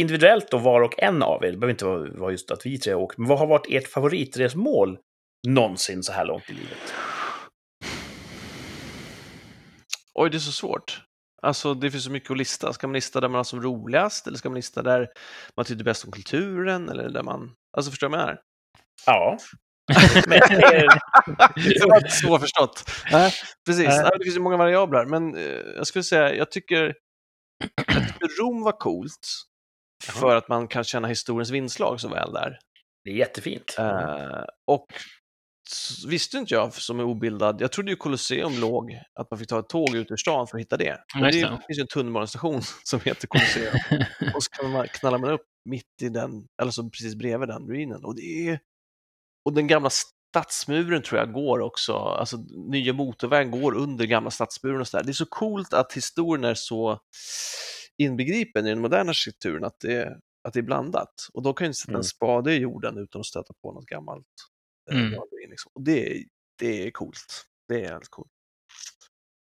individuellt 0.00 0.50
då, 0.50 0.58
var 0.58 0.80
och 0.82 1.02
en 1.02 1.22
av 1.22 1.44
er, 1.44 1.50
det 1.50 1.56
behöver 1.56 1.70
inte 1.70 2.18
vara 2.20 2.30
just 2.32 2.50
att 2.50 2.66
vi 2.66 2.78
tre 2.78 2.92
har 2.92 3.00
åkt, 3.00 3.18
men 3.18 3.28
vad 3.28 3.38
har 3.38 3.46
varit 3.46 3.66
ert 3.70 3.88
favoritresmål 3.88 4.98
någonsin 5.48 6.02
så 6.02 6.12
här 6.12 6.24
långt 6.24 6.50
i 6.50 6.52
livet? 6.52 6.94
Oj, 10.20 10.30
det 10.30 10.36
är 10.36 10.38
så 10.38 10.52
svårt. 10.52 11.02
Alltså, 11.42 11.74
det 11.74 11.90
finns 11.90 12.04
så 12.04 12.10
mycket 12.10 12.30
att 12.30 12.38
lista. 12.38 12.72
Ska 12.72 12.86
man 12.86 12.94
lista 12.94 13.20
där 13.20 13.28
man 13.28 13.36
har 13.36 13.44
som 13.44 13.62
roligast 13.62 14.26
eller 14.26 14.38
ska 14.38 14.48
man 14.48 14.56
lista 14.56 14.82
där 14.82 15.08
man 15.56 15.66
tycker 15.66 15.84
bäst 15.84 16.04
om 16.04 16.12
kulturen 16.12 16.88
eller 16.88 17.08
där 17.08 17.22
man... 17.22 17.54
Alltså, 17.76 17.90
förstår 17.90 18.08
du 18.08 18.10
vad 18.10 18.20
jag 18.20 18.26
menar? 18.26 18.40
Ja. 19.06 19.38
Men, 20.28 20.40
Det 21.54 21.86
var 21.86 21.96
inte 21.96 22.10
svårförstått. 22.10 22.90
Nej, 23.12 23.32
precis. 23.66 23.86
Nej. 23.86 24.10
Det 24.18 24.24
finns 24.24 24.36
ju 24.36 24.40
många 24.40 24.56
variabler, 24.56 25.06
men 25.06 25.36
eh, 25.36 25.42
jag 25.76 25.86
skulle 25.86 26.02
säga, 26.02 26.34
jag 26.34 26.50
tycker, 26.50 26.84
jag 27.76 28.06
tycker 28.08 28.42
Rom 28.42 28.62
var 28.62 28.78
coolt 28.78 29.26
för 30.04 30.36
att 30.36 30.48
man 30.48 30.68
kan 30.68 30.84
känna 30.84 31.08
historiens 31.08 31.50
vindslag 31.50 32.00
så 32.00 32.08
väl 32.08 32.32
där. 32.32 32.58
det 33.04 33.10
är 33.10 33.14
jättefint. 33.14 33.76
Eh, 33.78 34.44
och 34.66 34.86
visste 36.06 36.36
inte 36.38 36.54
jag 36.54 36.74
som 36.74 37.00
är 37.00 37.04
obildad, 37.04 37.60
jag 37.60 37.72
trodde 37.72 37.90
ju 37.90 37.96
Colosseum 37.96 38.60
låg, 38.60 38.98
att 39.14 39.30
man 39.30 39.38
fick 39.38 39.48
ta 39.48 39.58
ett 39.58 39.68
tåg 39.68 39.96
ut 39.96 40.10
ur 40.10 40.16
stan 40.16 40.46
för 40.46 40.56
att 40.56 40.60
hitta 40.60 40.76
det. 40.76 40.98
Men 41.14 41.22
det, 41.22 41.40
det. 41.40 41.60
finns 41.66 41.78
ju 41.78 41.80
en 41.80 41.86
tunnelbanestation 41.86 42.62
som 42.84 43.00
heter 43.00 43.26
Colosseum. 43.26 43.74
och 44.34 44.42
så 44.42 44.50
kan 44.50 44.70
man, 44.70 44.88
knallar 44.88 45.18
man 45.18 45.30
upp 45.30 45.46
mitt 45.64 46.02
i 46.02 46.08
den, 46.08 46.46
eller 46.62 46.70
så 46.70 46.90
precis 46.90 47.14
bredvid 47.14 47.48
den 47.48 47.68
ruinen. 47.68 48.04
Och, 48.04 48.16
det 48.16 48.48
är, 48.48 48.60
och 49.44 49.52
den 49.52 49.66
gamla 49.66 49.90
stadsmuren 49.90 51.02
tror 51.02 51.20
jag 51.20 51.32
går 51.32 51.60
också, 51.60 51.92
alltså 51.92 52.36
nya 52.68 52.92
motorvägen 52.92 53.50
går 53.50 53.74
under 53.76 54.06
gamla 54.06 54.30
stadsmuren 54.30 54.80
och 54.80 54.88
så 54.88 54.96
där. 54.96 55.04
Det 55.04 55.10
är 55.10 55.12
så 55.12 55.26
coolt 55.26 55.72
att 55.72 55.92
historien 55.92 56.44
är 56.44 56.54
så 56.54 57.00
inbegripen 57.98 58.66
i 58.66 58.70
den 58.70 58.80
moderna 58.80 59.10
arkitekturen 59.10 59.64
att 59.64 59.80
det, 59.80 60.18
att 60.48 60.52
det 60.52 60.60
är 60.60 60.62
blandat. 60.62 61.14
Och 61.32 61.42
då 61.42 61.52
kan 61.52 61.66
ju 61.66 61.74
sätta 61.74 61.92
en 61.92 61.94
Mm. 61.94 62.04
spade 62.04 62.54
i 62.54 62.56
jorden 62.56 62.98
utan 62.98 63.20
att 63.20 63.26
stöta 63.26 63.54
på 63.62 63.72
något 63.72 63.86
gammalt. 63.86 64.26
Eh, 64.92 64.98
Mm. 64.98 65.20
Liksom. 65.48 65.72
Och 65.74 65.82
det, 65.82 66.12
är- 66.16 66.24
det 66.58 66.86
är 66.86 66.90
coolt. 66.90 67.46
Det 67.68 67.84
är 67.84 67.88
helt 67.88 68.08
coolt. 68.08 68.30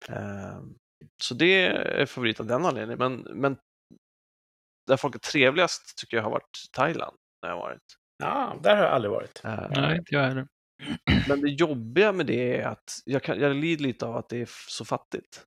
Ehm, 0.09 0.75
så 1.23 1.35
det 1.35 1.67
är 1.67 2.07
favorit 2.07 2.41
av 2.41 2.47
den 2.47 2.65
anledningen. 2.65 2.99
Men, 2.99 3.41
men 3.41 3.57
där 4.87 4.97
folk 4.97 5.15
är 5.15 5.19
trevligast 5.19 5.99
tycker 5.99 6.17
jag 6.17 6.25
har 6.25 6.31
varit 6.31 6.59
Thailand. 6.73 7.17
När 7.43 7.51
jag 7.51 7.57
varit. 7.57 7.83
Ja, 8.19 8.61
där 8.63 8.77
har 8.77 8.83
jag 8.85 8.93
aldrig 8.93 9.11
varit. 9.11 9.45
Eh, 9.45 9.67
Nej, 9.71 9.97
inte 9.99 10.15
jag 10.15 10.23
heller. 10.23 10.49
Men 11.29 11.41
det 11.41 11.49
jobbiga 11.51 12.13
med 12.13 12.27
det 12.27 12.57
är 12.61 12.67
att 12.67 12.93
jag, 13.05 13.23
kan, 13.23 13.41
jag 13.41 13.57
lider 13.57 13.83
lite 13.83 14.07
av 14.07 14.17
att 14.17 14.29
det 14.29 14.37
är 14.41 14.49
så 14.69 14.85
fattigt. 14.85 15.45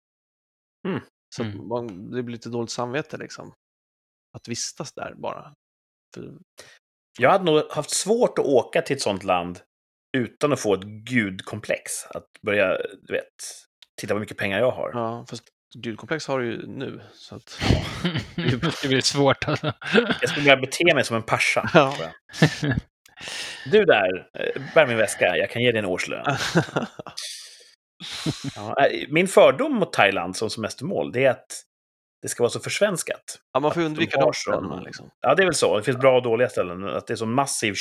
Mm. 0.88 1.00
Så 1.36 1.44
Mm. 1.44 1.68
man, 1.68 2.12
det 2.12 2.24
blir 2.24 2.34
lite 2.34 2.50
dåligt 2.50 2.72
samvete 2.72 3.18
liksom. 3.18 3.54
Att 4.38 4.48
vistas 4.48 4.94
där 4.94 5.14
bara. 5.16 5.54
För, 6.16 6.38
Jag 7.20 7.30
hade 7.32 7.44
nog 7.46 7.72
haft 7.72 7.90
svårt 7.90 8.40
att 8.40 8.46
åka 8.46 8.82
till 8.82 8.96
ett 8.96 9.02
sånt 9.02 9.24
land 9.24 9.60
utan 10.18 10.54
att 10.54 10.60
få 10.60 10.74
ett 10.74 10.84
gudkomplex. 10.84 12.06
Att 12.10 12.26
börja, 12.42 12.78
du 13.02 13.14
vet, 13.14 13.26
titta 14.02 14.14
på 14.14 14.16
hur 14.16 14.20
mycket 14.22 14.38
pengar 14.38 14.60
jag 14.60 14.72
har. 14.72 14.92
ja, 14.94 15.26
fast 15.30 15.44
gudkomplex 15.76 16.28
har 16.28 16.40
du 16.40 16.46
ju 16.46 16.68
nu. 16.68 17.02
Så 17.14 17.36
att, 17.36 17.60
det 18.36 18.88
blir 18.88 19.02
svårt 19.02 19.48
alltså. 19.48 19.74
Jag 20.22 20.30
skulle 20.30 20.44
börja 20.46 20.58
bete 20.58 20.96
mig 20.96 21.04
som 21.04 21.16
en 21.16 21.24
pascha. 21.24 21.70
Ja. 21.74 21.96
Du 23.72 23.86
där, 23.86 24.28
eh, 24.40 24.62
bär 24.76 24.88
min 24.88 24.98
väska, 24.98 25.38
jag 25.38 25.50
kan 25.50 25.62
ge 25.62 25.72
dig 25.72 25.80
en 25.80 25.86
årslön. 25.86 26.26
Ja, 28.56 28.86
eh, 28.86 29.08
min 29.10 29.28
fördom 29.28 29.76
mot 29.76 29.94
Thailand 29.94 30.36
som 30.36 30.50
semestermål, 30.50 31.12
det 31.12 31.26
är 31.26 31.30
att 31.30 31.64
det 32.22 32.28
ska 32.30 32.44
vara 32.44 32.50
så 32.50 32.60
försvenskat. 32.60 33.40
ja, 33.54 33.60
man 33.60 33.74
får 33.74 33.82
undvika 33.82 34.20
de 34.20 34.34
ställena. 34.34 34.82
Liksom. 34.82 35.10
Ja, 35.22 35.36
det 35.36 35.44
är 35.44 35.46
väl 35.46 35.54
så. 35.54 35.78
Det 35.78 35.84
finns 35.84 35.98
bra 35.98 36.16
och 36.16 36.24
dåliga 36.24 36.50
ställen. 36.50 36.88
Att 36.88 37.08
det 37.08 37.14
är 37.14 37.16
så 37.16 37.26
massiv 37.26 37.74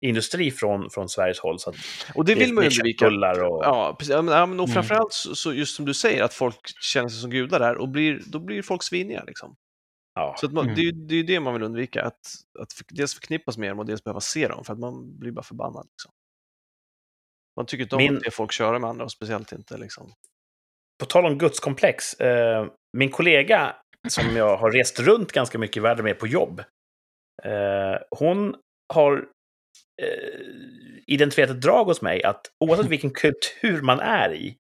charterindustri 0.00 0.50
från, 0.50 0.90
från 0.90 1.08
Sveriges 1.08 1.38
håll. 1.40 1.58
Så 1.58 1.70
att 1.70 1.76
Och 2.14 2.24
det 2.24 2.34
vill 2.34 2.54
man 2.54 2.64
ju 2.64 2.70
undvika. 2.70 3.06
och... 3.06 3.64
Ja, 3.64 3.96
precis. 3.98 4.12
Ja, 4.14 4.22
men, 4.22 4.34
ja, 4.34 4.46
men 4.46 4.60
och 4.60 4.64
Mm. 4.68 4.74
framförallt 4.74 5.12
så, 5.12 5.34
så 5.34 5.52
just 5.52 5.76
som 5.76 5.84
du 5.84 5.94
säger, 5.94 6.22
att 6.22 6.34
folk 6.34 6.60
känner 6.82 7.08
sig 7.08 7.20
som 7.20 7.30
gudar 7.30 7.58
där 7.58 7.76
och 7.76 7.88
blir, 7.88 8.20
då 8.26 8.38
blir 8.38 8.62
folk 8.62 8.82
sviniga. 8.82 9.24
Liksom. 9.26 9.56
ja. 10.14 10.34
Så 10.38 10.46
att 10.46 10.52
man, 10.52 10.64
Mm. 10.64 10.74
det, 10.74 10.80
är 10.80 10.84
ju- 10.84 10.92
det 11.06 11.14
är 11.14 11.16
ju 11.16 11.22
det 11.22 11.40
man 11.40 11.54
vill 11.54 11.62
undvika, 11.62 12.02
att, 12.04 12.20
att 12.58 12.68
dels 12.88 13.14
förknippas 13.14 13.58
med 13.58 13.70
dem 13.70 13.78
och 13.78 13.86
dels 13.86 14.04
behöva 14.04 14.20
se 14.20 14.48
dem, 14.48 14.64
för 14.64 14.72
att 14.72 14.78
man 14.78 15.18
blir 15.18 15.32
bara 15.32 15.42
förbannad. 15.42 15.86
Liksom. 15.90 16.12
Man 17.56 17.66
tycker 17.66 17.82
inte 17.82 17.96
om 17.96 18.02
Min- 18.02 18.16
att 18.16 18.22
se 18.24 18.30
folk 18.30 18.52
köra 18.52 18.78
med 18.78 18.90
andra, 18.90 19.04
och 19.04 19.12
speciellt 19.12 19.52
inte 19.52 19.78
liksom. 19.78 20.12
På 21.00 21.06
tal 21.06 21.26
om 21.26 21.38
gudskomplex. 21.38 22.14
Eh, 22.14 22.66
min 22.96 23.10
kollega 23.10 23.76
som 24.08 24.36
jag 24.36 24.56
har 24.56 24.70
rest 24.70 25.00
runt 25.00 25.32
ganska 25.32 25.58
mycket 25.58 25.76
i 25.76 25.80
världen 25.80 26.04
med 26.04 26.18
på 26.18 26.26
jobb. 26.26 26.60
Eh, 27.42 27.98
hon 28.10 28.56
har 28.94 29.28
Eh, 30.00 30.40
identifierat 31.06 31.50
ett 31.50 31.62
drag 31.62 31.84
hos 31.84 32.02
mig 32.02 32.22
att 32.22 32.40
oavsett 32.60 32.86
vilken 32.86 33.10
kultur 33.10 33.82
man 33.82 34.00
är 34.00 34.34
i 34.34 34.56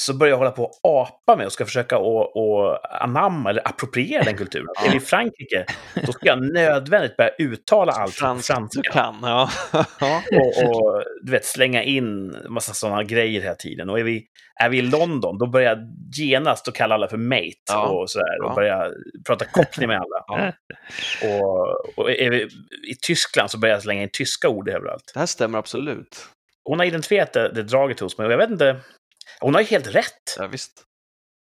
så 0.00 0.14
börjar 0.14 0.30
jag 0.30 0.38
hålla 0.38 0.50
på 0.50 0.64
att 0.64 0.80
apa 0.82 1.36
med 1.36 1.46
och 1.46 1.52
ska 1.52 1.64
försöka 1.64 1.96
att 1.96 3.02
anamma 3.02 3.50
eller 3.50 3.68
appropriera 3.68 4.22
den 4.22 4.36
kulturen. 4.36 4.66
Är 4.86 4.90
vi 4.90 4.96
i 4.96 5.00
Frankrike, 5.00 5.66
då 6.06 6.12
ska 6.12 6.26
jag 6.26 6.52
nödvändigt 6.52 7.16
börja 7.16 7.30
uttala 7.38 7.92
allt 7.92 8.12
på 8.12 8.18
Fransk, 8.18 8.46
franska. 8.46 8.80
du 8.82 8.90
kan, 8.90 9.16
ja. 9.22 9.50
ja. 10.00 10.22
och, 10.32 10.70
och 10.70 11.02
du 11.22 11.32
vet, 11.32 11.44
slänga 11.44 11.82
in 11.82 12.36
massa 12.48 12.72
sådana 12.72 13.02
grejer 13.02 13.40
hela 13.40 13.54
tiden. 13.54 13.90
Och 13.90 14.00
är 14.00 14.04
vi, 14.04 14.26
är 14.60 14.68
vi 14.68 14.78
i 14.78 14.82
London, 14.82 15.38
då 15.38 15.46
börjar 15.46 15.76
jag 15.76 15.78
genast 16.16 16.68
att 16.68 16.74
kalla 16.74 16.94
alla 16.94 17.08
för 17.08 17.16
mate 17.16 17.52
Ja. 17.68 17.88
och 17.88 18.10
sådär. 18.10 18.36
Ja. 18.38 18.48
Och 18.48 18.54
börja 18.54 18.90
prata 19.26 19.44
cockney 19.44 19.86
med 19.86 19.96
alla. 19.96 20.24
Ja. 20.26 20.52
Och, 21.28 21.98
och 21.98 22.10
är 22.10 22.30
vi 22.30 22.42
i 22.90 22.94
Tyskland 23.06 23.50
så 23.50 23.58
börjar 23.58 23.74
jag 23.74 23.82
slänga 23.82 24.02
in 24.02 24.10
tyska 24.12 24.48
ord 24.48 24.68
överallt. 24.68 25.10
Det 25.14 25.20
här 25.20 25.26
stämmer 25.26 25.58
absolut. 25.58 26.26
Hon 26.64 26.78
har 26.78 26.86
identifierat 26.86 27.32
det, 27.32 27.48
det 27.48 27.62
draget 27.62 28.00
hos 28.00 28.18
mig 28.18 28.26
och 28.26 28.32
jag 28.32 28.38
vet 28.38 28.50
inte. 28.50 28.76
Hon 29.40 29.54
har 29.54 29.60
ju 29.60 29.66
helt 29.66 29.94
rätt. 29.94 30.36
Ja, 30.38 30.46
visst. 30.46 30.82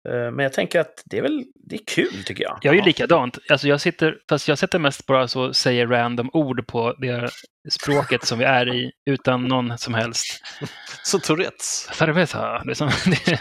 Eh, 0.09 0.31
Men 0.31 0.39
jag 0.39 0.53
tänker 0.53 0.79
att 0.79 1.03
det 1.05 1.17
är 1.17 1.21
väl 1.21 1.43
det 1.69 1.75
är 1.75 1.85
kul, 1.87 2.23
tycker 2.25 2.43
jag. 2.43 2.59
Jag 2.61 2.71
är 2.73 2.77
ju 2.79 2.83
likadant. 2.83 3.37
Alltså 3.49 3.67
jag 3.67 3.81
sitter, 3.81 4.17
fast 4.29 4.47
jag 4.47 4.57
sitter 4.59 4.79
mest 4.79 5.05
bara 5.05 5.27
så 5.27 5.53
säger 5.53 5.87
random 5.87 6.29
ord 6.33 6.67
på 6.67 6.93
det 6.93 7.29
språket 7.71 8.25
som 8.25 8.39
vi 8.39 8.45
är 8.45 8.75
i 8.75 8.91
utan 9.09 9.43
någon 9.47 9.77
som 9.77 9.93
helst. 9.93 10.25
Så 11.03 11.19
Tourettes. 11.19 11.89
Cerveza. 11.93 12.61
Det 12.65 12.71
är 12.71 12.73
som... 12.75 12.87
det 13.05 13.27
är- 13.31 13.39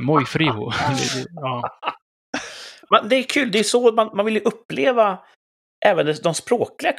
Muy 0.00 0.24
frio. 0.24 0.72
Ja. 1.34 1.78
Men 2.90 3.08
det 3.08 3.16
är 3.16 3.22
kul, 3.22 3.50
det 3.50 3.58
är 3.58 3.62
så 3.62 3.92
man, 3.92 4.10
man 4.16 4.24
vill 4.24 4.34
ju 4.34 4.40
uppleva 4.40 5.18
även 5.86 6.14
de- 6.22 6.34
språkliga 6.34 6.92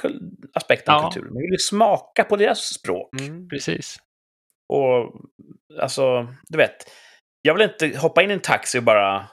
aspekterna 0.54 0.98
av 0.98 1.04
Ja. 1.04 1.12
kulturen. 1.12 1.34
Man 1.34 1.42
vill 1.42 1.52
ju 1.52 1.58
smaka 1.58 2.24
på 2.24 2.36
deras 2.36 2.74
språk. 2.74 3.10
Mm. 3.22 3.50
Precis. 3.50 3.98
Och 4.70 5.22
alltså, 5.82 6.28
du 6.48 6.58
vet, 6.58 6.76
jag 7.42 7.54
vill 7.54 7.70
inte 7.70 7.98
hoppa 7.98 8.24
in 8.24 8.30
i 8.32 8.34
en 8.34 8.40
taxi 8.42 8.80
och 8.80 8.84
bara 8.84 9.28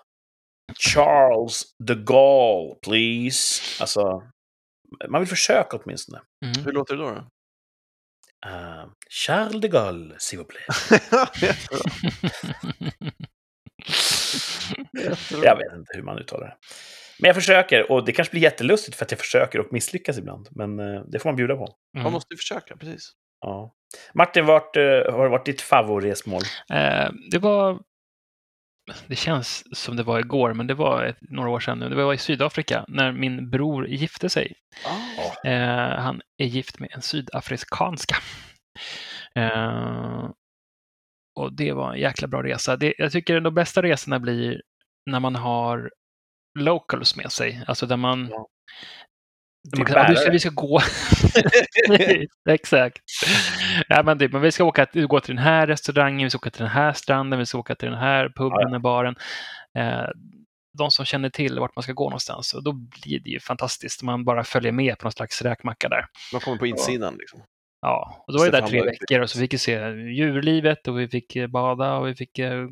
Charles 0.79 1.63
de 1.85 1.95
Gaulle, 1.95 2.75
please. 2.83 3.63
Alltså, 3.83 4.23
man 5.09 5.21
vill 5.21 5.29
försöka 5.29 5.77
åtminstone. 5.77 6.21
Mm. 6.45 6.65
Hur 6.65 6.73
låter 6.73 6.97
det 6.97 7.03
då? 7.03 7.11
då? 7.11 7.21
Uh, 8.51 8.87
Charles 9.11 9.61
de 9.61 9.69
Gaulle, 9.69 10.15
s'il 10.19 10.39
vous 10.39 10.47
plaît. 10.49 10.67
Jag 15.43 15.57
vet 15.57 15.73
inte 15.75 15.93
hur 15.95 16.03
man 16.03 16.19
uttalar 16.19 16.47
det. 16.47 16.57
Men 17.21 17.29
jag 17.29 17.35
försöker, 17.35 17.93
och 17.93 18.05
det 18.05 18.13
kanske 18.13 18.31
blir 18.33 18.43
jättelustigt 18.43 18.97
för 18.97 19.05
att 19.05 19.11
jag 19.11 19.21
försöker 19.21 19.61
och 19.61 19.73
misslyckas 19.73 20.19
ibland. 20.19 20.49
Men 20.51 20.79
eh, 20.79 21.03
det 21.09 21.19
får 21.19 21.29
man 21.29 21.37
bjuda 21.37 21.57
på. 21.57 21.77
Man 21.95 22.01
Mm. 22.01 22.13
måste 22.13 22.35
ju 22.35 22.39
försöka, 22.39 22.77
precis. 22.77 23.13
Ja. 23.41 23.73
Martin, 24.15 24.47
vart 24.47 24.77
eh, 24.77 24.83
har 24.83 25.29
varit 25.29 25.47
ditt 25.47 25.61
favoritresmål? 25.61 26.43
Eh, 26.73 27.11
det 27.31 27.39
var... 27.39 27.81
Det 29.07 29.17
känns 29.17 29.79
som 29.79 29.97
det 29.97 30.03
var 30.03 30.19
igår, 30.19 30.55
men 30.55 30.67
det 30.67 30.75
var 30.75 31.05
ett, 31.05 31.19
några 31.21 31.51
år 31.51 31.61
sedan 31.61 31.79
nu. 31.79 31.89
Det 31.89 32.05
var 32.05 32.15
i 32.15 32.19
Sydafrika 32.19 32.85
när 32.89 33.13
min 33.13 33.51
bror 33.51 33.87
gifte 33.87 34.29
sig. 34.29 34.55
Ah. 34.85 35.49
Eh, 35.49 35.99
han 35.99 36.21
är 36.39 36.47
gift 36.47 36.79
med 36.79 36.91
en 36.93 37.03
sydafrikanska. 37.03 38.17
Eh, 39.35 40.31
och 41.41 41.53
det 41.57 41.73
var 41.73 41.93
en 41.93 42.01
jäkla 42.01 42.29
bra 42.29 42.43
resa. 42.43 42.77
Det, 42.77 42.95
jag 42.99 43.13
tycker 43.13 43.41
de 43.41 43.55
bästa 43.55 43.83
resorna 43.83 44.21
blir 44.21 44.63
när 45.11 45.21
man 45.21 45.35
har 45.35 45.91
locals 46.59 47.17
med 47.17 47.33
sig. 47.33 47.65
Alltså 47.67 47.87
där 47.87 47.97
man... 47.97 48.29
Ja. 48.31 48.49
Typ 49.75 49.87
kan, 49.87 49.97
ja, 49.97 50.07
vi, 50.09 50.17
ska, 50.17 50.31
vi 50.31 50.39
ska 50.39 50.51
gå. 50.51 50.81
Exakt. 52.51 52.99
Ja, 53.89 54.03
men 54.03 54.19
det, 54.19 54.29
men 54.29 54.41
vi 54.41 54.53
ska 54.53 54.65
åka 54.65 54.87
gå 54.95 55.21
till 55.21 55.35
den 55.35 55.45
här 55.45 55.67
restaurangen, 55.67 56.27
vi 56.27 56.31
ska 56.31 56.39
åka 56.39 56.51
till 56.51 56.63
den 56.63 56.71
här 56.71 56.93
stranden, 56.93 57.39
vi 57.39 57.47
ska 57.47 57.59
åka 57.59 57.75
till 57.75 57.89
den 57.89 57.99
här 57.99 58.29
puben, 58.37 58.73
ja. 58.73 58.79
baren. 58.79 59.15
Eh, 59.79 60.09
de 60.79 60.91
som 60.91 61.05
känner 61.05 61.31
till 61.31 61.59
vart 61.59 61.77
man 61.77 61.83
ska 61.83 61.93
gå 61.93 62.05
någonstans. 62.05 62.55
Och 62.55 62.63
då 62.63 62.73
blir 62.73 63.21
det 63.21 63.31
ju 63.31 63.41
fantastiskt 63.41 64.03
om 64.03 64.07
man 64.07 64.25
bara 64.25 64.45
följer 64.45 64.73
med 64.73 64.99
på 64.99 65.05
någon 65.05 65.13
slags 65.13 65.43
räkmacka 65.43 65.89
där. 65.89 66.07
Man 66.33 66.41
kommer 66.41 66.57
på 66.57 66.67
insidan 66.67 67.17
liksom. 67.19 67.43
Ja, 67.81 68.25
och 68.27 68.33
då 68.33 68.39
var 68.39 68.45
vi 68.45 68.51
där 68.51 68.67
tre 68.67 68.83
veckor 68.83 69.21
och 69.21 69.31
så 69.31 69.39
fick 69.39 69.55
vi 69.55 69.59
se 69.59 69.91
djurlivet 69.91 70.89
och 70.89 70.99
vi 70.99 71.09
fick 71.09 71.37
eh, 71.37 71.47
bada 71.47 71.97
och 71.97 72.09
vi 72.09 72.15
fick 72.15 72.39
eh, 72.39 72.67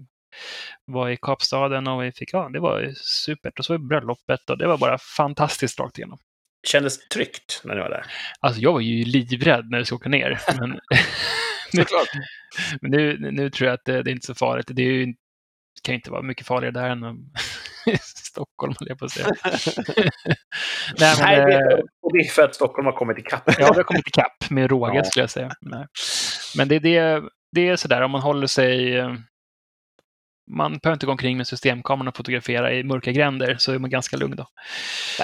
vara 0.84 1.12
i 1.12 1.16
Kapstaden 1.16 1.86
och 1.86 2.02
vi 2.02 2.12
fick, 2.12 2.32
ja, 2.32 2.48
det 2.52 2.60
var 2.60 2.80
ju 2.80 2.94
supert. 2.94 3.58
Och 3.58 3.64
så 3.64 3.72
var 3.72 3.78
det 3.78 3.84
bröllopet 3.84 4.50
och 4.50 4.58
det 4.58 4.66
var 4.66 4.78
bara 4.78 4.98
fantastiskt 4.98 5.80
rakt 5.80 5.98
igenom. 5.98 6.18
Kändes 6.64 7.08
tryggt 7.08 7.60
när 7.64 7.74
ni 7.74 7.80
var 7.80 7.90
där? 7.90 8.04
Alltså 8.40 8.60
jag 8.60 8.72
var 8.72 8.80
ju 8.80 9.04
livrädd 9.04 9.70
när 9.70 9.78
vi 9.78 9.84
skulle 9.84 9.96
åka 9.96 10.08
ner. 10.08 10.40
Men, 10.60 10.70
nu, 11.72 11.84
men 12.80 12.90
nu, 12.90 13.30
nu 13.32 13.50
tror 13.50 13.66
jag 13.66 13.74
att 13.74 13.84
det, 13.84 14.02
det 14.02 14.10
är 14.10 14.12
inte 14.12 14.26
så 14.26 14.34
farligt. 14.34 14.66
Det 14.70 14.82
är 14.82 14.86
ju, 14.92 15.06
det 15.06 15.80
kan 15.82 15.92
ju 15.92 15.96
inte 15.96 16.10
vara 16.10 16.22
mycket 16.22 16.46
farligare 16.46 16.74
där 16.74 16.90
än 16.90 17.30
Stockholm, 18.02 18.74
höll 18.78 18.88
jag 18.88 18.98
på 18.98 19.04
att 19.04 19.10
säga. 19.10 19.26
Nej, 20.98 21.14
men, 21.18 21.18
Nej, 21.20 21.36
det, 21.36 21.54
eh, 21.54 21.78
det 22.12 22.18
är 22.18 22.30
för 22.30 22.42
att 22.42 22.54
Stockholm 22.54 22.86
har 22.86 22.92
kommit 22.92 23.18
ikapp. 23.18 23.42
Ja, 23.46 23.54
vi 23.58 23.76
har 23.76 23.82
kommit 23.82 24.06
ikapp 24.08 24.50
med 24.50 24.70
råge 24.70 24.96
Ja. 24.96 25.04
skulle 25.04 25.22
jag 25.22 25.30
säga. 25.30 25.50
Nej. 25.60 25.86
Men 26.56 26.68
det, 26.68 26.78
det, 26.78 27.22
det 27.52 27.68
är 27.68 27.76
sådär, 27.76 28.00
om 28.02 28.10
man 28.10 28.20
håller 28.20 28.46
sig... 28.46 29.00
Man 30.50 30.78
behöver 30.78 30.96
inte 30.96 31.06
gå 31.06 31.12
omkring 31.12 31.36
med 31.36 31.46
systemkameran 31.46 32.08
och 32.08 32.16
fotografera 32.16 32.72
i 32.72 32.84
mörka 32.84 33.12
gränder, 33.12 33.56
så 33.58 33.72
är 33.72 33.78
man 33.78 33.90
ganska 33.90 34.16
lugn 34.16 34.36
då. 34.36 34.46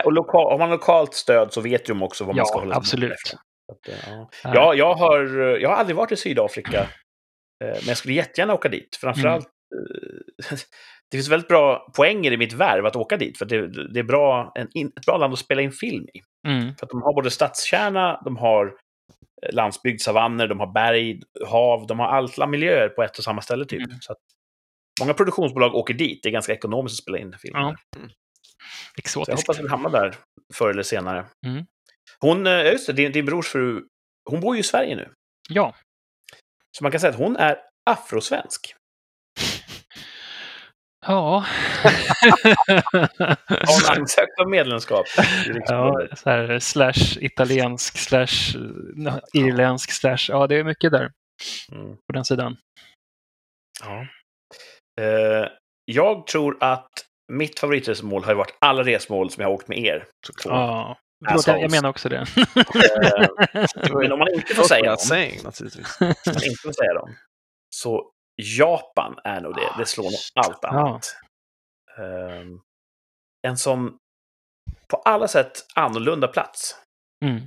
Och 0.04 0.12
lokal, 0.12 0.50
har 0.52 0.58
man 0.58 0.70
lokalt 0.70 1.14
stöd 1.14 1.52
så 1.52 1.60
vet 1.60 1.86
de 1.86 2.02
också 2.02 2.24
vad 2.24 2.34
man 2.34 2.38
Ja, 2.38 2.44
ska 2.44 2.58
hålla 2.58 2.74
absolut. 2.74 3.18
Så 3.18 3.36
att, 3.72 3.78
ja. 3.88 4.30
Ja. 4.42 4.54
Ja, 4.54 4.74
jag 4.74 4.94
har, 4.94 5.24
jag 5.60 5.68
har 5.68 5.76
aldrig 5.76 5.96
varit 5.96 6.12
i 6.12 6.16
Sydafrika, 6.16 6.80
eh, 6.80 6.86
men 7.60 7.86
jag 7.86 7.96
skulle 7.96 8.14
jättegärna 8.14 8.54
åka 8.54 8.68
dit. 8.68 8.98
Framförallt, 9.00 9.46
eh, 9.46 10.58
det 11.10 11.16
finns 11.16 11.28
väldigt 11.28 11.48
bra 11.48 11.90
poänger 11.96 12.32
i 12.32 12.36
mitt 12.36 12.52
värv 12.52 12.86
att 12.86 12.96
åka 12.96 13.16
dit, 13.16 13.38
för 13.38 13.44
det, 13.44 13.92
det 13.92 14.00
är 14.00 14.04
bra, 14.04 14.52
en, 14.54 14.66
ett 14.66 15.06
bra 15.06 15.16
land 15.16 15.32
att 15.32 15.38
spela 15.38 15.62
in 15.62 15.72
film 15.72 16.04
i. 16.04 16.48
Mm. 16.48 16.74
För 16.76 16.86
att 16.86 16.90
de 16.90 17.02
har 17.02 17.14
både 17.14 17.30
stadskärna, 17.30 18.22
de 18.24 18.36
har 18.36 18.66
eh, 18.66 19.54
landsbygd, 19.54 20.00
savanner, 20.00 20.48
de 20.48 20.60
har 20.60 20.72
berg, 20.72 21.20
hav, 21.46 21.86
de 21.86 21.98
har 21.98 22.06
alla 22.06 22.46
miljöer 22.46 22.88
på 22.88 23.02
ett 23.02 23.18
och 23.18 23.24
samma 23.24 23.40
ställe 23.40 23.64
typ. 23.64 23.86
Mm. 23.86 23.96
Så 24.00 24.14
många 25.00 25.14
produktionsbolag 25.14 25.74
åker 25.74 25.94
dit, 25.94 26.22
det 26.22 26.28
är 26.28 26.32
ganska 26.32 26.52
ekonomiskt 26.52 26.92
att 26.94 27.02
spela 27.02 27.18
in 27.18 27.34
film. 27.38 27.54
Ja. 27.58 27.76
där. 27.92 28.00
Så 28.00 28.00
jag 28.00 28.98
Exotiskt. 28.98 29.38
hoppas 29.48 29.64
vi 29.64 29.68
hamnar 29.68 29.90
där 29.90 30.14
förr 30.54 30.70
eller 30.70 30.82
senare. 30.82 31.26
Mm. 31.46 31.64
Hon, 32.20 32.46
eh, 32.46 32.64
just 32.64 32.86
det, 32.86 32.92
din, 32.92 33.12
din 33.12 33.26
brors 33.26 33.48
fru, 33.48 33.84
hon 34.30 34.40
bor 34.40 34.54
ju 34.56 34.60
i 34.60 34.64
Sverige 34.64 34.96
nu. 34.96 35.12
Ja. 35.48 35.74
Så 36.78 36.84
man 36.84 36.90
kan 36.90 37.00
säga 37.00 37.10
att 37.10 37.18
hon 37.18 37.36
är 37.36 37.58
afrosvensk. 37.90 38.74
Ja. 41.06 41.44
Har 43.48 43.90
hon 43.90 44.00
ansökt 44.00 44.38
om 44.40 44.50
medlemskap 44.50 45.06
i 45.46 45.50
ja, 45.66 46.06
så 46.16 46.30
här, 46.30 46.58
slash 46.58 47.18
italiensk, 47.24 47.98
slash 47.98 48.56
irländsk, 49.32 49.90
slash... 49.92 50.18
Ja, 50.28 50.46
det 50.46 50.56
är 50.56 50.64
mycket 50.64 50.92
där 50.92 51.12
Mm. 51.72 51.96
på 51.96 52.12
den 52.12 52.24
sidan. 52.24 52.56
Ja. 53.84 54.06
Eh, 55.00 55.48
jag 55.84 56.26
tror 56.26 56.56
att 56.60 56.90
mitt 57.32 57.60
favoritresmål 57.60 58.24
har 58.24 58.32
ju 58.32 58.36
varit 58.38 58.56
alla 58.58 58.82
resmål 58.82 59.30
som 59.30 59.40
jag 59.40 59.48
har 59.48 59.54
åkt 59.54 59.68
med 59.68 59.78
er. 59.78 60.06
Ja. 60.44 60.98
Förlåt, 61.28 61.46
jag, 61.46 61.70
menar 61.70 61.88
också 61.88 62.08
det. 62.08 62.16
Eh, 62.16 63.94
men 63.94 64.12
om 64.12 64.18
man 64.18 64.28
inte 64.34 64.54
får 64.54 64.62
säga 64.62 64.86
dem, 64.86 64.96
saying, 64.96 65.40
naturligtvis. 65.44 66.00
om 66.00 66.06
man 66.26 66.44
inte 66.44 66.62
får 66.62 66.72
säga 66.72 66.94
dem, 66.94 67.14
så 67.74 68.10
Japan 68.42 69.18
är 69.24 69.40
nog 69.40 69.54
det. 69.54 69.74
Det 69.78 69.86
slår 69.86 70.04
nog 70.04 70.12
allt 70.34 70.58
Ja. 70.62 70.68
annat. 70.68 71.06
Eh, 71.98 72.46
en 73.48 73.56
sån 73.56 73.96
på 74.88 74.96
alla 74.96 75.28
sätt 75.28 75.52
annorlunda 75.74 76.28
plats. 76.28 76.76
Mm. 77.24 77.40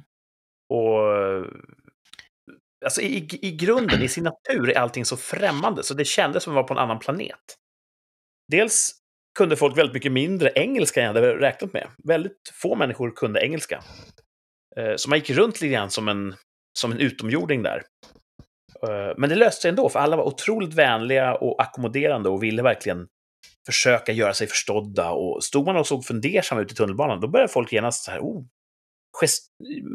Och 0.69 0.99
alltså 2.84 3.02
i, 3.02 3.28
i 3.41 3.52
grunden, 3.52 4.02
i 4.02 4.08
sin 4.08 4.24
natur, 4.24 4.69
är 4.69 4.78
allting 4.78 5.06
så 5.06 5.17
främmande 5.17 5.84
så 5.84 5.93
det 5.93 6.06
kändes 6.06 6.43
som 6.43 6.54
att 6.54 6.56
vara 6.56 6.63
på 6.63 6.74
en 6.74 6.80
annan 6.80 7.00
planet. 7.00 7.58
Dels 8.52 8.93
kunde 9.38 9.56
folk 9.56 9.78
väldigt 9.78 9.93
mycket 9.93 10.12
mindre 10.12 10.52
engelska 10.56 11.00
än 11.00 11.06
jag 11.06 11.13
hade 11.13 11.36
räknat 11.36 11.74
med. 11.74 11.88
Väldigt 12.04 12.52
få 12.54 12.76
människor 12.76 13.12
kunde 13.15 13.46
engelska. 13.46 13.84
Eh, 14.78 14.93
så 14.96 15.10
man 15.10 15.19
gick 15.19 15.30
runt 15.30 15.62
lite 15.62 15.74
grann 15.74 15.89
som 15.89 16.08
en, 16.08 16.36
som 16.80 16.91
en 16.91 17.00
utomjording 17.00 17.63
där. 17.63 17.84
Eh, 18.88 19.13
men 19.17 19.30
det 19.30 19.36
löste 19.36 19.62
sig 19.62 19.69
ändå, 19.69 19.89
för 19.89 20.00
alla 20.00 20.15
var 20.15 20.24
otroligt 20.24 20.74
vänliga 20.74 21.36
och 21.36 21.62
ackommoderande 21.62 22.30
och 22.30 22.43
ville 22.43 22.62
verkligen 22.62 23.08
försöka 23.65 24.12
göra 24.12 24.34
sig 24.34 24.48
förstådda. 24.48 25.12
Och 25.12 25.43
stod 25.43 25.65
man 25.65 25.76
och 25.76 25.88
såg 25.88 26.06
fundersam 26.06 26.60
ut 26.60 26.72
i 26.72 26.76
tunnelbanan, 26.76 27.22
då 27.22 27.28
började 27.28 27.54
folk 27.54 27.74
genast 27.74 28.04
så 28.04 28.12
här, 28.12 28.19
oh, 28.19 28.46
gest 29.21 29.47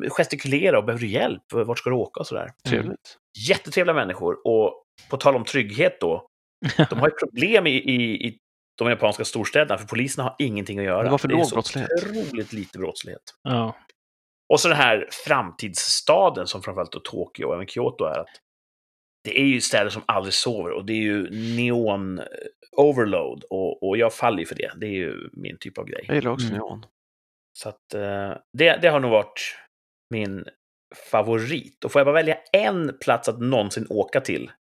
gestikulera 0.09 0.79
och 0.79 0.85
behöver 0.85 1.01
du 1.01 1.09
hjälp? 1.09 1.43
Vart 1.53 1.79
ska 1.79 1.91
du 1.91 1.97
åka 1.97 2.21
och 2.21 2.27
sådär. 2.27 2.51
Trevligt. 2.69 3.17
Jättetrevliga 3.49 3.95
människor. 3.95 4.37
Och 4.45 4.85
på 5.11 5.17
tal 5.17 5.37
om 5.37 5.45
trygghet 5.45 6.01
då, 6.01 6.27
de 6.91 6.99
har 6.99 7.09
ju 7.09 7.15
problem 7.15 7.67
i, 7.67 7.71
i, 7.71 8.27
i 8.29 8.39
de 8.79 8.89
japanska 8.89 9.25
storstäderna, 9.25 9.79
för 9.79 9.87
polisen 9.87 10.25
har 10.25 10.35
ingenting 10.39 10.79
att 10.79 10.85
göra. 10.85 11.03
Det 11.03 11.11
var 11.11 11.19
för 11.19 11.29
är 11.29 11.33
låg 11.33 11.47
så 11.47 11.55
brottslighet. 11.55 11.91
otroligt 12.07 12.53
lite 12.53 12.79
brottslighet. 12.79 13.23
Ja. 13.43 13.77
Och 14.53 14.61
så 14.61 14.69
den 14.69 14.77
här 14.77 15.09
framtidsstaden 15.27 16.47
som 16.47 16.63
framförallt 16.63 16.93
då 16.93 17.01
Tokyo 17.01 17.47
och 17.47 17.55
även 17.55 17.67
Kyoto 17.67 18.05
är 18.05 18.19
att 18.19 18.29
det 19.25 19.41
är 19.41 19.45
ju 19.45 19.61
städer 19.61 19.91
som 19.91 20.03
aldrig 20.07 20.35
sover 20.35 20.71
och 20.71 20.85
det 20.85 20.93
är 20.93 21.03
ju 21.03 21.31
neon 21.57 22.19
eh, 22.19 22.25
overload 22.77 23.45
och, 23.51 23.89
och 23.89 23.97
jag 23.99 24.15
faller 24.15 24.39
ju 24.39 24.47
för 24.47 24.55
det. 24.55 24.73
Det 24.77 24.87
är 24.87 24.91
ju 24.91 25.31
min 25.33 25.57
typ 25.61 25.79
av 25.79 25.85
grej. 25.87 26.05
Jag 26.09 26.15
gillar 26.15 26.31
också 26.31 26.47
Mm. 26.47 26.59
neon. 26.59 26.87
Så 27.53 27.69
att 27.69 27.95
eh, 27.95 28.37
det, 28.59 28.77
det 28.83 28.89
har 28.89 29.01
nog 29.01 29.11
varit 29.11 29.57
min 30.11 30.45
favorit. 31.11 31.85
Och 31.85 31.93
får 31.93 32.01
jag 32.01 32.07
bara 32.07 32.15
välja 32.15 32.39
en 32.53 32.99
plats 32.99 33.29
att 33.29 33.41
någonsin 33.41 33.87
åka 33.91 34.21
till, 34.21 34.51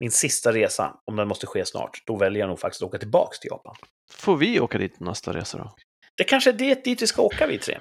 min 0.00 0.10
sista 0.10 0.52
resa, 0.52 1.00
om 1.04 1.16
den 1.16 1.28
måste 1.28 1.46
ske 1.46 1.64
snart, 1.66 2.02
då 2.06 2.16
väljer 2.16 2.40
jag 2.40 2.48
nog 2.48 2.60
faktiskt 2.60 2.82
att 2.82 2.88
åka 2.88 2.98
tillbaks 2.98 3.40
till 3.40 3.48
Japan. 3.50 3.76
Får 4.10 4.36
vi 4.36 4.60
åka 4.60 4.78
dit 4.78 5.00
nästa 5.00 5.32
resa 5.32 5.58
då? 5.58 5.74
Det 6.16 6.24
kanske 6.24 6.50
är 6.50 6.54
det 6.54 6.84
dit 6.84 7.02
vi 7.02 7.06
ska 7.06 7.22
åka 7.22 7.46
vi 7.46 7.58
tre. 7.58 7.78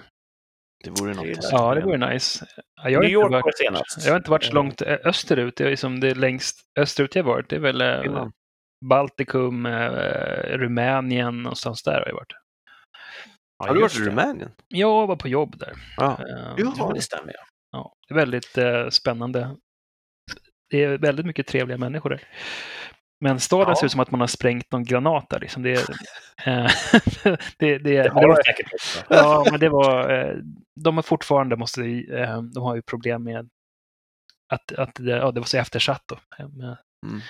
Det 0.83 0.89
vore 0.89 1.13
något. 1.13 1.25
Det 1.25 1.49
ja, 1.51 1.75
det 1.75 1.81
vore 1.81 2.13
nice. 2.13 2.45
Ja, 2.75 2.89
Jag 2.89 3.01
New 3.01 3.11
York 3.11 3.31
var 3.31 3.41
varit, 3.41 3.45
det 3.45 3.63
senast. 3.63 4.05
jag 4.05 4.13
har 4.13 4.17
inte 4.17 4.31
varit 4.31 4.43
så 4.43 4.53
långt 4.53 4.81
eh, 4.81 4.97
österut. 5.03 5.55
Det 5.57 5.71
är 5.71 5.75
som 5.75 5.99
det 5.99 6.15
längst 6.15 6.59
österut 6.79 7.15
jag 7.15 7.23
varit. 7.23 7.49
Det 7.49 7.55
är 7.55 7.59
väl 7.59 7.81
eh, 7.81 8.01
Finland. 8.01 8.31
Baltikum, 8.85 9.67
Rumänien, 10.47 11.43
någonstans 11.43 11.83
där 11.83 11.93
har 11.93 12.07
jag 12.07 12.13
varit. 12.13 12.33
Ja, 13.57 13.67
Har 13.67 13.73
du 13.75 13.81
varit 13.81 13.95
i. 13.99 13.99
Rumänien? 14.03 14.51
Jag 14.67 15.07
var 15.07 15.15
på 15.15 15.27
jobb 15.27 15.57
där. 15.59 15.73
Ja. 15.97 16.17
Eh, 16.29 16.53
Ja, 16.77 16.91
det 16.95 17.01
stämmer. 17.01 17.33
Ja. 17.33 17.43
Ja, 17.71 17.93
det 18.07 18.13
är 18.13 18.17
väldigt 18.17 18.57
eh, 18.57 18.89
spännande. 18.89 19.55
Det 20.69 20.83
är 20.83 20.97
väldigt 20.97 21.25
mycket 21.25 21.47
trevliga 21.47 21.77
människor 21.77 22.09
där. 22.09 22.21
Men 23.19 23.39
staden 23.39 23.69
Ja. 23.69 23.75
ser 23.75 23.85
ut 23.85 23.91
som 23.91 23.99
att 24.01 24.11
man 24.11 24.19
har 24.19 24.27
sprängt 24.27 24.71
någon 24.71 24.83
granat 24.83 25.29
där. 25.29 25.39
Liksom. 25.39 25.63
Det, 25.63 25.71
är, 25.73 25.79
eh, 26.45 26.71
det, 27.57 27.77
det, 27.77 27.77
Det 27.77 28.09
har 28.09 28.21
det 28.21 28.27
var, 28.27 28.43
säkert 28.43 28.73
också. 28.73 29.03
ja, 29.09 29.45
men 29.51 29.59
det 29.59 29.69
var... 29.69 30.09
Eh, 30.13 30.35
de 30.81 30.95
har 30.95 31.03
fortfarande 31.03 31.55
måste, 31.55 31.81
eh, 32.11 32.41
de 32.41 32.63
har 32.63 32.75
ju 32.75 32.81
problem 32.81 33.23
med 33.23 33.49
att, 34.53 34.71
att 34.71 34.95
det, 34.95 35.11
ja, 35.11 35.31
det 35.31 35.39
var 35.39 35.47
så 35.47 35.57
eftersatt 35.57 36.03
då. 36.07 36.17
Med, 36.47 36.77
Mm. 37.07 37.21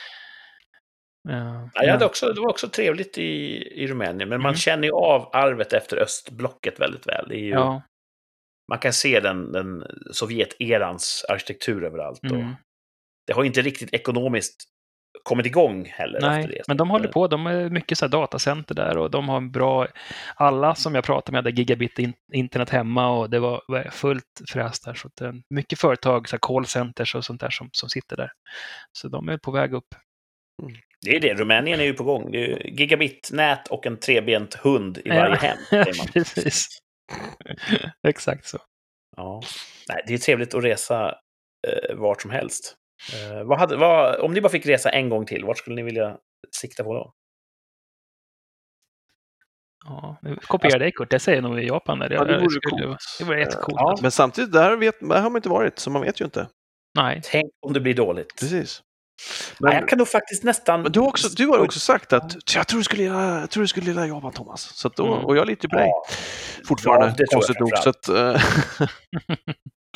Eh, 1.30 1.68
Ja, 1.74 1.84
jag 1.84 1.92
hade 1.92 2.06
också, 2.06 2.34
det 2.34 2.42
var 2.42 2.50
också 2.50 2.70
trevligt 2.70 3.18
i, 3.18 3.24
i 3.84 3.88
Rumänien, 3.88 4.30
men 4.30 4.42
man 4.42 4.50
Mm. 4.50 4.56
känner 4.58 4.84
ju 4.88 4.94
av 4.94 5.30
arvet 5.34 5.74
efter 5.74 5.98
östblocket 5.98 6.80
väldigt 6.80 7.08
väl. 7.08 7.26
Det 7.30 7.36
är 7.36 7.40
ju, 7.40 7.50
ja, 7.50 7.82
Man 8.70 8.80
kan 8.80 8.94
se 8.94 9.20
den, 9.20 9.52
den 9.52 9.84
Sovjeterans 10.12 11.26
arkitektur 11.30 11.84
överallt. 11.84 12.20
Och 12.24 12.32
mm, 12.38 12.54
det 13.28 13.34
har 13.34 13.44
inte 13.44 13.62
riktigt 13.62 13.94
ekonomiskt 13.94 14.64
kommit 15.24 15.46
igång 15.46 15.86
heller. 15.86 16.18
efter 16.18 16.30
Nej, 16.30 16.48
det. 16.48 16.62
men 16.68 16.78
de 16.78 16.90
håller 16.90 17.08
på. 17.08 17.28
De 17.28 17.48
är 17.48 17.70
mycket 17.70 17.98
så 17.98 18.08
datacenter 18.08 18.76
där 18.76 18.98
och 18.98 19.12
de 19.12 19.30
har 19.30 19.38
en 19.38 19.52
bra... 19.52 19.88
Alla 20.36 20.76
som 20.76 20.96
jag 20.96 21.04
pratade 21.04 21.32
med 21.32 21.38
hade 21.44 21.62
gigabit 21.62 22.00
in, 22.00 22.14
internet 22.34 22.70
hemma 22.70 23.10
och 23.10 23.30
det 23.30 23.40
var 23.40 23.90
fullt 23.92 24.42
fräs 24.54 24.80
där. 24.80 24.94
Så 24.94 25.08
att, 25.08 25.22
eh, 25.22 25.34
mycket 25.50 25.80
företag, 25.80 26.30
så 26.30 26.36
här 26.36 26.40
callcenters 26.42 27.16
och 27.16 27.26
sånt 27.26 27.42
där 27.42 27.50
som, 27.50 27.70
som 27.72 27.90
sitter 27.90 28.16
där. 28.18 28.32
Så 28.92 29.08
de 29.08 29.30
är 29.30 29.38
på 29.38 29.52
väg 29.52 29.74
upp. 29.74 29.96
Det 31.02 31.16
är 31.16 31.20
det, 31.20 31.34
Rumänien 31.34 31.80
är 31.80 31.84
ju 31.84 31.94
på 31.94 32.04
gång. 32.04 32.32
Det 32.32 32.52
är 32.52 32.68
gigabit-nät 32.68 33.68
och 33.70 33.86
en 33.86 33.98
trebent 34.00 34.54
hund 34.54 34.98
i 35.06 35.10
varje 35.10 35.36
Ja. 35.42 35.56
hem. 35.72 35.86
Precis. 36.14 36.68
Exakt 38.08 38.46
så. 38.46 38.58
Ja. 39.18 39.42
Nej, 39.90 40.04
det 40.08 40.14
är 40.14 40.18
trevligt 40.18 40.54
att 40.54 40.64
resa 40.64 41.16
eh, 41.68 41.96
vart 41.96 42.22
som 42.22 42.32
helst. 42.32 42.76
Eh, 43.14 43.44
vad 43.44 43.60
hade, 43.60 43.78
vad, 43.78 44.20
om 44.20 44.34
ni 44.34 44.42
bara 44.42 44.50
fick 44.50 44.66
resa 44.66 44.90
en 44.90 45.10
gång 45.10 45.26
till, 45.26 45.46
vart 45.46 45.58
skulle 45.58 45.76
ni 45.76 45.84
vilja 45.84 46.18
sikta 46.62 46.84
på 46.84 46.94
då? 46.94 47.14
Ja, 49.86 50.18
nu 50.22 50.36
kopierar 50.36 50.80
dig 50.80 50.92
Kurt. 50.92 51.12
Jag 51.12 51.22
säger 51.22 51.42
nog 51.42 51.60
i 51.60 51.68
Japan. 51.68 52.00
Där. 52.00 52.10
Ja, 52.10 52.24
det 52.26 52.32
Jag 52.34 52.40
vore 52.40 52.50
skulle- 52.50 52.86
coolt. 52.86 53.00
Det 53.20 53.26
vore 53.26 53.40
jättecoolt. 53.40 53.76
Ja. 53.80 53.90
alltså. 53.90 54.02
Men 54.04 54.12
samtidigt, 54.12 54.52
där, 54.52 54.78
vet, 54.78 55.00
där 55.00 55.22
har 55.22 55.30
man 55.30 55.36
inte 55.36 55.50
varit, 55.50 55.80
så 55.80 55.90
man 55.90 56.02
vet 56.02 56.22
ju 56.22 56.26
inte. 56.26 56.48
Nej. 56.98 57.22
Tänk 57.24 57.46
om 57.62 57.74
det 57.74 57.80
blir 57.80 57.94
dåligt. 57.94 58.40
Precis. 58.40 58.82
Men, 59.60 59.74
jag 59.76 59.90
kan 59.90 59.98
nog 59.98 60.08
faktiskt 60.08 60.44
nästan... 60.44 60.82
Men 60.82 60.92
du, 60.92 61.00
har 61.00 61.08
också, 61.08 61.28
du 61.30 61.48
har 61.48 61.60
också 61.60 61.80
sagt 61.80 62.14
att 62.14 62.56
jag 62.56 62.68
tror 62.68 62.78
du 62.80 62.84
skulle 62.84 63.04
gilla, 63.04 63.40
jag 63.40 63.50
tror 63.50 63.62
du 63.64 63.68
skulle 63.68 63.86
gilla 63.88 64.08
Japan, 64.08 64.32
Thomas. 64.34 64.62
Så 64.62 64.88
att 64.88 64.96
då, 64.96 65.14
Mm. 65.14 65.26
Och 65.26 65.38
jag 65.38 65.48
litar 65.48 65.70
på 65.70 65.76
dig 65.76 65.90
fortfarande, 66.68 67.14
Ja, 67.18 67.26
konstigt 67.34 67.60
nog. 67.60 67.72
Så 67.78 67.90
att, 67.90 68.08
eh, 68.08 68.42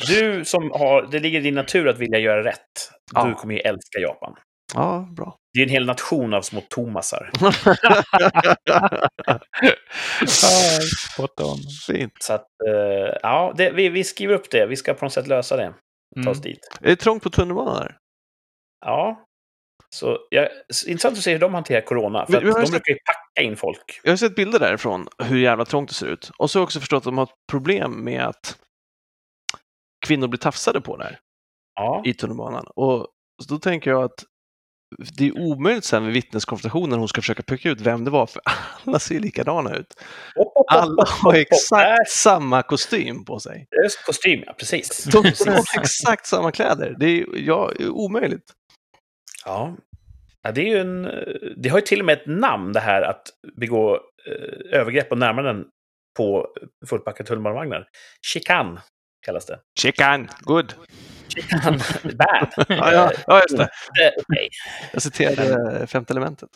du 0.08 0.44
som 0.44 0.70
har... 0.70 1.08
Det 1.10 1.18
ligger 1.18 1.38
i 1.38 1.42
din 1.42 1.54
natur 1.54 1.88
att 1.88 1.98
vilja 1.98 2.18
göra 2.18 2.44
rätt. 2.44 2.90
Ja. 3.14 3.24
Du 3.24 3.34
kommer 3.34 3.54
ju 3.54 3.60
älska 3.60 3.98
Japan. 3.98 4.34
ja, 4.74 5.08
bra. 5.16 5.36
Det 5.54 5.60
är 5.60 5.64
en 5.64 5.70
hel 5.70 5.86
nation 5.86 6.34
av 6.34 6.42
små 6.42 6.60
Thomasar. 6.60 7.30
Ah, 10.22 10.80
Spot 11.12 11.40
on. 11.40 11.58
Fint. 11.86 12.12
Så 12.20 12.32
att, 12.32 12.46
eh, 12.68 13.18
ja, 13.22 13.54
det, 13.56 13.70
vi, 13.70 13.88
vi 13.88 14.04
skriver 14.04 14.34
upp 14.34 14.50
det. 14.50 14.66
Vi 14.66 14.76
ska 14.76 14.94
på 14.94 15.04
något 15.04 15.12
sätt 15.12 15.26
lösa 15.26 15.56
det. 15.56 15.72
Ta 16.14 16.20
Mm. 16.20 16.30
oss 16.32 16.40
dit. 16.42 16.58
Är 16.80 16.86
det 16.86 16.96
trångt 16.96 17.22
på 17.22 17.30
tunnelbanan 17.30 17.76
här? 17.76 17.96
Ja. 18.86 19.24
Så 19.94 20.18
jag, 20.30 20.48
intressant 20.86 21.18
att 21.18 21.24
se 21.24 21.32
hur 21.32 21.38
de 21.38 21.54
hanterar 21.54 21.80
corona. 21.80 22.26
För 22.26 22.32
Vi- 22.32 22.38
vi 22.38 22.44
de 22.50 22.52
sett- 22.60 22.70
brukar 22.70 22.92
ju 22.92 22.98
packa 22.98 23.42
in 23.42 23.56
folk. 23.56 24.00
Jag 24.02 24.12
har 24.12 24.16
sett 24.16 24.34
bilder 24.34 24.58
därifrån, 24.58 25.08
hur 25.22 25.38
jävla 25.38 25.64
trångt 25.64 25.88
det 25.88 25.94
ser 25.94 26.06
ut. 26.06 26.30
Och 26.38 26.50
så 26.50 26.58
har 26.58 26.60
jag 26.60 26.66
också 26.66 26.80
förstått 26.80 26.96
att 26.98 27.04
de 27.04 27.18
har 27.18 27.24
ett 27.24 27.34
problem 27.50 28.04
med 28.04 28.24
att 28.26 28.58
kvinnor 30.06 30.28
blir 30.28 30.38
tafsade 30.38 30.80
på 30.80 30.96
där 30.96 31.18
Ja. 31.74 32.02
i 32.06 32.14
tunnelbanan. 32.14 32.66
Och 32.76 33.06
då 33.48 33.58
tänker 33.58 33.90
jag 33.90 34.04
att 34.04 34.24
det 35.18 35.26
är 35.28 35.38
omöjligt 35.38 35.84
sen 35.84 36.04
vid 36.04 36.14
vittneskonfrontationen 36.14 36.98
hon 36.98 37.08
ska 37.08 37.20
försöka 37.20 37.42
peka 37.42 37.70
ut 37.70 37.80
vem 37.80 38.04
det 38.04 38.10
var, 38.10 38.26
för 38.26 38.42
alla 38.86 38.98
ser 38.98 39.20
likadana 39.20 39.74
ut. 39.76 39.94
Alla 40.68 41.04
har 41.06 41.34
exakt 41.34 42.08
samma 42.10 42.62
kostym 42.62 43.24
på 43.24 43.40
sig. 43.40 43.66
Just 43.84 44.04
kostym, 44.06 44.42
ja. 44.46 44.52
Precis. 44.52 45.04
De 45.04 45.22
Precis. 45.22 45.46
har 45.46 45.80
exakt 45.80 46.26
samma 46.26 46.52
kläder. 46.52 46.96
Det 46.98 47.06
är, 47.06 47.26
ja, 47.36 47.70
det 47.78 47.82
är 47.84 47.90
omöjligt. 47.90 48.52
Ja. 49.44 49.76
ja. 50.42 50.52
Det 50.52 50.60
är 50.60 50.66
ju 50.66 50.78
en... 50.78 51.02
Det 51.56 51.68
har 51.68 51.78
ju 51.78 51.82
till 51.82 52.00
och 52.00 52.06
med 52.06 52.18
ett 52.18 52.26
namn, 52.26 52.72
det 52.72 52.80
här 52.80 53.02
att 53.02 53.22
begå 53.56 53.94
eh, 53.94 54.78
övergrepp 54.80 55.08
på 55.08 55.16
närmanden 55.16 55.64
på 56.16 56.46
fullpackade 56.88 57.26
tunnelbanevagnar. 57.28 57.86
Chikan 58.26 58.80
kallas 59.26 59.46
det. 59.46 59.60
Chicken, 59.78 60.28
good. 60.40 60.74
Chikan, 61.34 61.78
bad. 62.02 62.48
Ja, 62.68 62.92
ja, 62.92 63.12
ja 63.26 63.40
just 63.42 63.56
det. 63.56 63.62
Eh, 64.04 64.12
okej. 64.28 64.48
Jag 64.92 65.02
citerade 65.02 65.86
femte 65.86 66.12
elementet. 66.12 66.48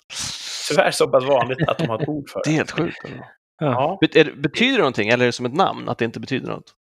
Tyvärr 0.69 0.91
så 0.91 1.09
pass 1.09 1.25
vanligt 1.25 1.69
att 1.69 1.79
de 1.79 1.89
har 1.89 2.03
ett 2.03 2.09
ord 2.09 2.31
för 2.31 2.41
Det 2.45 2.51
är 2.51 2.53
det. 2.53 2.57
helt 2.57 2.71
sjukt. 2.71 3.05
Eller? 3.05 3.25
Ja. 3.61 3.99
Är 4.15 4.25
det- 4.25 4.33
Betyder 4.37 4.73
det 4.73 4.79
någonting 4.79 5.09
eller 5.09 5.25
är 5.25 5.27
det 5.29 5.33
som 5.33 5.47
ett 5.47 5.55
namn 5.55 5.89
att 5.89 5.99
det 5.99 6.05
inte 6.05 6.21
betyder 6.21 6.49
något? 6.49 6.75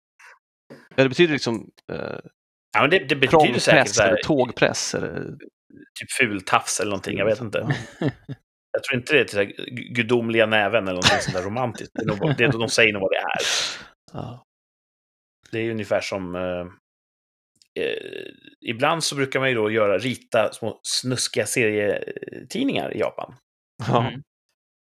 Eller 0.97 1.09
betyder 1.09 1.29
det 1.29 1.33
liksom 1.35 1.71
eh, 1.93 1.99
ja, 2.75 2.81
men 2.81 2.91
det, 2.91 2.99
det 2.99 3.17
betyder 3.17 3.61
säkert 3.61 4.01
eller 4.01 4.17
tågpress? 4.17 4.95
Eller... 4.95 5.35
typ 6.01 6.13
fultafs 6.19 6.81
eller 6.81 6.91
någonting. 6.91 7.19
Jag 7.19 7.27
vet 7.27 7.41
inte. 7.41 7.77
Jag 8.73 8.83
tror 8.83 9.01
inte 9.01 9.13
det 9.13 9.21
är 9.21 9.25
till 9.25 9.39
här 9.39 9.53
gudomliga 9.95 10.47
näven 10.47 10.83
eller 10.83 10.93
någonting 10.93 11.19
sånt 11.21 11.37
där 11.37 11.43
romantiskt. 11.43 11.93
Det 11.95 12.03
är 12.03 12.07
nog, 12.07 12.37
det, 12.37 12.47
de 12.47 12.69
säger 12.69 12.93
nog 12.93 13.03
vad 13.03 13.11
det 13.11 13.17
är. 13.17 13.43
Ja. 14.13 14.47
Det 15.51 15.59
är 15.59 15.71
ungefär 15.71 16.01
som... 16.01 16.35
Eh, 16.35 16.67
eh, 17.85 18.27
ibland 18.61 19.05
så 19.05 19.17
brukar 19.17 19.41
man 19.41 19.49
ju 19.49 19.55
då 19.55 19.71
göra, 19.71 19.99
rita 19.99 20.53
små 20.53 20.81
snuskiga 20.83 21.47
serietidningar 21.47 22.97
i 22.97 22.99
Japan. 22.99 23.35
Ja. 23.89 24.07
Mm. 24.07 24.23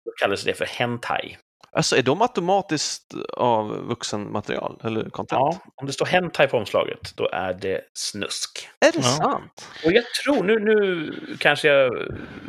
Då 0.04 0.12
kallas 0.20 0.44
det 0.44 0.54
för 0.54 0.66
hentai. 0.66 1.38
Alltså 1.72 1.96
är 1.96 2.02
de 2.02 2.22
automatiskt 2.22 3.14
av 3.36 3.68
vuxenmaterial 3.68 4.80
eller 4.84 5.10
content? 5.10 5.38
Ja, 5.40 5.58
om 5.74 5.86
det 5.86 5.92
står 5.92 6.06
hentai 6.06 6.46
på 6.46 6.56
omslaget, 6.56 7.16
då 7.16 7.28
är 7.32 7.54
det 7.54 7.80
snusk. 7.98 8.68
Är 8.86 8.92
det 8.92 8.98
Ja. 8.98 9.02
sant? 9.02 9.68
Och 9.84 9.92
jag 9.92 10.04
tror, 10.24 10.44
nu, 10.44 10.58
nu 10.58 11.12
kanske 11.38 11.68
jag 11.68 11.92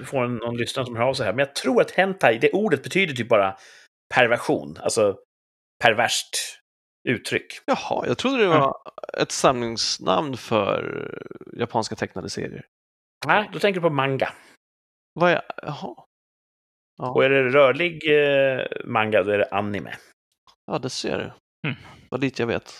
får 0.05 0.23
en, 0.23 0.35
någon 0.35 0.57
lyssnare 0.57 0.85
som 0.85 0.95
hör 0.95 1.03
av 1.03 1.13
sig 1.13 1.25
här, 1.25 1.33
men 1.33 1.39
jag 1.45 1.55
tror 1.55 1.81
att 1.81 1.91
hentai, 1.91 2.37
det 2.37 2.51
ordet 2.51 2.83
betyder 2.83 3.13
typ 3.13 3.29
bara 3.29 3.57
perversion, 4.13 4.77
alltså 4.81 5.15
perverst 5.83 6.29
uttryck. 7.09 7.59
Jaha, 7.65 8.07
jag 8.07 8.17
trodde 8.17 8.37
det 8.37 8.47
var 8.47 8.73
ett 9.17 9.31
samlingsnamn 9.31 10.37
för 10.37 11.11
japanska 11.57 11.95
tecknade 11.95 12.29
serier. 12.29 12.65
Nej, 13.27 13.49
då 13.53 13.59
tänker 13.59 13.81
du 13.81 13.87
på 13.89 13.93
manga. 13.93 14.33
Vad 15.13 15.31
är... 15.31 15.41
Jaha. 15.63 15.95
Ja, 17.01 17.11
Och 17.11 17.25
är 17.25 17.29
det 17.29 17.49
rörlig 17.49 18.03
eh, 18.05 18.65
manga, 18.85 19.23
då 19.23 19.31
är 19.31 19.37
det 19.37 19.47
anime. 19.51 19.91
ja 20.71 20.79
det 20.79 20.89
ser 20.89 21.17
du. 21.17 21.31
Mm. 21.69 21.81
Vad 22.09 22.21
lite 22.21 22.41
jag 22.41 22.47
vet. 22.47 22.73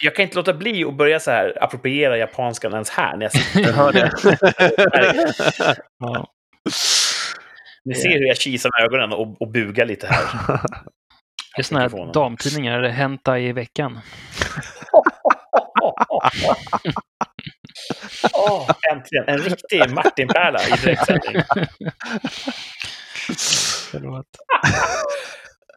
Jag 0.00 0.14
kan 0.14 0.22
inte 0.22 0.36
låta 0.36 0.54
bli 0.54 0.84
att 0.84 0.94
börja 0.94 1.20
så 1.20 1.30
här 1.30 1.62
appropriera 1.64 2.18
japanskan 2.18 2.72
ens 2.72 2.90
här 2.90 3.16
när 3.16 3.22
jag 3.22 3.32
sitter. 3.32 3.72
Hör 3.76 3.92
det. 3.92 4.12
Ja. 5.98 6.26
Ni 7.84 7.94
ser 7.94 8.08
hur 8.08 8.26
jag 8.26 8.36
kisar 8.36 8.70
med 8.78 8.86
ögonen 8.86 9.12
och, 9.12 9.42
och 9.42 9.48
bugar 9.52 9.86
lite 9.86 10.06
här. 10.06 10.60
Det 11.56 11.60
är 11.60 11.64
såna 11.64 11.80
här 11.80 12.12
damtidningar, 12.12 12.82
det 12.82 12.90
Henta 12.90 13.38
i 13.38 13.52
veckan. 13.52 14.00
Åh, 18.32 18.70
äntligen! 18.92 19.24
En 19.28 19.38
riktig 19.38 19.90
Martin-pärla 19.94 20.58
i 20.62 20.70
direktsändning. 20.70 21.42
Förlåt. 23.90 24.26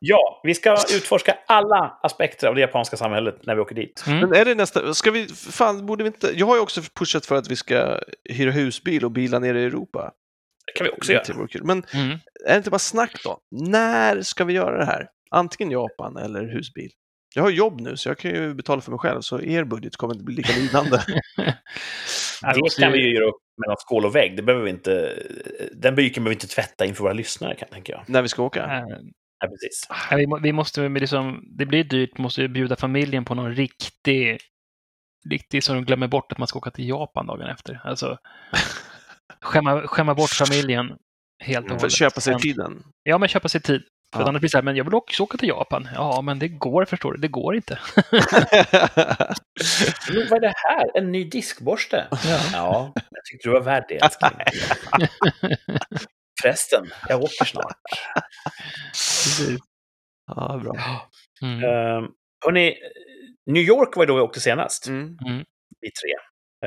Ja, 0.03 0.41
vi 0.43 0.55
ska 0.55 0.71
utforska 0.95 1.37
alla 1.47 1.99
aspekter 2.03 2.47
av 2.47 2.55
det 2.55 2.61
japanska 2.61 2.97
samhället 2.97 3.35
när 3.43 3.55
vi 3.55 3.61
åker 3.61 3.75
dit. 3.75 4.03
Mm. 4.07 4.19
Men 4.19 4.33
är 4.33 4.45
det 4.45 4.55
nästa... 4.55 4.93
Ska 4.93 5.11
vi... 5.11 5.27
Fan, 5.27 5.85
borde 5.85 6.03
vi 6.03 6.07
inte... 6.07 6.31
Jag 6.39 6.45
har 6.47 6.55
ju 6.55 6.61
också 6.61 6.81
pushat 6.99 7.25
för 7.25 7.35
att 7.35 7.51
vi 7.51 7.55
ska 7.55 7.99
hyra 8.29 8.51
husbil 8.51 9.05
och 9.05 9.11
bila 9.11 9.39
ner 9.39 9.55
i 9.55 9.63
Europa. 9.65 10.11
Det 10.65 10.77
kan 10.77 10.85
vi 10.85 10.91
också 10.91 11.11
Det 11.11 11.29
göra. 11.29 11.47
kul. 11.47 11.63
Men 11.63 11.83
Mm. 11.93 12.11
är 12.45 12.51
det 12.51 12.57
inte 12.57 12.69
bara 12.69 12.79
snack 12.79 13.21
då? 13.23 13.37
När 13.51 14.21
ska 14.21 14.43
vi 14.43 14.53
göra 14.53 14.77
det 14.77 14.85
här? 14.85 15.07
Antingen 15.31 15.71
Japan 15.71 16.17
eller 16.17 16.43
husbil. 16.53 16.91
Jag 17.35 17.43
har 17.43 17.49
jobb 17.49 17.81
nu 17.81 17.97
så 17.97 18.09
jag 18.09 18.17
kan 18.17 18.31
ju 18.31 18.53
betala 18.53 18.81
för 18.81 18.91
mig 18.91 18.99
själv 18.99 19.21
så 19.21 19.41
er 19.41 19.63
budget 19.63 19.95
kommer 19.97 20.13
inte 20.13 20.23
bli 20.25 20.35
lika 20.35 20.53
lidande. 20.59 20.97
Det 22.53 22.59
måste 22.59 22.81
kan 22.81 22.91
vi 22.91 22.99
ju- 22.99 23.13
göra 23.15 23.25
upp 23.25 23.41
mellan 23.65 23.77
skål 23.79 24.05
och 24.05 24.15
vägg. 24.15 24.35
Det 24.37 24.41
behöver 24.43 24.63
vi 24.65 24.69
inte, 24.69 25.13
den 25.73 25.95
byken 25.95 26.23
behöver 26.23 26.29
vi 26.29 26.43
inte 26.43 26.55
tvätta 26.55 26.85
inför 26.85 27.03
våra 27.03 27.13
lyssnare, 27.13 27.55
kan, 27.55 27.69
tänker 27.69 27.93
jag. 27.93 28.03
när 28.07 28.21
vi 28.21 28.27
ska 28.27 28.43
åka. 28.43 28.63
äh, 28.63 28.83
Ja, 29.43 29.47
precis. 29.47 29.87
Ja, 30.11 30.17
vi, 30.17 30.27
må, 30.27 30.39
vi 30.39 30.53
måste 30.53 30.89
med 30.89 30.99
liksom, 31.01 31.43
det 31.57 31.65
blir 31.65 31.83
dyrt, 31.83 32.17
måste 32.17 32.47
bjuda 32.47 32.75
familjen 32.75 33.25
på 33.25 33.35
någon 33.35 33.55
riktig, 33.55 34.37
riktig 35.29 35.63
så 35.63 35.73
de 35.73 35.85
glömmer 35.85 36.07
bort 36.07 36.31
att 36.31 36.37
man 36.37 36.47
ska 36.47 36.59
åka 36.59 36.71
till 36.71 36.87
Japan 36.89 37.27
dagen 37.27 37.47
efter. 37.49 37.81
Alltså, 37.83 38.17
skämma, 39.41 39.87
skämma 39.87 40.15
bort 40.15 40.29
familjen 40.29 40.91
helt 41.43 41.65
och 41.65 41.75
hållet. 41.75 41.91
köpa 41.91 42.21
sig 42.21 42.37
tiden. 42.39 42.83
Ja, 43.03 43.17
men 43.17 43.29
köpa 43.29 43.49
sig 43.49 43.61
tid. 43.61 43.81
För 44.13 44.19
Ja. 44.21 44.27
annars 44.27 44.39
blir 44.39 44.47
det 44.47 44.51
så 44.51 44.57
här, 44.57 44.63
men 44.63 44.75
jag 44.75 44.83
vill 44.83 44.93
också 44.93 45.23
åka 45.23 45.37
till 45.37 45.47
Japan. 45.49 45.89
Ja, 45.95 46.21
men 46.21 46.39
det 46.39 46.47
går, 46.47 46.85
förstår 46.85 47.13
du. 47.13 47.17
Det 47.19 47.27
går 47.27 47.55
inte. 47.55 47.79
Men 50.13 50.27
vad 50.29 50.37
är 50.37 50.39
det 50.39 50.53
här? 50.55 50.97
En 50.97 51.11
ny 51.11 51.23
diskborste? 51.23 52.07
Ja. 52.11 52.39
Ja, 52.53 52.91
jag 52.95 53.25
tyckte 53.25 53.49
du 53.49 53.53
var 53.53 53.61
värd 53.61 53.85
det. 53.89 53.99
Förresten, 56.41 56.87
jag 57.09 57.21
åker 57.23 57.45
snart. 57.45 57.77
Ja, 60.27 60.59
bra. 60.63 60.75
Mm. 61.41 61.63
Uh, 61.63 62.09
hörni, 62.45 62.75
New 63.45 63.63
York 63.63 63.95
var 63.95 64.03
ju 64.03 64.07
då 64.07 64.15
vi 64.15 64.21
åkte 64.21 64.39
senast, 64.39 64.87
Mm. 64.87 65.17
vi 65.81 65.91
tre. 65.91 66.11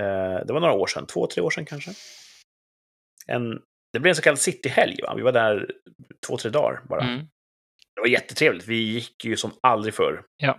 Eh, 0.02 0.46
det 0.46 0.52
var 0.52 0.60
några 0.60 0.72
år 0.74 0.86
sedan, 0.86 1.06
två, 1.06 1.26
tre 1.26 1.42
år 1.42 1.50
sedan 1.50 1.64
kanske. 1.66 1.90
En, 3.26 3.42
det 3.92 4.00
blev 4.00 4.10
en 4.10 4.16
så 4.16 4.22
kallad 4.22 4.38
cityhelg, 4.38 4.96
va? 5.02 5.14
Vi 5.16 5.22
var 5.22 5.32
där 5.32 5.66
två, 6.26 6.36
tre 6.36 6.50
dagar 6.50 6.80
bara. 6.88 7.02
Mm. 7.04 7.26
Det 7.94 8.00
var 8.00 8.08
jättetrevligt. 8.08 8.66
Vi 8.68 8.74
gick 8.76 9.24
ju 9.24 9.36
som 9.36 9.52
aldrig 9.60 9.94
förr. 9.94 10.22
Ja. 10.36 10.58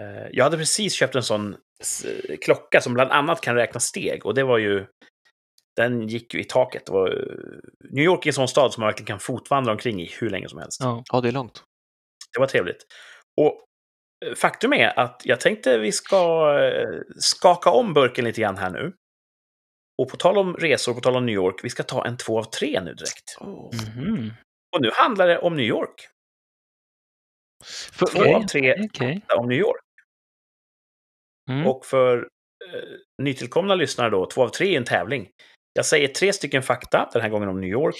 Eh, 0.00 0.28
Jag 0.32 0.44
hade 0.44 0.56
precis 0.56 0.92
köpt 0.94 1.14
en 1.14 1.22
sån 1.22 1.56
klocka 2.44 2.80
som 2.80 2.94
bland 2.94 3.10
annat 3.10 3.40
kan 3.40 3.54
räkna 3.54 3.80
steg 3.80 4.26
och 4.26 4.34
det 4.34 4.44
var 4.44 4.58
ju 4.58 4.86
den 5.76 6.08
gick 6.08 6.34
ju 6.34 6.40
i 6.40 6.44
taket. 6.44 6.86
Det 6.86 6.92
var, 6.92 7.08
eh, 7.08 7.90
New 7.90 8.04
York 8.04 8.26
är 8.26 8.30
en 8.30 8.34
sån 8.34 8.48
stad 8.48 8.72
som 8.72 8.80
man 8.80 8.88
verkligen 8.88 9.06
kan 9.06 9.20
fotvandra 9.20 9.72
omkring 9.72 10.02
i 10.02 10.10
hur 10.20 10.30
länge 10.30 10.48
som 10.48 10.58
helst. 10.58 10.80
Ja. 10.82 11.02
Ja, 11.12 11.20
det 11.20 11.28
är 11.28 11.32
långt. 11.32 11.64
Det 12.34 12.40
var 12.40 12.46
trevligt. 12.46 12.86
Och 13.40 13.64
eh, 14.26 14.34
faktum 14.34 14.72
är 14.72 14.98
att 14.98 15.22
jag 15.24 15.40
tänkte 15.40 15.78
vi 15.78 15.92
ska 15.92 16.52
skaka 17.18 17.70
om 17.70 17.94
burken 17.94 18.24
lite 18.24 18.40
grann 18.40 18.56
här 18.58 18.70
nu. 18.70 18.92
Och 20.02 20.10
på 20.10 20.16
tal 20.16 20.38
om 20.38 20.56
resor, 20.56 20.94
på 20.94 21.00
tal 21.00 21.16
om 21.16 21.26
New 21.26 21.34
York, 21.34 21.60
vi 21.62 21.70
ska 21.70 21.82
ta 21.82 22.06
en 22.06 22.16
två 22.16 22.38
av 22.38 22.44
tre 22.44 22.80
nu 22.80 22.94
direkt. 22.94 23.36
Oh. 23.40 23.70
Mhm. 23.96 24.32
Och 24.76 24.82
nu 24.82 24.90
handlar 24.94 25.26
det 25.28 25.38
om 25.38 25.56
New 25.56 25.66
York. 25.66 26.08
För, 27.92 28.06
Två 28.06 28.36
av 28.36 28.42
tre 28.42 28.74
Okej. 28.84 29.22
om 29.36 29.48
New 29.48 29.58
York. 29.58 29.82
Mm. 31.50 31.66
Och 31.66 31.86
för 31.86 32.18
eh, 32.18 33.22
nytillkomna 33.22 33.74
lyssnare 33.74 34.10
då, 34.10 34.26
två 34.26 34.42
av 34.42 34.48
tre 34.48 34.74
är 34.74 34.78
en 34.78 34.84
tävling. 34.84 35.28
Jag 35.72 35.86
säger 35.86 36.08
tre 36.08 36.32
stycken 36.32 36.62
fakta, 36.62 37.08
den 37.12 37.22
här 37.22 37.28
gången 37.28 37.48
om 37.48 37.60
New 37.60 37.70
York, 37.70 37.96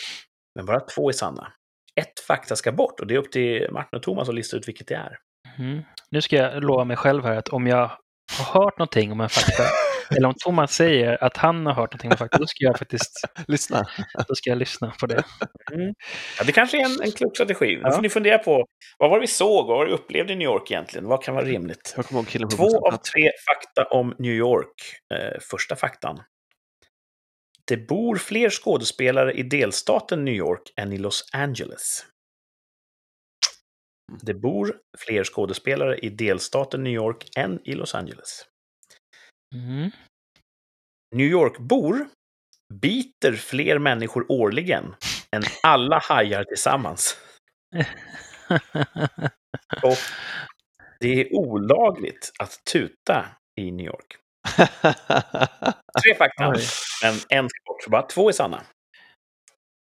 men 0.54 0.66
bara 0.66 0.80
två 0.80 1.08
är 1.08 1.12
sanna. 1.12 1.52
Ett 2.00 2.20
fakta 2.26 2.56
ska 2.56 2.72
bort 2.72 3.00
och 3.00 3.06
det 3.06 3.14
är 3.14 3.18
upp 3.18 3.32
till 3.32 3.68
Martin 3.70 3.96
och 3.96 4.02
Thomas 4.02 4.28
att 4.28 4.34
lista 4.34 4.56
ut 4.56 4.68
vilket 4.68 4.86
det 4.86 4.94
är. 4.94 5.18
Mhm. 5.58 5.82
Nu 6.10 6.20
ska 6.22 6.36
jag 6.36 6.64
lova 6.64 6.84
mig 6.84 6.96
själv 6.96 7.24
här 7.24 7.36
att 7.36 7.48
om 7.48 7.66
jag 7.66 7.90
har 8.38 8.60
hört 8.62 8.78
någonting 8.78 9.12
om 9.12 9.20
en 9.20 9.28
fakta, 9.28 9.62
eller 10.16 10.28
om 10.28 10.34
Thomas 10.34 10.74
säger 10.74 11.24
att 11.24 11.36
han 11.36 11.66
har 11.66 11.74
hört 11.74 11.92
någonting 11.92 12.18
fakta, 12.18 12.38
då 12.38 12.46
ska 12.46 12.64
jag 12.64 12.78
faktiskt 12.78 13.12
lyssna. 13.48 13.86
då 14.28 14.34
ska 14.34 14.50
jag 14.50 14.58
lyssna 14.58 14.92
på 15.00 15.06
det. 15.06 15.24
Ja, 16.38 16.44
det 16.46 16.52
kanske 16.52 16.80
är 16.80 16.84
en, 16.84 17.02
en 17.02 17.12
klok 17.12 17.36
strategi. 17.36 17.80
Ja. 17.82 17.92
får 17.92 18.02
ni 18.02 18.08
fundera 18.08 18.38
på 18.38 18.66
vad 18.98 19.10
var 19.10 19.16
det 19.16 19.20
vi 19.20 19.26
såg, 19.26 19.66
vad 19.66 19.76
var 19.76 19.84
det 19.84 19.90
vi 19.90 19.94
upplevde 19.94 20.32
i 20.32 20.36
New 20.36 20.46
York 20.46 20.70
egentligen? 20.70 21.06
Vad 21.06 21.22
kan 21.22 21.34
vara 21.34 21.44
rimligt? 21.44 21.96
Två 22.56 22.88
av 22.88 22.96
tre 22.96 23.30
fakta 23.48 23.84
om 23.84 24.14
New 24.18 24.32
York. 24.32 24.74
Eh, 25.14 25.40
första 25.50 25.76
faktan. 25.76 26.20
Det 27.68 27.76
bor 27.76 28.16
fler 28.16 28.50
skådespelare 28.50 29.32
i 29.32 29.42
delstaten 29.42 30.24
New 30.24 30.34
York 30.34 30.72
än 30.76 30.92
i 30.92 30.98
Los 30.98 31.30
Angeles. 31.32 32.06
Det 34.22 34.34
bor 34.34 34.76
fler 34.98 35.24
skådespelare 35.24 35.98
i 35.98 36.08
delstaten 36.08 36.82
New 36.82 36.92
York 36.92 37.28
än 37.36 37.60
i 37.64 37.72
Los 37.74 37.94
Angeles. 37.94 38.46
Mm. 39.52 39.90
New 41.14 41.26
York-bor 41.26 42.08
biter 42.74 43.32
fler 43.32 43.78
människor 43.78 44.26
årligen 44.28 44.94
än 45.36 45.42
alla 45.62 45.98
hajar 45.98 46.44
tillsammans. 46.44 47.16
Och 49.82 49.98
det 51.00 51.20
är 51.20 51.34
olagligt 51.34 52.32
att 52.38 52.64
tuta 52.72 53.26
i 53.60 53.70
New 53.70 53.86
York. 53.86 54.16
Tre 56.04 56.14
fakta, 56.18 56.54
men 57.02 57.14
en 57.28 57.48
ska 57.48 57.58
bort. 57.66 57.82
Så 57.84 57.90
bara 57.90 58.02
två 58.02 58.28
är 58.28 58.32
sanna. 58.32 58.62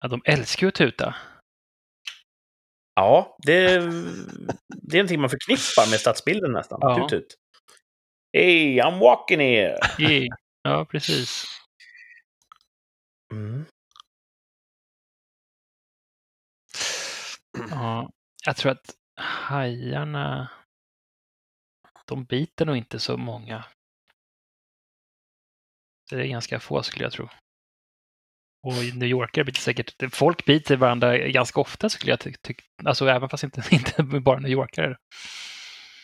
Ja, 0.01 0.09
de 0.09 0.23
älskar 0.25 0.67
ju 0.67 0.69
att 0.69 0.75
tuta. 0.75 1.15
Ja, 2.95 3.37
det, 3.47 3.79
det 4.69 4.97
är 4.97 5.03
någonting 5.03 5.21
man 5.21 5.31
förknippar 5.31 5.91
med 5.91 6.01
stadsbilden 6.01 6.53
nästan. 6.53 6.79
Ja. 6.83 6.95
Tut, 6.95 7.09
tut. 7.09 7.35
Hey, 8.33 8.79
I'm 8.81 8.99
walking 8.99 9.41
here! 9.41 9.79
I- 9.99 10.29
Ja, 10.63 10.85
precis. 10.85 11.45
Mm. 13.33 13.65
Ja, 17.71 18.11
jag 18.47 18.57
tror 18.57 18.73
att 18.73 18.95
hajarna, 19.21 20.51
de 22.07 22.25
biter 22.25 22.67
nog 22.67 22.77
inte 22.77 22.99
så 22.99 23.17
många. 23.17 23.65
Det 26.11 26.17
är 26.17 26.27
ganska 26.27 26.61
få 26.61 26.83
skulle 26.83 27.05
jag 27.05 27.13
tro. 27.13 27.29
Och 28.63 28.73
i 28.73 28.93
New 28.93 29.09
Yorkare 29.09 29.45
biter 29.45 29.61
säkert, 29.61 30.15
folk 30.15 30.45
biter 30.45 30.77
varandra 30.77 31.19
ganska 31.19 31.61
ofta 31.61 31.89
skulle 31.89 32.13
jag 32.13 32.21
tycka. 32.21 32.65
Alltså 32.85 33.07
även 33.09 33.29
fast 33.29 33.45
inte, 33.45 33.63
inte 33.71 34.03
bara 34.03 34.39
New 34.39 34.51
Yorkare. 34.53 34.97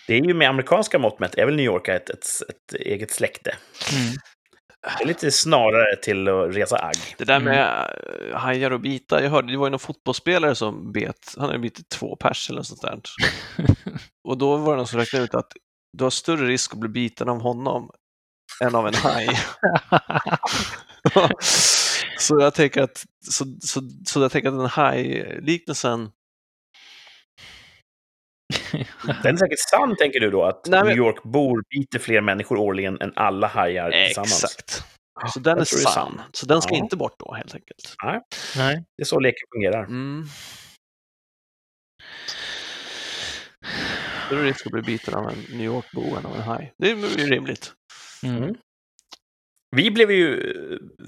Det 0.07 0.15
är 0.15 0.25
ju 0.25 0.35
med 0.35 0.49
amerikanska 0.49 0.99
mått 0.99 1.19
mätt, 1.19 1.35
är 1.35 1.47
väl 1.47 1.57
New 1.57 1.65
York 1.67 1.89
ett, 1.89 2.11
ett, 2.11 2.27
ett 2.49 2.75
eget 2.81 3.11
släkte. 3.11 3.51
Mm. 3.93 4.15
Det 4.99 5.05
är 5.05 5.07
lite 5.09 5.31
snarare 5.31 5.97
till 5.97 6.29
att 6.29 6.57
resa 6.57 6.77
agg. 6.79 7.15
Det 7.19 7.25
där 7.25 7.37
Mm. 7.37 7.45
med 7.45 7.91
eh, 8.31 8.37
hajar 8.37 8.71
och 8.71 8.81
bitar, 8.81 9.21
jag 9.21 9.31
hörde 9.31 9.53
det 9.53 9.59
var 9.59 9.67
ju 9.67 9.71
någon 9.71 9.79
fotbollsspelare 9.81 10.55
som 10.55 10.93
bet, 10.93 11.35
han 11.37 11.47
hade 11.47 11.59
bitit 11.59 11.89
två 11.89 12.17
pers 12.17 12.51
eller 12.51 12.59
något 12.59 12.67
sånt 12.67 12.83
där. 12.83 13.01
Och 14.29 14.39
då 14.39 14.57
var 14.57 14.73
det 14.73 14.77
någon 14.77 14.87
som 14.87 14.99
räknade 15.01 15.25
ut 15.25 15.35
att 15.35 15.53
du 15.99 16.05
har 16.05 16.11
större 16.11 16.47
risk 16.47 16.73
att 16.73 16.79
bli 16.79 16.89
biten 16.89 17.29
av 17.29 17.41
honom 17.41 17.91
än 18.65 18.75
av 18.75 18.87
en 18.87 18.95
haj. 18.95 19.29
så 22.19 22.41
jag 22.41 22.55
tänker 22.55 22.83
att, 22.83 23.05
så, 23.31 23.45
så, 23.61 23.81
så 24.07 24.21
jag 24.21 24.33
tänker 24.33 24.49
att 24.49 24.59
den 24.59 24.67
haj-liknelsen, 24.67 26.11
Den 29.23 29.35
är 29.35 29.37
säkert 29.37 29.59
sann, 29.71 29.97
tänker 29.97 30.21
du 30.21 30.31
då, 30.31 30.45
att 30.45 30.67
Nej, 30.67 30.81
men- 30.81 30.89
New 30.89 30.97
York-bor 30.97 31.63
biter 31.71 31.99
fler 31.99 32.21
människor 32.21 32.59
årligen 32.59 33.01
än 33.01 33.13
alla 33.17 33.47
hajar 33.47 33.91
tillsammans? 33.91 34.45
exakt. 34.45 34.85
Så 35.35 35.41
den 35.41 35.59
är 35.59 35.65
sann. 35.65 35.93
sann. 35.93 36.21
Så 36.33 36.47
den 36.47 36.63
ska 36.63 36.75
Ja. 36.75 36.79
inte 36.83 36.97
bort 36.97 37.15
då 37.19 37.35
helt 37.35 37.55
enkelt. 37.55 37.95
Nej. 38.57 38.85
Det 38.97 39.03
är 39.03 39.05
så 39.05 39.21
leken 39.21 39.47
fungerar. 39.55 39.85
Mm. 39.85 40.25
Större 44.27 44.43
risk 44.49 44.67
att 44.67 44.73
bli 44.73 44.83
biten 44.83 45.15
av 45.15 45.29
en 45.31 45.39
New 45.59 45.65
York-bo 45.67 46.17
än 46.17 46.27
av 46.27 46.37
en 46.37 46.43
haj. 46.43 46.73
Det 46.79 46.91
är 46.91 46.97
ju 46.97 47.27
rimligt. 47.27 47.73
Mm. 48.23 48.43
Mm. 48.43 48.55
Vi 49.77 49.91
blev 49.91 50.11
ju, 50.11 50.37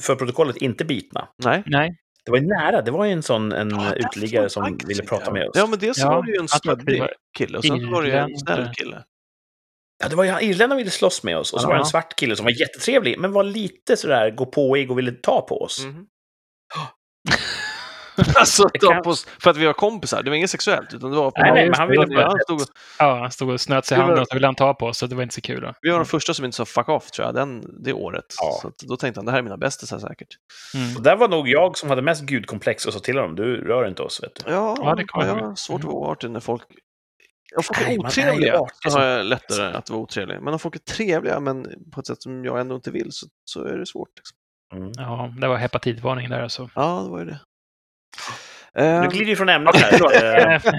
för 0.00 0.14
protokollet, 0.16 0.56
inte 0.56 0.84
bitna. 0.84 1.28
Nej. 1.44 1.62
Nej. 1.66 1.96
Det 2.26 2.30
var 2.32 2.38
ju 2.38 2.46
nära. 2.46 2.82
Det 2.82 2.90
var 2.90 3.04
ju 3.04 3.12
en 3.12 3.22
sån 3.22 3.52
en 3.52 3.70
Ja, 3.70 3.92
uteliggare 3.94 4.48
som 4.48 4.62
man 4.62 4.72
ville 4.72 4.86
faktiskt 4.86 5.08
prata 5.08 5.32
med 5.32 5.48
oss. 5.48 5.56
Ja, 5.56 5.66
men 5.66 5.78
dels 5.78 5.98
Ja, 5.98 6.08
var 6.08 6.22
det 6.22 6.32
ju 6.32 6.38
en 6.38 6.48
var 7.00 7.10
kille 7.38 7.58
och 7.58 7.64
sen 7.64 7.90
var 7.90 8.02
det 8.02 8.08
ju 8.08 8.14
en 8.14 8.38
snäll 8.38 8.68
kille. 8.74 9.04
Ja, 10.02 10.08
det 10.08 10.16
var 10.16 10.24
ju 10.24 10.30
irländarna 10.30 10.74
ville 10.78 10.90
slåss 10.90 11.22
med 11.22 11.38
oss. 11.38 11.52
Och 11.52 11.60
så 11.60 11.64
Ja. 11.64 11.68
var 11.68 11.74
det 11.74 11.80
en 11.80 11.86
svart 11.86 12.16
kille 12.16 12.36
som 12.36 12.44
var 12.44 12.60
jättetrevlig, 12.60 13.18
men 13.18 13.32
var 13.32 13.44
lite 13.44 13.96
sådär 13.96 14.30
gå 14.30 14.46
påig 14.46 14.90
och 14.90 14.98
ville 14.98 15.12
ta 15.12 15.46
på 15.48 15.62
oss. 15.62 15.84
Mhm. 15.84 16.06
alltså, 18.36 18.68
kan- 18.68 19.02
på 19.02 19.14
för 19.40 19.50
att 19.50 19.56
vi 19.56 19.66
var 19.66 19.72
kompisar. 19.72 20.22
Det 20.22 20.30
var 20.30 20.36
inget 20.36 20.50
sexuellt, 20.50 20.94
utan 20.94 21.10
det 21.10 21.16
var 21.16 21.30
för 21.30 21.40
Nej, 21.42 21.52
nej, 21.52 21.64
men 21.70 21.74
han 21.78 21.88
det, 21.88 21.92
ville 22.00 22.16
bara... 22.16 22.26
han 22.28 22.38
stod, 22.40 22.60
Ja, 22.98 23.18
han 23.18 23.30
stod 23.30 23.50
och 23.50 23.60
snöt 23.60 23.86
sig 23.86 23.98
i 23.98 24.00
handen 24.00 24.18
och 24.20 24.26
så 24.28 24.34
ville 24.34 24.46
han 24.46 24.54
ta 24.54 24.74
på 24.74 24.86
oss, 24.86 24.98
så 24.98 25.06
det 25.06 25.14
var 25.14 25.22
inte 25.22 25.34
så 25.34 25.40
kul. 25.40 25.60
Då. 25.60 25.72
vi 25.82 25.90
var 25.90 25.98
de 25.98 26.04
första 26.04 26.34
som 26.34 26.44
inte 26.44 26.56
sa 26.56 26.64
fuck 26.64 26.88
off, 26.88 27.10
tror 27.10 27.26
jag, 27.26 27.34
den, 27.34 27.64
det 27.84 27.92
året. 27.92 28.24
Ja. 28.40 28.58
Så 28.62 28.68
att, 28.68 28.78
då 28.78 28.96
tänkte 28.96 29.18
han, 29.18 29.24
det 29.26 29.30
här 29.32 29.38
är 29.38 29.42
mina 29.42 29.56
bästisar 29.56 29.98
säkert. 29.98 30.28
Mm. 30.74 30.96
Och 30.96 31.02
där 31.02 31.16
var 31.16 31.28
nog 31.28 31.48
jag 31.48 31.78
som 31.78 31.88
hade 31.90 32.02
mest 32.02 32.22
gudkomplex 32.22 32.86
och 32.86 32.92
sa 32.92 32.98
till 32.98 33.16
honom, 33.18 33.36
du 33.36 33.56
rör 33.64 33.88
inte 33.88 34.02
oss, 34.02 34.22
vet 34.22 34.34
du. 34.44 34.50
Ja, 34.52 34.76
Ja, 34.80 34.94
det 34.94 35.04
kommer 35.04 35.26
jag 35.26 35.38
jag 35.38 35.44
har 35.46 35.54
svårt 35.54 35.78
att 35.80 35.84
Mm. 35.84 35.94
vara 35.96 36.10
artig 36.12 36.30
när 36.30 36.40
folk... 36.40 36.62
Om 37.56 37.62
folk 37.62 37.80
är 37.88 37.98
otrevliga 37.98 38.60
så 38.88 38.98
har 38.98 39.04
jag 39.06 39.26
lättare 39.26 39.72
att 39.76 39.90
vara 39.90 40.00
otrevlig. 40.00 40.38
Men 40.42 40.52
om 40.52 40.58
folk 40.58 40.74
är 40.74 40.78
trevliga 40.78 41.40
men 41.40 41.66
på 41.92 42.00
ett 42.00 42.06
sätt 42.06 42.22
som 42.22 42.44
jag 42.44 42.60
ändå 42.60 42.74
inte 42.74 42.90
vill 42.90 43.12
så, 43.12 43.26
så 43.44 43.64
är 43.64 43.78
det 43.78 43.86
svårt. 43.86 44.08
Liksom. 44.16 44.36
Mm. 44.82 44.92
Ja, 44.96 45.34
det 45.40 45.48
var 45.48 45.56
hepatitvarning 45.56 46.30
där 46.30 46.42
alltså. 46.42 46.70
Ja, 46.74 47.00
det 47.04 47.10
var 47.10 47.18
ju 47.18 47.24
det. 47.24 47.40
Nu 48.74 48.82
Ehm, 48.82 49.08
glider 49.08 49.26
vi 49.26 49.36
från 49.36 49.48
ämnet 49.48 49.76
här. 49.76 49.94
Eh, 50.54 50.60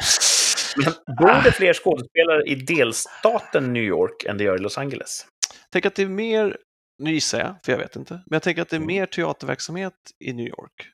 Men 0.76 1.16
bor 1.18 1.44
det 1.44 1.52
fler 1.52 1.74
skådespelare 1.74 2.44
i 2.44 2.56
delstaten 2.56 3.74
New 3.74 3.84
York 3.84 4.24
än 4.24 4.38
det 4.38 4.44
gör 4.44 4.56
i 4.56 4.60
Los 4.60 4.78
Angeles? 4.78 5.26
tänk 5.72 5.86
att 5.86 5.96
det 5.96 6.02
är 6.04 6.08
mer, 6.08 6.58
nu 7.04 7.12
gissar 7.12 7.40
jag, 7.40 7.56
för 7.66 7.72
jag 7.72 7.80
vet 7.80 7.96
inte, 7.96 8.14
men 8.14 8.24
jag 8.36 8.44
tänker 8.44 8.62
att 8.62 8.70
det 8.70 8.76
är 8.76 8.78
Mm. 8.78 8.88
mer 8.88 9.06
teaterverksamhet 9.06 9.94
i 10.26 10.34
New 10.34 10.48
York. 10.48 10.90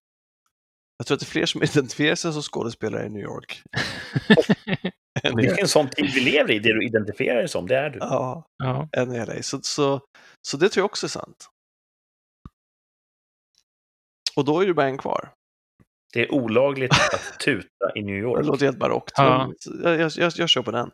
Jag 0.97 1.07
tror 1.07 1.15
att 1.15 1.19
det 1.19 1.23
är 1.23 1.27
fler 1.27 1.45
som 1.45 1.63
identifierar 1.63 2.15
sig 2.15 2.33
som 2.33 2.41
skådespelare 2.41 3.05
i 3.05 3.09
New 3.09 3.23
York. 3.23 3.61
Det 5.21 5.27
är 5.45 5.61
en 5.61 5.67
sån 5.67 5.89
tid 5.89 6.11
vi 6.15 6.19
lever 6.19 6.51
i, 6.51 6.59
det 6.59 6.73
du 6.73 6.85
identifierar 6.85 7.37
dig 7.37 7.47
som, 7.47 7.67
det 7.67 7.77
är 7.77 7.89
du. 7.89 7.99
ja, 7.99 8.45
ja. 8.63 8.89
än 8.97 9.13
i 9.13 9.25
LA. 9.25 9.41
Så, 9.41 9.59
så, 9.61 10.01
så 10.41 10.57
det 10.57 10.69
tror 10.69 10.81
jag 10.81 10.85
också 10.85 11.05
är 11.05 11.09
sant. 11.09 11.49
Och 14.35 14.45
då 14.45 14.59
är 14.61 14.65
det 14.67 14.73
bara 14.73 14.87
en 14.87 14.97
kvar. 14.97 15.33
Det 16.13 16.21
är 16.21 16.31
olagligt 16.33 16.91
att 17.13 17.39
tuta 17.39 17.91
i 17.95 18.01
New 18.01 18.15
Det 18.15 18.21
York. 18.21 18.45
låter 18.45 18.65
helt 18.65 18.77
barockt. 18.77 19.11
Ja. 19.15 19.53
Jag, 19.83 19.99
jag, 19.99 20.11
jag, 20.15 20.31
jag 20.35 20.49
kör 20.49 20.61
på 20.61 20.71
den. 20.71 20.91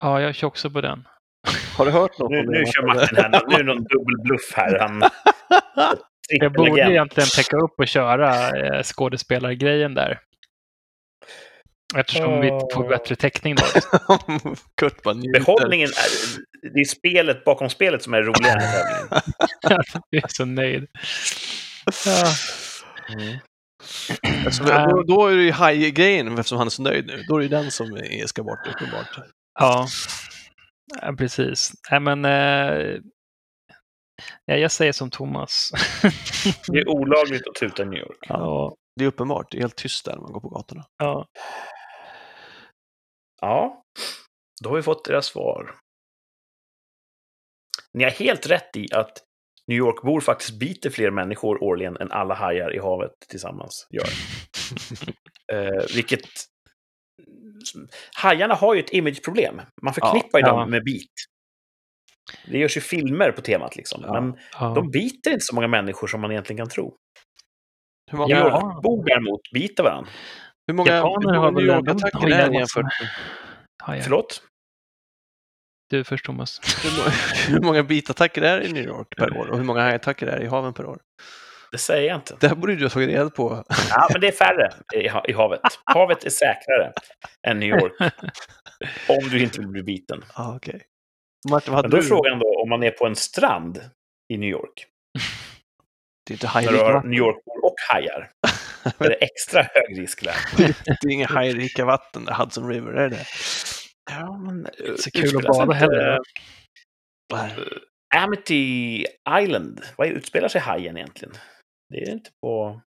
ja, 0.00 0.20
jag 0.20 0.34
kör 0.34 0.46
också 0.46 0.70
på 0.70 0.80
den. 0.80 1.08
Har 1.76 1.84
du 1.84 1.90
hört 1.90 2.18
något 2.18 2.30
Nu, 2.30 2.38
om 2.40 2.46
det? 2.46 2.58
nu 2.58 2.64
kör 2.66 2.86
Martin 2.86 3.16
här, 3.16 3.28
nu 3.48 3.54
är 3.54 3.58
det 3.58 3.64
någon 3.64 3.84
dubbelbluff 3.84 4.52
här. 4.54 4.78
Han, 4.78 5.02
Jag 6.28 6.52
borde 6.52 6.80
egentligen 6.80 7.28
täcka 7.36 7.56
upp 7.56 7.74
och 7.78 7.88
köra 7.88 8.48
eh, 8.58 8.82
skådespelargrejen 8.82 9.94
där. 9.94 10.20
Eftersom 11.96 12.40
vi 12.40 12.48
får 12.48 12.88
bättre 12.88 13.16
täckning 13.16 13.54
då. 13.54 13.62
Kurt 14.76 15.02
bara 15.02 15.14
njuter. 15.14 15.40
Behållningen 15.40 15.88
är, 15.88 16.70
det 16.74 16.80
är 16.80 16.84
spelet 16.84 17.44
bakom 17.44 17.70
spelet 17.70 18.02
som 18.02 18.14
är 18.14 18.22
roligare 18.22 18.60
än 18.62 19.08
tävlingen. 19.68 20.02
Jag 20.10 20.24
är 20.24 20.28
så 20.28 20.44
nöjd. 20.44 20.86
Ja. 22.06 22.26
Alltså, 24.46 24.64
då, 24.64 25.02
då 25.02 25.26
är 25.26 25.36
det 25.36 25.42
ju 25.42 25.50
haj-grejen, 25.52 26.38
eftersom 26.38 26.58
han 26.58 26.66
är 26.66 26.70
så 26.70 26.82
nöjd 26.82 27.06
nu. 27.06 27.22
Då 27.28 27.34
är 27.34 27.38
det 27.38 27.44
ju 27.44 27.48
den 27.48 27.70
som 27.70 27.92
är, 27.96 28.26
ska 28.26 28.42
bort 28.42 28.66
uppenbart. 28.66 29.08
Ja, 29.60 29.86
ja 31.02 31.14
precis. 31.18 31.72
Nej, 31.90 32.00
men, 32.00 32.24
eh, 32.24 33.00
Ja, 34.44 34.54
jag 34.56 34.70
säger 34.72 34.92
som 34.92 35.10
Thomas. 35.10 35.70
Det 36.66 36.78
är 36.78 36.88
olagligt 36.88 37.48
att 37.48 37.54
tuta 37.54 37.84
New 37.84 37.98
York. 38.00 38.18
ja, 38.28 38.76
Det 38.96 39.04
är 39.04 39.08
uppenbart. 39.08 39.50
Det 39.50 39.56
är 39.56 39.60
helt 39.60 39.76
tyst 39.76 40.04
där 40.04 40.12
när 40.14 40.20
man 40.22 40.32
går 40.32 40.40
på 40.40 40.48
gatorna. 40.48 40.84
ja. 40.98 41.26
Ja, 43.40 43.82
då 44.62 44.70
har 44.70 44.76
vi 44.76 44.82
fått 44.82 45.04
deras 45.04 45.26
svar. 45.26 45.76
Ni 47.92 48.04
har 48.04 48.10
helt 48.10 48.46
rätt 48.46 48.76
i 48.76 48.92
att 48.92 49.18
New 49.66 49.78
York-bor 49.78 50.20
faktiskt 50.20 50.58
biter 50.58 50.90
fler 50.90 51.10
människor 51.10 51.62
årligen 51.62 51.96
än 51.96 52.12
alla 52.12 52.34
hajar 52.34 52.74
i 52.74 52.78
havet 52.78 53.12
tillsammans 53.28 53.86
gör. 53.90 54.08
eh, 55.52 55.84
vilket... 55.94 56.28
Hajarna 58.16 58.54
har 58.54 58.74
ju 58.74 58.80
ett 58.80 58.92
imageproblem. 58.92 59.60
Man 59.82 59.94
förknippar 59.94 60.38
ju 60.38 60.44
Ja. 60.46 60.52
dem 60.52 60.70
med 60.70 60.84
bit. 60.84 61.12
Det 62.46 62.58
görs 62.58 62.76
ju 62.76 62.80
filmer 62.80 63.32
på 63.32 63.40
temat 63.42 63.76
liksom. 63.76 64.02
Ja. 64.06 64.20
Men 64.20 64.38
ja. 64.60 64.72
de 64.74 64.90
biter 64.90 65.30
inte 65.30 65.44
så 65.44 65.54
många 65.54 65.68
människor 65.68 66.06
som 66.06 66.20
man 66.20 66.30
egentligen 66.30 66.58
kan 66.58 66.68
tro. 66.68 66.96
Hur 68.10 68.18
många, 68.18 68.34
New 68.34 68.44
Ja. 68.44 68.62
York-bor 68.62 69.04
däremot 69.06 69.40
biter 69.54 69.82
varandra. 69.82 70.10
hur 70.66 70.74
många, 70.74 70.90
hur 70.90 70.96
Japaner 70.96 71.26
många 71.26 71.38
har 71.38 71.50
New 71.52 71.66
väl 71.66 71.76
York-attacker 71.76 72.26
även 72.30 72.54
är 72.54 72.58
jämfört. 72.58 72.84
Hajar. 73.82 74.02
Förlåt? 74.02 74.42
Du 75.90 76.04
först 76.04 76.24
Thomas. 76.24 76.60
hur, 76.84 76.90
må- 77.04 77.10
hur 77.54 77.60
många 77.66 77.82
bitattacker 77.82 78.42
är 78.42 78.60
det 78.60 78.66
i 78.66 78.72
New 78.72 78.84
York 78.84 79.16
per 79.16 79.36
år 79.36 79.50
och 79.50 79.56
hur 79.56 79.64
många 79.64 79.80
hajattacker 79.82 80.26
är 80.26 80.38
det 80.38 80.44
i 80.44 80.48
haven 80.48 80.74
per 80.74 80.86
år? 80.86 80.98
Det 81.72 81.78
säger 81.78 82.08
jag 82.08 82.16
inte. 82.16 82.36
Det 82.40 82.48
här 82.48 82.54
borde 82.54 82.76
du 82.76 82.84
ha 82.84 82.90
tagit 82.90 83.08
reda 83.08 83.30
på. 83.30 83.64
Ja, 83.90 84.08
men 84.12 84.20
det 84.20 84.28
är 84.28 84.32
färre 84.32 84.72
i, 84.94 85.08
ha- 85.08 85.24
i 85.28 85.32
havet. 85.32 85.60
Havet 85.84 86.24
är 86.24 86.30
säkrare 86.30 86.92
än 87.46 87.58
New 87.60 87.68
York. 87.68 87.92
Om 89.08 89.28
du 89.28 89.40
inte 89.42 89.58
vill 89.58 89.68
bli 89.68 89.82
biten. 89.82 90.24
Ah, 90.34 90.56
okej. 90.56 90.82
Martin, 91.50 91.74
vad 91.74 91.84
Men 91.84 91.90
då 91.90 91.96
är 91.96 92.00
du? 92.02 92.06
frågan 92.08 92.38
då 92.38 92.60
om 92.62 92.68
man 92.68 92.82
är 92.82 92.90
på 92.90 93.06
en 93.06 93.16
strand 93.16 93.80
i 94.32 94.36
New 94.38 94.50
York. 94.50 94.86
Det 96.26 96.32
är 96.32 96.34
inte 96.34 96.46
När 96.54 96.72
du 96.72 96.78
har 96.78 96.84
hajrika 96.84 97.08
New 97.08 97.18
York-bor 97.18 97.64
och 97.64 97.74
hajar. 97.92 98.30
Är 98.98 99.08
det 99.08 99.14
extra 99.14 99.62
hög 99.62 99.98
risk 100.00 100.24
där? 100.24 100.34
Det 100.86 101.08
är 101.08 101.10
inga 101.10 101.26
hajrika 101.26 101.84
vatten, 101.84 102.24
där, 102.24 102.32
Hudson 102.34 102.68
River, 102.68 102.92
är 102.92 103.08
det? 103.08 103.24
Ja, 104.10 104.38
men... 104.38 104.66
eh, 104.66 104.94
Så 104.98 105.10
kul 105.10 105.36
att 105.36 105.42
bada 105.44 105.62
inte, 105.62 105.74
heller. 105.76 106.18
Nej. 107.32 107.52
eh, 107.58 108.22
Amity 108.24 109.04
Island, 109.42 109.80
vad 109.96 110.08
utspelar 110.08 110.48
sig 110.48 110.60
hajen 110.60 110.96
egentligen? 110.96 111.34
Det 111.88 111.96
är 112.02 112.10
inte 112.10 112.30
på... 112.42 112.80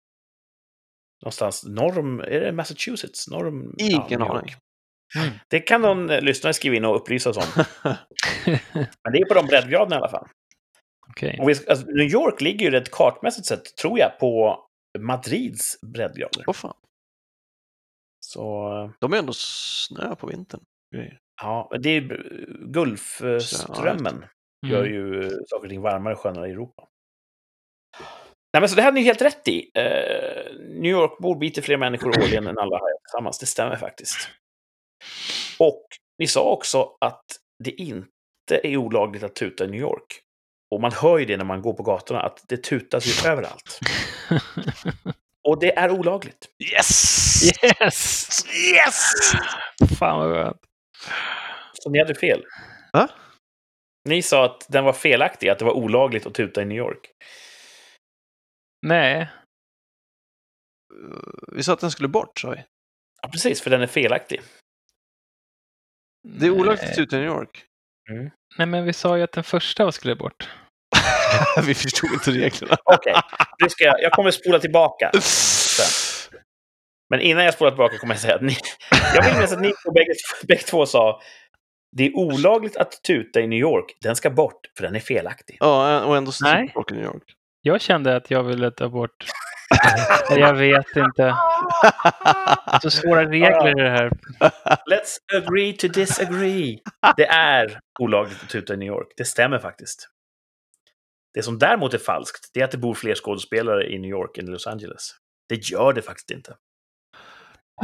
Någonstans 1.23 1.63
norr 1.65 1.99
om... 1.99 2.19
Är 2.19 2.39
det 2.39 2.51
Massachusetts? 2.51 3.27
Norr 3.27 3.47
om... 3.47 3.75
ja, 3.77 3.85
Ingen 4.07 4.21
York. 4.21 4.29
aning. 4.31 4.55
Mm. 5.17 5.33
Det 5.49 5.59
kan 5.59 5.81
någon 5.81 6.09
eh, 6.09 6.21
lyssnare 6.21 6.53
skriva 6.53 6.75
in 6.75 6.85
och 6.85 6.95
upplysa 6.95 7.29
oss 7.29 7.37
om. 7.37 7.63
Men 9.03 9.13
det 9.13 9.19
är 9.19 9.25
på 9.27 9.33
de 9.33 9.45
breddgraderna 9.45 9.95
i 9.95 9.99
alla 9.99 10.09
fall. 10.09 10.27
Okej. 11.09 11.37
Och 11.41 11.49
vi, 11.49 11.53
alltså, 11.69 11.85
New 11.85 12.07
York 12.11 12.41
ligger 12.41 12.65
ju 12.65 12.71
rätt 12.71 12.91
kartmässigt 12.91 13.47
sett, 13.47 13.75
tror 13.75 13.99
jag, 13.99 14.19
på 14.19 14.59
Madrids 14.99 15.81
breddgrader. 15.81 16.43
Åh 16.47 16.53
fan. 16.53 16.75
Så 18.25 18.93
De 18.99 19.13
är 19.13 19.17
ändå 19.17 19.33
snö 19.35 20.15
på 20.15 20.27
vintern. 20.27 20.61
Grejer. 20.93 21.19
ja, 21.41 21.71
det 21.79 21.89
är 21.89 22.01
Gulfströmmen 22.73 24.25
gör 24.67 24.85
Mm. 24.85 24.93
ju 24.93 25.29
saker 25.47 25.63
och 25.65 25.69
ting 25.69 25.81
varmare 25.81 26.13
och 26.13 26.19
skönare 26.19 26.47
i 26.47 26.51
Europa. 26.51 26.87
Nej, 28.53 28.61
men 28.61 28.69
så 28.69 28.75
det 28.75 28.81
här 28.81 28.89
är 28.89 28.93
ni 28.93 29.01
helt 29.01 29.21
rätt 29.21 29.47
i. 29.47 29.71
Eh, 29.75 30.53
New 30.69 30.91
York-bor 30.91 31.35
biter 31.35 31.61
fler 31.61 31.77
människor 31.77 32.09
årligen 32.09 32.47
än 32.47 32.57
alla 32.57 32.77
hajar 32.77 32.97
tillsammans. 33.07 33.39
Det 33.39 33.45
stämmer 33.45 33.75
faktiskt. 33.75 34.29
Och 35.59 35.85
ni 36.17 36.27
sa 36.27 36.51
också 36.51 36.97
att 37.01 37.25
det 37.63 37.71
inte 37.71 38.01
är 38.49 38.77
olagligt 38.77 39.23
att 39.23 39.35
tuta 39.35 39.63
i 39.65 39.67
New 39.67 39.79
York. 39.79 40.19
Och 40.71 40.81
man 40.81 40.91
hör 40.91 41.17
ju 41.17 41.25
det 41.25 41.37
när 41.37 41.45
man 41.45 41.61
går 41.61 41.73
på 41.73 41.83
gatorna, 41.83 42.21
att 42.21 42.43
det 42.47 42.57
tutas 42.57 43.05
ju 43.25 43.29
överallt. 43.29 43.79
Och 45.47 45.59
det 45.59 45.77
är 45.77 45.91
olagligt. 45.91 46.47
Yes! 46.73 47.43
Yes! 47.63 48.29
Yes! 48.55 49.13
Fan 49.99 50.19
vad 50.19 50.31
skönt. 50.35 50.57
Så 51.73 51.89
ni 51.89 51.99
hade 51.99 52.15
fel. 52.15 52.45
Va? 52.93 53.09
Ni 54.09 54.21
sa 54.21 54.45
att 54.45 54.65
den 54.69 54.83
var 54.83 54.93
felaktig, 54.93 55.49
att 55.49 55.59
det 55.59 55.65
var 55.65 55.73
olagligt 55.73 56.25
att 56.25 56.33
tuta 56.33 56.61
i 56.61 56.65
New 56.65 56.77
York. 56.77 57.11
Nej. 58.81 59.29
Vi 61.51 61.63
sa 61.63 61.73
att 61.73 61.79
den 61.79 61.91
skulle 61.91 62.09
bort, 62.09 62.39
sa 62.39 62.49
vi. 62.49 62.63
Ja, 63.21 63.29
precis, 63.29 63.61
för 63.61 63.69
den 63.69 63.81
är 63.81 63.87
felaktig. 63.87 64.41
Det 66.27 66.45
är 66.45 66.49
olagligt 66.49 66.89
att 66.89 66.95
tuta 66.95 67.17
i 67.17 67.19
New 67.19 67.29
York. 67.29 67.65
Nej, 68.57 68.67
men 68.67 68.85
vi 68.85 68.93
sa 68.93 69.17
ju 69.17 69.23
att 69.23 69.31
den 69.31 69.43
första 69.43 69.91
skulle 69.91 70.15
bort. 70.15 70.49
vi 71.67 71.73
förstod 71.73 72.13
inte 72.13 72.31
reglerna. 72.31 72.77
Okej, 72.83 73.13
ska 73.69 73.83
jag, 73.83 74.01
jag 74.01 74.11
kommer 74.11 74.31
spola 74.31 74.59
tillbaka. 74.59 75.11
Men 77.13 77.21
innan 77.21 77.45
jag 77.45 77.53
spolar 77.53 77.71
tillbaka 77.71 77.97
kommer 77.97 78.13
jag 78.13 78.21
säga 78.21 78.35
att 78.35 78.41
ni... 78.41 78.57
Jag 79.15 79.23
vill 79.23 79.33
minnas 79.33 79.53
att 79.53 79.61
ni 79.61 79.73
bägge, 79.93 80.13
bägge 80.47 80.61
två 80.61 80.85
sa 80.85 81.21
det 81.91 82.05
är 82.05 82.15
olagligt 82.15 82.77
att 82.77 83.03
tuta 83.03 83.41
i 83.41 83.47
New 83.47 83.59
York. 83.59 83.85
Den 84.01 84.15
ska 84.15 84.29
bort, 84.29 84.59
för 84.77 84.83
den 84.83 84.95
är 84.95 84.99
felaktig. 84.99 85.57
Ja, 85.59 86.03
och 86.03 86.17
ändå 86.17 86.31
så 86.31 86.45
Nej. 86.45 86.71
folk 86.73 86.91
i 86.91 86.95
New 86.95 87.03
York. 87.03 87.23
Jag 87.61 87.81
kände 87.81 88.15
att 88.15 88.31
jag 88.31 88.43
ville 88.43 88.71
ta 88.71 88.89
bort... 88.89 89.25
jag 90.29 90.53
vet 90.53 90.95
inte. 90.95 91.35
Så 92.81 92.89
svåra 92.89 93.25
regler 93.25 93.79
i 93.79 93.83
det 93.83 93.89
här. 93.89 94.09
Let's 94.91 95.37
agree 95.37 95.73
to 95.73 95.87
disagree. 95.87 96.79
Det 97.17 97.25
är 97.25 97.79
olagligt 97.99 98.43
att 98.43 98.49
tuta 98.49 98.73
i 98.73 98.77
New 98.77 98.87
York. 98.87 99.07
Det 99.17 99.25
stämmer 99.25 99.59
faktiskt. 99.59 100.09
Det 101.33 101.43
som 101.43 101.59
däremot 101.59 101.93
är 101.93 101.97
falskt, 101.97 102.49
det 102.53 102.59
är 102.59 102.63
att 102.63 102.71
det 102.71 102.77
bor 102.77 102.93
fler 102.93 103.15
skådespelare 103.15 103.89
i 103.89 103.99
New 103.99 104.11
York 104.11 104.37
än 104.37 104.47
i 104.47 104.51
Los 104.51 104.67
Angeles. 104.67 105.09
Det 105.49 105.69
gör 105.69 105.93
det 105.93 106.01
faktiskt 106.01 106.31
inte. 106.31 106.55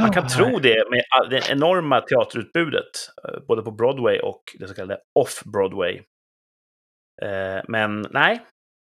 Man 0.00 0.12
kan 0.12 0.24
Oh, 0.24 0.28
tro 0.28 0.58
det 0.58 0.84
med 0.90 1.30
det 1.30 1.50
enorma 1.50 2.00
teaterutbudet, 2.00 2.84
eh, 3.24 3.40
både 3.48 3.62
på 3.62 3.70
Broadway 3.70 4.18
och 4.18 4.42
det 4.58 4.68
så 4.68 4.74
kallade 4.74 5.00
off-Broadway. 5.18 5.96
Eh, 7.22 7.62
Men 7.68 8.06
nej, 8.10 8.40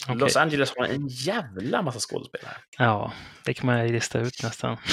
Okej. 0.06 0.16
Los 0.18 0.36
Angeles 0.36 0.74
har 0.76 0.84
en 0.84 1.08
jävla 1.08 1.82
massa 1.82 1.98
skådespelare. 2.00 2.56
Ja, 2.78 3.12
det 3.44 3.54
kan 3.54 3.66
man 3.66 3.86
ju 3.86 3.92
lista 3.92 4.20
ut 4.20 4.42
nästan. 4.42 4.76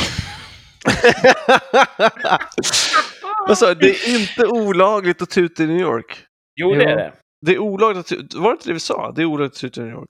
Du? 3.47 3.74
Det 3.76 3.89
är 3.89 4.20
inte 4.20 4.47
olagligt 4.47 5.22
att 5.22 5.30
tuta 5.30 5.63
i 5.63 5.68
New 5.68 5.80
York. 5.80 6.26
Jo, 6.55 6.76
det 6.76 6.84
är 6.84 6.95
det. 6.95 7.13
Det 7.45 7.51
är 7.51 7.59
olagligt 7.59 7.99
att 7.99 8.07
tuta. 8.07 8.39
Var 8.39 8.49
det 8.49 8.53
inte 8.53 8.70
det 8.70 8.74
vi 8.74 8.80
sa? 8.80 9.11
Det 9.11 9.22
är 9.22 9.26
olagligt 9.26 9.53
att 9.53 9.59
tuta 9.59 9.82
i 9.82 9.84
New 9.84 9.93
York. 9.93 10.09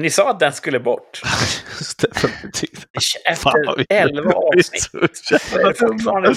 Ni 0.00 0.10
sa 0.10 0.30
att 0.30 0.40
den 0.40 0.52
skulle 0.52 0.80
bort. 0.80 1.20
Stefan 1.80 2.30
vi- 2.60 2.68
Efter 3.32 3.86
elva 3.88 4.32
avsnitt 4.32 4.90
är 4.94 5.72
fortfarande. 5.88 6.34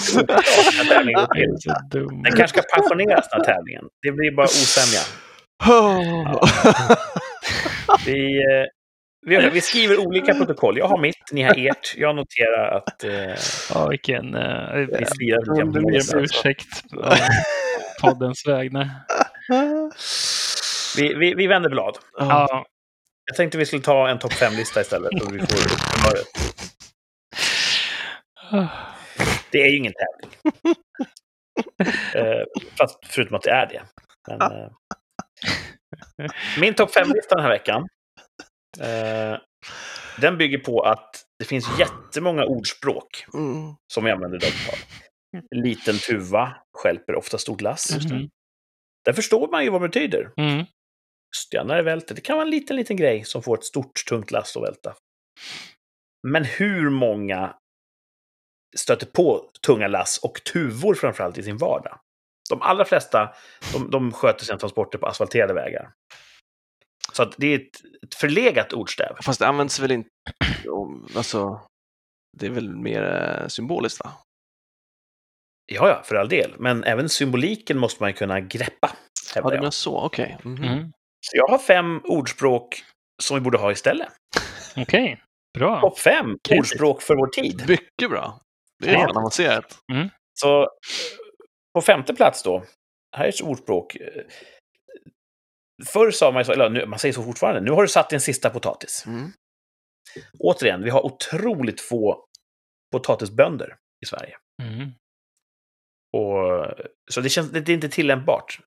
Den 2.24 2.32
kanske 2.38 2.48
ska 2.48 2.62
pensioneras 2.76 3.30
den 3.32 3.40
här 3.40 3.46
tävlingen. 3.54 3.84
Det 4.02 4.12
blir 4.12 4.32
bara 4.36 4.46
osämja. 4.46 5.00
Vi, 8.06 8.38
eh, 8.38 8.66
vi, 9.26 9.50
vi 9.50 9.62
skriver 9.62 10.08
olika 10.08 10.34
protokoll. 10.34 10.78
Jag 10.78 10.88
har 10.88 10.98
mitt, 10.98 11.16
ni 11.32 11.42
har 11.44 11.68
ert. 11.70 11.94
Jag 11.98 12.16
noterar 12.16 12.78
att 12.78 13.04
eh, 13.04 13.36
Ja, 13.74 13.88
vilken... 13.88 14.36
Uh, 14.36 14.88
vi 15.18 15.30
jag 15.30 15.46
ber 15.74 15.82
mål. 15.82 15.96
om 16.14 16.20
ursäkt 16.20 16.90
på 16.92 17.16
poddens 18.02 18.48
vägnar. 18.48 18.90
Vi, 20.98 21.14
vi, 21.14 21.34
vi 21.34 21.48
vänder 21.48 21.70
blad. 21.70 21.98
Ja. 22.20 22.66
Ja, 23.26 23.32
Jag 23.32 23.36
tänkte 23.38 23.58
vi 23.58 23.66
skulle 23.66 23.82
ta 23.82 24.10
en 24.10 24.20
topp 24.20 24.32
5-lista 24.34 24.82
istället, 24.82 25.12
så 25.20 25.30
vi 25.32 25.40
får 25.40 25.48
humöret. 25.98 26.28
Det 29.52 29.62
är 29.62 29.68
ju 29.72 29.78
ingen 29.78 29.94
tävling. 29.94 30.40
Eh, 32.16 32.44
fast 32.78 33.00
förutom 33.06 33.36
att 33.36 33.42
det 33.42 33.50
är 33.52 33.66
det. 33.68 33.82
Men, 34.28 34.42
eh, 34.42 34.70
min 36.60 36.74
topp 36.74 36.96
5-lista 36.96 37.36
den 37.36 37.44
här 37.44 37.50
veckan, 37.50 37.88
eh, 38.80 39.38
den 40.22 40.38
bygger 40.38 40.58
på 40.58 40.82
att 40.82 41.10
det 41.40 41.46
finns 41.46 41.80
jättemånga 41.80 42.46
ordspråk 42.46 43.26
Mm. 43.34 43.76
som 43.94 44.04
vi 44.04 44.12
använder 44.12 44.40
tal. 44.40 44.50
Liten 45.56 45.98
tuva 45.98 46.56
stjälper 46.78 47.16
ofta 47.16 47.38
stort 47.38 47.62
lass. 47.62 48.06
Mhm. 48.06 48.30
Där 49.06 49.14
förstår 49.14 49.48
man 49.52 49.64
ju 49.64 49.70
vad 49.70 49.82
det 49.82 49.88
betyder. 49.88 50.32
Mm. 50.38 50.66
Stjärnare 51.38 51.82
välter. 51.82 52.16
Det 52.16 52.22
kan 52.22 52.36
vara 52.36 52.46
en 52.46 52.52
liten, 52.52 52.76
liten 52.76 52.98
grej 52.98 53.24
som 53.24 53.44
får 53.44 53.58
ett 53.58 53.64
stort, 53.64 54.06
tungt 54.10 54.32
lass 54.32 54.58
att 54.58 54.64
välta. 54.64 54.96
Men 56.28 56.46
hur 56.46 56.90
många 56.90 57.56
stöter 58.78 59.06
på 59.06 59.50
tunga 59.66 59.88
lass 59.88 60.18
och 60.18 60.44
tuvor 60.54 60.96
framförallt 60.96 61.38
i 61.38 61.44
sin 61.44 61.58
vardag? 61.58 62.00
De 62.50 62.62
allra 62.62 62.86
flesta 62.86 63.34
de, 63.74 63.92
de 63.92 64.12
sköter 64.12 64.46
sina 64.46 64.58
transporter 64.58 64.98
på 64.98 65.08
asfalterade 65.08 65.54
vägar. 65.54 65.94
Så 67.14 67.24
att 67.24 67.34
det 67.38 67.48
är 67.48 67.56
ett, 67.56 68.04
ett 68.04 68.16
förlegat 68.16 68.74
ordstäv. 68.74 69.16
Fast 69.22 69.40
det 69.40 69.48
används 69.48 69.80
väl 69.80 69.92
inte... 69.92 70.10
Alltså, 71.16 71.62
det 72.38 72.46
är 72.46 72.50
väl 72.50 72.76
mer 72.76 73.04
eh, 73.04 73.48
symboliskt 73.48 74.04
va? 74.04 74.12
Ja, 75.66 75.90
ja, 75.90 76.02
för 76.04 76.16
all 76.16 76.30
del. 76.30 76.56
Men 76.60 76.84
även 76.84 77.10
symboliken 77.10 77.78
måste 77.78 78.04
man 78.04 78.14
kunna 78.14 78.40
greppa. 78.40 78.92
Ja, 79.36 79.42
jag. 79.42 79.54
menar 79.54 79.72
så. 79.72 79.98
Okej. 79.98 80.38
Mhm. 80.44 80.64
Mm. 80.64 80.92
Så 81.26 81.38
jag 81.38 81.48
har 81.48 81.58
fem 81.58 82.02
ordspråk 82.04 82.84
som 83.24 83.36
vi 83.36 83.42
borde 83.42 83.58
ha 83.58 83.72
istället. 83.72 84.10
Okej, 84.78 85.22
bra. 85.58 85.82
Topp 85.82 86.00
fem 86.00 86.26
Kreativt. 86.26 86.60
ordspråk 86.60 87.02
för 87.02 87.16
vår 87.16 87.28
tid. 87.28 87.64
Mycket 87.70 88.10
bra. 88.10 88.40
Det 88.84 88.90
är 88.90 88.94
Ja. 88.94 89.00
redan 89.00 89.18
avancerat. 89.18 89.80
Så 90.34 90.68
på 91.74 91.82
femte 91.82 92.14
plats 92.16 92.44
då, 92.44 92.64
här 93.18 93.26
är 93.26 93.30
ett 93.30 93.42
ordspråk. 93.42 93.98
Förr 95.86 96.12
sa 96.12 96.32
man 96.32 96.40
ju 96.42 96.46
så, 96.46 96.52
eller 96.52 96.70
nu, 96.70 96.86
man 96.86 97.00
säger 97.00 97.14
så 97.14 97.24
fortfarande, 97.24 97.62
nu 97.62 97.72
har 97.72 97.82
du 97.82 97.88
satt 97.88 98.10
din 98.10 98.22
sista 98.22 98.50
potatis. 98.50 99.04
Mm. 99.08 99.32
Återigen, 100.40 100.84
vi 100.84 100.90
har 100.90 101.06
otroligt 101.06 101.82
få 101.82 102.26
potatisbönder 102.92 103.76
i 104.04 104.06
Sverige. 104.06 104.38
Mm. 104.64 104.90
Och, 106.18 106.66
så 107.12 107.22
det, 107.22 107.30
känns, 107.30 107.52
det 107.52 107.70
är 107.70 107.74
inte 107.74 107.90
tillämpbart. 107.90 108.60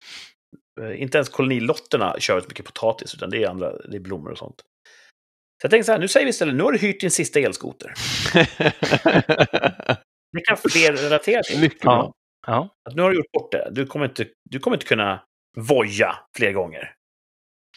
Eh, 0.80 1.02
Inte 1.02 1.18
ens 1.18 1.28
kolonilotterna 1.28 2.16
kör 2.18 2.40
så 2.40 2.46
mycket 2.48 2.64
potatis, 2.66 3.14
utan 3.14 3.30
det 3.30 3.42
är 3.44 3.48
andra, 3.48 3.78
det 3.78 3.96
är 3.96 4.00
blommor 4.00 4.30
och 4.30 4.38
sånt. 4.38 4.60
Så 4.60 5.64
jag 5.64 5.70
tänkte 5.70 5.86
så 5.86 5.92
här, 5.92 5.98
nu 5.98 6.08
säger 6.08 6.26
vi 6.26 6.30
istället, 6.30 6.54
nu 6.54 6.62
har 6.62 6.72
du 6.72 6.78
hyrt 6.78 7.00
din 7.00 7.10
sista 7.10 7.40
elskoter. 7.40 7.92
Det 10.32 10.40
kan 10.40 10.56
fler 10.56 10.92
relatera 10.92 11.42
till. 11.42 11.60
Mycket 11.60 11.80
bra. 11.80 12.12
Ja. 12.46 12.52
Ja. 12.52 12.68
Att 12.90 12.96
nu 12.96 13.02
har 13.02 13.10
du 13.10 13.16
gjort 13.16 13.32
bort 13.32 13.52
det. 13.52 13.68
Du 13.72 13.86
kommer 13.86 14.06
inte, 14.06 14.26
du 14.50 14.58
kommer 14.58 14.76
inte 14.76 14.86
kunna 14.86 15.22
voja 15.56 16.14
fler 16.36 16.52
gånger. 16.52 16.94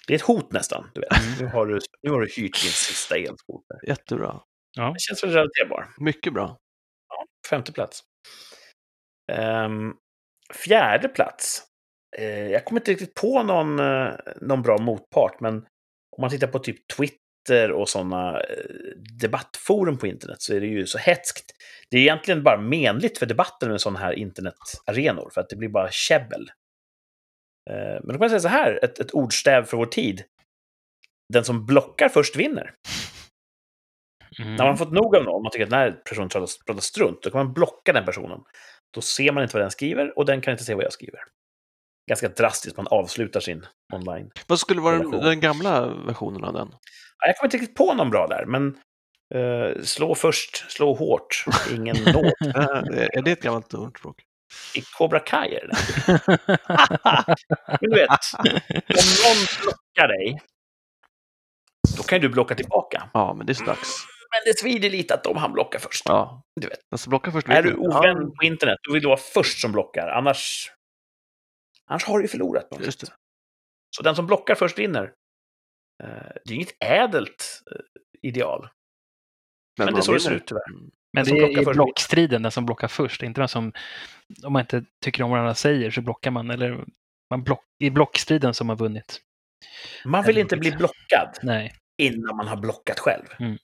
Det 0.07 0.13
är 0.13 0.15
ett 0.15 0.21
hot 0.21 0.51
nästan. 0.51 0.91
Du 0.93 1.01
vet. 1.01 1.09
Nu, 1.39 1.45
har 1.47 1.65
du, 1.65 1.79
nu 2.03 2.11
har 2.11 2.19
du 2.21 2.27
hyrt 2.27 2.61
din 2.63 2.71
sista 2.71 3.17
elskoter. 3.17 3.77
Jättebra. 3.87 4.41
Ja. 4.77 4.91
Det 4.93 4.99
känns 4.99 5.23
väl 5.23 5.29
relaterbar. 5.31 5.87
Mycket 5.97 6.33
bra. 6.33 6.57
Femte 7.49 7.71
plats. 7.71 8.03
Ehm, 9.31 9.93
fjärde 10.65 11.07
plats. 11.09 11.63
Eh, 12.17 12.47
jag 12.47 12.65
kommer 12.65 12.81
inte 12.81 12.91
riktigt 12.91 13.13
på 13.13 13.43
någon, 13.43 13.79
eh, 13.79 14.13
någon 14.41 14.61
bra 14.61 14.77
motpart, 14.77 15.39
men 15.39 15.55
om 16.17 16.21
man 16.21 16.29
tittar 16.29 16.47
på 16.47 16.59
typ 16.59 16.87
Twitter 16.97 17.71
och 17.71 17.89
sådana 17.89 18.41
eh, 18.41 18.65
debattforum 19.21 19.97
på 19.97 20.07
internet 20.07 20.41
så 20.41 20.53
är 20.53 20.61
det 20.61 20.67
ju 20.67 20.85
så 20.85 20.97
hetskt. 20.97 21.45
Det 21.91 21.97
är 21.97 22.01
egentligen 22.01 22.43
bara 22.43 22.61
menligt 22.61 23.17
för 23.17 23.25
debatten 23.25 23.69
med 23.69 23.81
sådana 23.81 23.99
här 23.99 24.13
internetarenor, 24.13 25.29
för 25.33 25.41
att 25.41 25.49
det 25.49 25.55
blir 25.55 25.69
bara 25.69 25.91
käbbel. 25.91 26.51
Eh, 27.69 27.75
men 27.75 28.07
då 28.07 28.11
kan 28.13 28.19
man 28.19 28.29
säga 28.29 28.39
så 28.39 28.47
här, 28.47 28.79
ett, 28.83 28.99
ett 28.99 29.11
ordstäv 29.11 29.63
för 29.63 29.77
vår 29.77 29.85
tid. 29.85 30.23
Den 31.33 31.43
som 31.43 31.65
blockar 31.65 32.09
först 32.09 32.35
vinner. 32.35 32.73
Mm. 34.39 34.51
När 34.51 34.57
man 34.57 34.67
har 34.67 34.75
fått 34.75 34.91
nog 34.91 35.15
av 35.15 35.23
någon, 35.23 35.43
man 35.43 35.51
tycker 35.51 35.63
att 35.63 35.69
den 35.69 35.79
här 35.79 35.91
personen 35.91 36.29
pratar 36.29 36.81
strunt, 36.81 37.23
då 37.23 37.29
kan 37.29 37.45
man 37.45 37.53
blocka 37.53 37.93
den 37.93 38.05
personen. 38.05 38.39
Då 38.93 39.01
ser 39.01 39.31
man 39.31 39.43
inte 39.43 39.55
vad 39.55 39.63
den 39.63 39.71
skriver 39.71 40.17
och 40.17 40.25
den 40.25 40.41
kan 40.41 40.51
inte 40.51 40.63
se 40.63 40.75
vad 40.75 40.83
jag 40.83 40.93
skriver. 40.93 41.19
Ganska 42.09 42.29
drastiskt, 42.29 42.77
man 42.77 42.87
avslutar 42.87 43.39
sin 43.39 43.65
online. 43.93 44.31
Vad 44.47 44.59
skulle 44.59 44.81
vara 44.81 44.97
den, 44.97 45.11
den 45.11 45.39
gamla 45.39 45.87
versionen 45.87 46.43
av 46.43 46.53
den? 46.53 46.67
Ja, 47.19 47.27
Jag 47.27 47.37
kommer 47.37 47.47
inte 47.47 47.57
riktigt 47.57 47.75
på 47.77 47.93
någon 47.93 48.09
bra 48.09 48.27
där, 48.27 48.45
men 48.45 48.77
eh, 49.35 49.81
slå 49.83 50.15
först, 50.15 50.71
slå 50.71 50.93
hårt, 50.93 51.45
ingen 51.71 51.95
nåd. 52.13 52.25
Äh, 52.55 53.07
är 53.17 53.21
det 53.21 53.31
ett 53.31 53.41
gammalt 53.41 53.73
ordspråk? 53.73 54.15
I 54.75 54.81
Cobra 54.81 55.19
Kai 55.19 55.55
är 55.55 55.67
det 55.67 55.77
Men 57.67 57.77
du 57.81 57.95
vet, 57.95 58.09
om 58.87 59.09
någon 59.23 59.45
blockar 59.61 60.07
dig, 60.07 60.41
då 61.97 62.03
kan 62.03 62.21
du 62.21 62.29
blocka 62.29 62.55
tillbaka. 62.55 63.09
Ja, 63.13 63.33
men 63.33 63.45
det 63.45 63.59
är 63.61 63.65
dags. 63.65 64.05
Men 64.31 64.41
det 64.53 64.59
svider 64.59 64.89
lite 64.89 65.13
att 65.13 65.23
de 65.23 65.37
han 65.37 65.53
blockar 65.53 65.79
först. 65.79 66.01
Ja. 66.05 66.41
Du 66.61 66.67
vet. 66.67 66.79
Den 66.91 66.97
som 66.97 67.09
blockar 67.09 67.31
först 67.31 67.49
Är 67.49 67.63
du 67.63 67.75
ovän 67.75 68.31
på 68.39 68.43
internet, 68.43 68.77
då 68.87 68.93
vill 68.93 69.01
du 69.01 69.07
vara 69.07 69.19
först 69.33 69.61
som 69.61 69.71
blockar. 69.71 70.07
Annars, 70.07 70.71
annars 71.89 72.03
har 72.05 72.17
du 72.17 72.23
ju 72.23 72.27
förlorat. 72.27 72.71
Något. 72.71 72.85
just 72.85 72.99
det. 72.99 73.07
Så 73.95 74.03
den 74.03 74.15
som 74.15 74.27
blockar 74.27 74.55
först 74.55 74.79
vinner. 74.79 75.13
Eh, 76.03 76.31
Det 76.45 76.51
är 76.51 76.55
inget 76.55 76.83
ädelt 76.83 77.61
eh, 77.71 77.81
ideal. 78.21 78.69
Men, 79.77 79.93
det 79.93 79.99
är 79.99 80.01
så 80.01 80.13
det 80.13 80.19
ser 80.19 80.31
ut 80.31 80.47
tyvärr. 80.47 80.69
Mm. 80.69 80.91
Men 81.13 81.25
det 81.25 81.31
är 81.31 81.61
i 81.61 81.65
blockstriden, 81.65 82.41
den 82.41 82.51
som 82.51 82.65
blockar 82.65 82.87
först. 82.87 83.23
Inte 83.23 83.41
den 83.41 83.47
som, 83.47 83.73
om 84.43 84.53
man 84.53 84.59
inte 84.59 84.85
tycker 85.03 85.23
om 85.23 85.29
vad 85.31 85.39
andra 85.39 85.55
säger 85.55 85.91
så 85.91 86.01
blockar 86.01 86.31
man. 86.31 86.49
Eller 86.51 86.85
man 87.29 87.43
block, 87.43 87.63
i 87.79 87.89
blockstriden 87.89 88.53
som 88.53 88.69
har 88.69 88.75
vunnit. 88.75 89.21
Man 90.05 90.23
vill 90.25 90.37
inte 90.37 90.57
bli 90.57 90.71
blockad 90.71 91.37
Nej. 91.41 91.75
innan 92.01 92.35
man 92.37 92.47
har 92.47 92.57
blockat 92.57 92.99
själv. 92.99 93.25
Mm. 93.39 93.57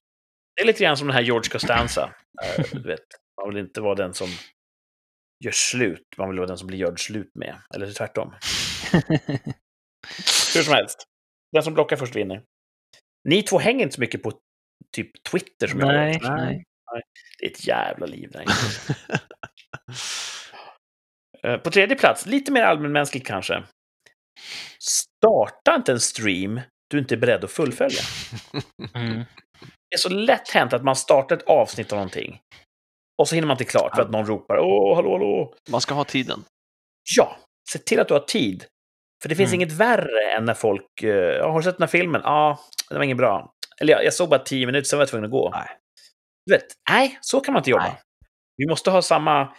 Det 0.55 0.61
är 0.61 0.65
lite 0.65 0.84
grann 0.84 0.97
som 0.97 1.07
den 1.07 1.15
här 1.15 1.23
George 1.23 1.49
Costanza. 1.49 2.13
Eh, 2.43 2.65
du 2.71 2.88
vet, 2.88 3.05
man 3.41 3.53
vill 3.53 3.65
inte 3.65 3.82
vara 3.82 3.95
den 3.95 4.13
som 4.13 4.28
gör 5.43 5.51
slut, 5.51 6.03
man 6.17 6.29
vill 6.29 6.39
vara 6.39 6.47
den 6.47 6.57
som 6.57 6.67
blir 6.67 6.77
görd 6.77 6.99
slut 6.99 7.31
med. 7.36 7.55
Eller 7.75 7.91
tvärtom. 7.91 8.33
Hur 10.55 10.61
som 10.63 10.73
helst. 10.73 11.03
Den 11.51 11.63
som 11.63 11.73
blockar 11.73 11.95
först 11.95 12.15
vinner. 12.15 12.43
Ni 13.29 13.43
två 13.43 13.59
hänger 13.59 13.83
inte 13.83 13.95
så 13.95 14.01
mycket 14.01 14.23
på 14.23 14.31
typ 14.95 15.23
Twitter 15.31 15.67
som 15.67 15.79
jag 15.79 15.88
nej, 15.88 16.19
gör. 16.23 16.36
nej. 16.36 16.63
Det 17.39 17.45
är 17.45 17.51
ett 17.51 17.67
jävla 17.67 18.05
liv 18.05 18.31
där. 18.31 18.45
Eh, 21.43 21.57
På 21.57 21.71
tredje 21.71 21.95
plats, 21.95 22.25
lite 22.25 22.51
mer 22.51 22.61
allmänmänskligt 22.61 23.27
kanske. 23.27 23.63
Starta 24.79 25.75
inte 25.75 25.91
en 25.91 25.99
stream 25.99 26.61
du 26.88 26.99
inte 26.99 27.15
är 27.15 27.17
beredd 27.17 27.43
att 27.43 27.51
fullfölja. 27.51 28.01
Mm. 28.93 29.17
Det 29.89 29.95
är 29.95 29.97
så 29.97 30.09
lätt 30.09 30.49
hänt 30.49 30.73
att 30.73 30.83
man 30.83 30.95
startar 30.95 31.38
ett 31.38 31.43
avsnitt 31.43 31.91
av 31.91 31.95
någonting 31.95 32.39
och 33.18 33.28
så 33.28 33.36
hinner 33.36 33.47
man 33.47 33.53
inte 33.55 33.63
klart 33.66 33.95
för 33.95 34.01
att 34.01 34.11
någon 34.11 34.26
ropar 34.26 34.57
åh, 34.59 34.95
hallå, 34.95 35.11
hallå. 35.11 35.53
Man 35.70 35.82
ska 35.82 35.93
ha 35.93 36.03
tiden. 36.03 36.43
Ja, 37.18 37.38
se 37.72 37.80
till 37.80 37.99
att 37.99 38.07
du 38.07 38.13
har 38.13 38.22
tid. 38.22 38.66
För 39.22 39.30
det 39.30 39.36
finns 39.36 39.49
Mm. 39.51 39.61
inget 39.61 39.72
värre 39.72 40.32
än 40.38 40.45
när 40.45 40.53
folk, 40.53 41.03
eh, 41.03 41.09
"Ja, 41.09 41.51
har 41.51 41.57
du 41.59 41.63
sett 41.63 41.78
den 41.78 41.84
här 41.84 41.91
filmen? 41.91 42.22
Ja, 42.24 42.59
det 42.89 42.95
var 42.97 43.03
inget 43.03 43.18
bra. 43.18 43.51
Eller 43.82 43.93
ja, 43.93 44.01
jag 44.01 44.13
såg 44.13 44.30
bara 44.30 44.39
tio 44.39 44.66
minuter, 44.66 44.86
sen 44.86 44.97
var 44.97 45.01
jag 45.01 45.09
tvungen 45.09 45.26
att 45.26 45.32
gå. 45.32 45.49
Nej. 45.49 45.68
Du 46.45 46.53
vet, 46.53 46.66
nej, 46.89 47.18
så 47.22 47.39
kan 47.39 47.53
man 47.53 47.59
inte 47.59 47.70
jobba. 47.70 47.84
Nej. 47.84 48.01
Vi 48.57 48.68
måste 48.68 48.91
ha 48.91 49.01
samma 49.01 49.53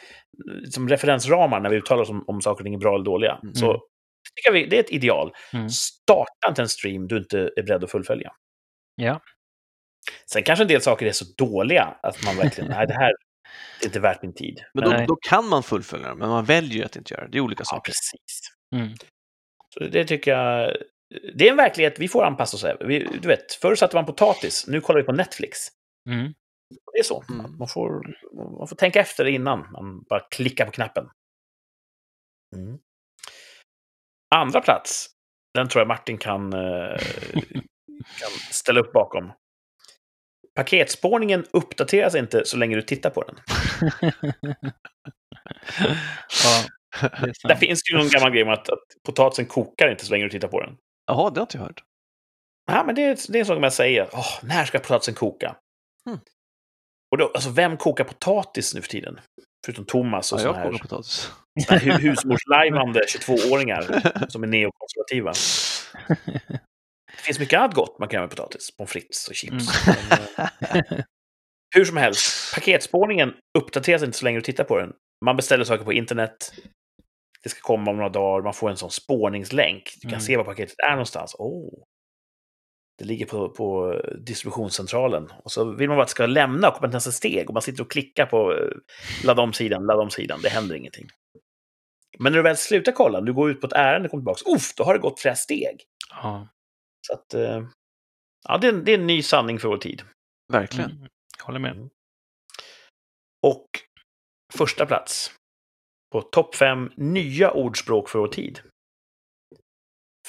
liksom, 0.63 0.89
referensramar 0.89 1.61
när 1.61 1.71
vi 1.71 1.77
uttalar 1.77 2.03
oss 2.03 2.11
om, 2.11 2.25
om 2.27 2.41
saker 2.43 2.61
och 2.61 2.65
ting 2.65 2.75
är 2.75 2.79
bra 2.79 2.95
eller 2.95 3.05
dåliga. 3.05 3.39
Mm. 3.43 3.55
Så 3.55 3.83
tycker 4.37 4.53
vi, 4.53 4.67
det 4.67 4.77
är 4.77 4.81
ett 4.81 4.91
ideal. 4.93 5.33
Mm. 5.53 5.69
Starta 5.71 6.49
inte 6.49 6.63
en 6.63 6.69
stream 6.69 7.09
du 7.09 7.17
inte 7.19 7.51
är 7.57 7.63
beredd 7.63 7.85
att 7.85 7.91
fullfölja. 7.91 8.33
Ja. 8.97 9.21
Sen 10.33 10.43
kanske 10.43 10.63
en 10.65 10.69
del 10.69 10.81
saker 10.83 11.07
är 11.07 11.13
så 11.13 11.25
dåliga 11.39 11.97
att 12.03 12.25
man 12.25 12.37
verkligen, 12.37 12.71
nej, 12.77 12.87
det 12.87 12.95
här 12.95 13.13
det 13.81 13.85
är 13.85 13.89
inte 13.89 14.01
värt 14.01 14.23
min 14.23 14.35
tid. 14.35 14.61
Men 14.75 14.85
då, 14.85 15.05
då 15.09 15.17
kan 15.17 15.49
man 15.49 15.63
fullfölja 15.63 16.09
den, 16.09 16.19
men 16.19 16.29
man 16.29 16.45
väljer 16.45 16.85
att 16.85 16.97
inte 16.97 17.15
göra 17.15 17.25
det. 17.25 17.31
Det 17.31 17.39
är 17.39 17.43
olika 17.43 17.61
Ja, 17.61 17.65
saker. 17.65 17.93
precis. 17.93 18.41
Mm. 18.77 18.95
Så 19.75 19.81
det 19.81 20.05
tycker 20.05 20.31
jag, 20.31 20.77
det 21.35 21.47
är 21.47 21.51
en 21.51 21.57
verklighet 21.57 21.99
vi 21.99 22.09
får 22.09 22.25
anpassa 22.25 22.57
oss 22.57 22.65
efter. 22.65 22.87
Du 23.23 23.29
vet, 23.29 23.53
förr 23.53 23.75
satte 23.75 23.97
man 23.97 24.07
potatis, 24.07 24.67
nu 24.67 24.81
kollar 24.81 25.01
vi 25.01 25.07
på 25.07 25.13
Netflix. 25.13 25.59
Mm. 26.09 26.35
Det 26.93 26.99
är 26.99 27.03
så. 27.03 27.25
Mm. 27.31 27.59
Man, 27.59 27.69
får, 27.69 28.17
man 28.59 28.69
får 28.69 28.77
tänka 28.77 29.01
efter 29.01 29.25
innan 29.25 29.59
man 29.73 30.03
bara 30.03 30.21
klickar 30.21 30.67
på 30.67 30.73
knappen. 30.73 31.11
Mm. 32.57 32.79
Andra 34.35 34.61
plats, 34.61 35.07
den 35.55 35.69
tror 35.69 35.81
jag 35.81 35.89
Martin 35.89 36.19
kan, 36.19 36.53
eh, 36.53 36.99
kan 38.21 38.31
ställa 38.51 38.81
upp 38.81 38.93
bakom. 38.93 39.33
Paketspårningen 40.57 41.45
uppdateras 41.51 42.15
inte 42.15 42.45
så 42.45 42.57
länge 42.57 42.77
du 42.77 42.83
tittar 42.83 43.11
på 43.11 43.23
den. 43.23 43.37
ja, 46.45 46.65
det 47.27 47.37
sant. 47.37 47.59
finns 47.59 47.83
det 47.83 47.91
ju 47.91 47.99
någon 47.99 48.09
gammal 48.09 48.31
grej 48.31 48.43
om 48.43 48.49
att, 48.49 48.69
att 48.69 48.79
potatisen 49.07 49.47
kokar 49.47 49.91
inte 49.91 50.05
så 50.05 50.13
länge 50.13 50.25
du 50.25 50.31
tittar 50.31 50.49
på 50.49 50.61
den. 50.61 50.77
Jaha, 51.07 51.31
det 51.31 51.41
har 51.41 51.45
inte 51.45 51.57
jag 51.59 51.65
hört. 51.65 51.83
Ja, 52.71 52.85
men 52.87 52.95
det, 52.95 53.03
är, 53.03 53.33
det 53.33 53.39
är 53.39 53.41
en 53.41 53.47
sak 53.47 53.61
man 53.61 53.71
säger. 53.71 54.09
Åh, 54.13 54.39
när 54.43 54.65
ska 54.65 54.79
potatisen 54.79 55.15
koka? 55.15 55.57
Hmm. 56.09 56.19
Och 57.11 57.19
då, 57.19 57.31
alltså, 57.35 57.51
vem 57.51 57.77
kokar 57.77 58.05
potatis 58.05 58.75
nu 58.75 58.83
för 58.83 58.89
tiden? 58.89 59.21
Förutom 59.67 59.85
Thomas 59.85 60.33
och 60.33 60.39
Ja, 60.39 60.43
såna 60.43 60.59
jag 60.59 60.63
här, 60.63 60.71
kokar 60.71 60.83
potatis. 60.83 61.31
husmorslajvande 62.01 63.01
22-åringar 63.09 64.29
som 64.29 64.43
är 64.43 64.47
neokonservativa. 64.47 65.33
Det 67.07 67.23
finns 67.23 67.39
mycket 67.39 67.59
annat 67.59 67.75
gott 67.75 67.99
man 67.99 68.09
kan 68.09 68.17
göra 68.19 68.27
med 68.27 68.37
potatis. 68.37 68.77
Pommes 68.77 68.91
frites 68.91 69.29
och 69.29 69.35
chips. 69.35 69.87
Mm. 69.87 69.97
Men, 70.09 70.85
eh, 70.99 71.05
hur 71.75 71.85
som 71.85 71.97
helst, 71.97 72.55
paketspårningen 72.55 73.35
uppdateras 73.59 74.03
inte 74.03 74.19
så 74.19 74.25
länge 74.25 74.39
du 74.39 74.43
tittar 74.43 74.65
på 74.65 74.79
den. 74.79 74.93
Man 75.25 75.37
beställer 75.37 75.65
saker 75.65 75.85
på 75.85 75.93
internet. 75.93 76.53
Det 77.43 77.49
ska 77.49 77.61
komma 77.61 77.91
om 77.91 77.97
några 77.97 78.09
dagar. 78.09 78.43
Man 78.43 78.55
får 78.55 78.71
en 78.71 78.77
sån 78.77 78.91
spårningslänk. 78.91 79.83
Du 79.97 80.01
kan 80.01 80.11
Mm. 80.11 80.21
se 80.21 80.37
var 80.37 80.45
paketet 80.45 80.75
är 80.87 80.91
någonstans. 80.91 81.35
Oh. 81.39 81.83
Det 82.99 83.05
ligger 83.05 83.27
på, 83.27 83.49
på 83.49 84.01
distributionscentralen. 84.27 85.29
Och 85.45 85.53
så 85.53 85.65
vill 85.77 85.89
man 85.89 85.97
bara 85.97 86.03
att 86.03 86.09
det 86.09 86.11
ska 86.11 86.27
lämna 86.27 86.69
och 86.69 86.81
till 86.81 86.91
nästa 86.91 87.13
steg. 87.13 87.49
Och 87.49 87.55
man 87.55 87.63
sitter 87.63 87.83
och 87.83 87.91
klickar 87.91 88.27
på 88.27 88.53
eh, 88.53 88.69
ladda 89.25 89.43
om 89.43 89.53
sidan, 89.53 89.87
ladda 89.87 90.03
om 90.03 90.11
sidan. 90.11 90.41
Det 90.43 90.49
händer 90.49 90.75
ingenting. 90.75 91.07
Men 92.19 92.33
när 92.33 92.39
du 92.39 92.43
väl 92.43 92.57
slutar 92.57 92.93
kolla, 92.93 93.21
du 93.21 93.33
går 93.33 93.51
ut 93.51 93.61
på 93.61 93.67
ett 93.67 93.73
ärende 93.73 94.07
och 94.07 94.11
kommer 94.11 94.21
tillbaka, 94.23 94.57
uff, 94.57 94.75
då 94.75 94.85
har 94.85 94.95
det 94.95 95.01
gått 95.01 95.21
flera 95.21 95.35
steg. 95.35 95.77
Ja, 96.11 96.49
Så 97.07 97.13
att, 97.15 97.35
eh, 97.35 97.67
ja, 98.49 98.59
det 98.59 98.67
är, 98.69 98.73
en, 98.73 98.85
det 98.85 98.93
är 98.93 98.99
en 98.99 99.07
ny 99.07 99.23
sanning 99.23 99.59
för 99.59 99.69
vår 99.69 99.79
tid. 99.79 100.03
Verkligen. 100.53 100.91
mm. 100.91 101.09
Jag 101.39 101.45
håller 101.45 101.59
med. 101.61 101.89
Och 103.47 103.67
första 104.55 104.87
plats 104.87 105.31
på 106.13 106.23
topp 106.23 106.55
fem 106.55 106.91
nya 106.97 107.51
ordspråk 107.51 108.09
för 108.09 108.19
vår 108.19 108.29
tid. 108.29 108.61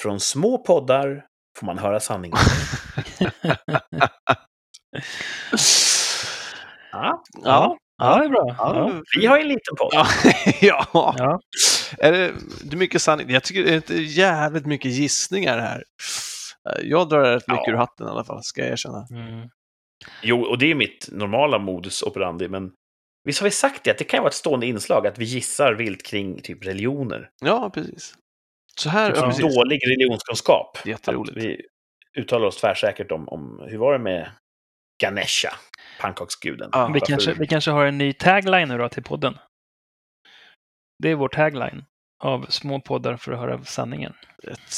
Från 0.00 0.20
små 0.20 0.58
poddar 0.58 1.26
får 1.58 1.66
man 1.66 1.78
höra 1.78 2.00
sanningen. 2.00 2.38
Ja, 6.92 7.22
Ja. 7.44 7.78
Ja, 8.02 8.18
det 8.18 8.24
är 8.24 8.28
bra. 8.28 8.54
Ja, 8.58 8.74
Ja. 8.76 9.02
vi 9.20 9.26
har 9.26 9.36
ju 9.36 9.42
en 9.42 9.48
liten 9.48 9.76
podd. 9.76 9.90
Ja. 9.92 10.06
ja. 10.60 11.14
Ja. 11.18 11.40
Är 11.98 12.12
det, 12.12 12.32
det 12.64 12.72
är 12.72 12.76
mycket 12.76 13.02
sanning. 13.02 13.30
Jag 13.30 13.44
tycker 13.44 13.64
det 13.64 13.90
är 13.90 14.00
jävligt 14.00 14.66
mycket 14.66 14.90
gissningar 14.90 15.58
här. 15.58 15.84
Jag 16.82 17.08
drar 17.08 17.20
rätt 17.22 17.48
mycket 17.48 17.66
Ja. 17.66 17.72
ur 17.72 17.76
hatten 17.76 18.06
i 18.06 18.10
alla 18.10 18.24
fall, 18.24 18.42
ska 18.42 18.60
jag 18.60 18.70
erkänna. 18.70 19.06
Mm. 19.10 19.48
Jo, 20.22 20.42
och 20.42 20.58
det 20.58 20.70
är 20.70 20.74
mitt 20.74 21.08
normala 21.12 21.58
modus 21.58 22.02
operandi, 22.02 22.48
men 22.48 22.72
visst 23.24 23.40
har 23.40 23.44
vi 23.44 23.50
sagt 23.50 23.84
det, 23.84 23.90
att 23.90 23.98
det 23.98 24.04
kan 24.04 24.18
vara 24.20 24.28
ett 24.28 24.34
stående 24.34 24.66
inslag 24.66 25.06
att 25.06 25.18
vi 25.18 25.24
gissar 25.24 25.72
vilt 25.74 26.02
kring 26.06 26.42
typ 26.42 26.66
religioner. 26.66 27.30
Ja, 27.40 27.70
precis. 27.74 28.14
Så 28.80 28.88
här, 28.90 29.06
Typ 29.08 29.16
ja, 29.16 29.20
som 29.20 29.30
precis. 29.30 29.56
dålig 29.56 29.80
religionskunskap. 29.86 30.78
Jätteroligt. 30.84 31.36
Att 31.36 31.44
vi 31.44 31.60
uttalar 32.18 32.46
oss 32.46 32.56
tvärsäkert 32.60 33.12
om, 33.12 33.28
om 33.28 33.62
hur 33.68 33.78
var 33.78 33.92
det 33.92 33.98
med 33.98 34.30
Ganesha, 35.02 35.48
pannkaksguden. 36.00 36.70
Ja. 36.72 36.90
Vi, 36.94 37.00
kanske, 37.00 37.34
vi 37.34 37.46
kanske 37.46 37.70
har 37.70 37.84
en 37.84 37.98
ny 37.98 38.12
tagline 38.12 38.68
nu 38.68 38.78
då 38.78 38.88
till 38.88 39.02
podden. 39.02 39.38
Det 41.02 41.08
är 41.10 41.14
vår 41.14 41.28
tagline 41.28 41.84
av 42.24 42.46
små 42.48 42.80
poddar 42.80 43.16
för 43.16 43.32
att 43.32 43.38
höra 43.38 43.64
sanningen. 43.64 44.14
ett, 44.42 44.74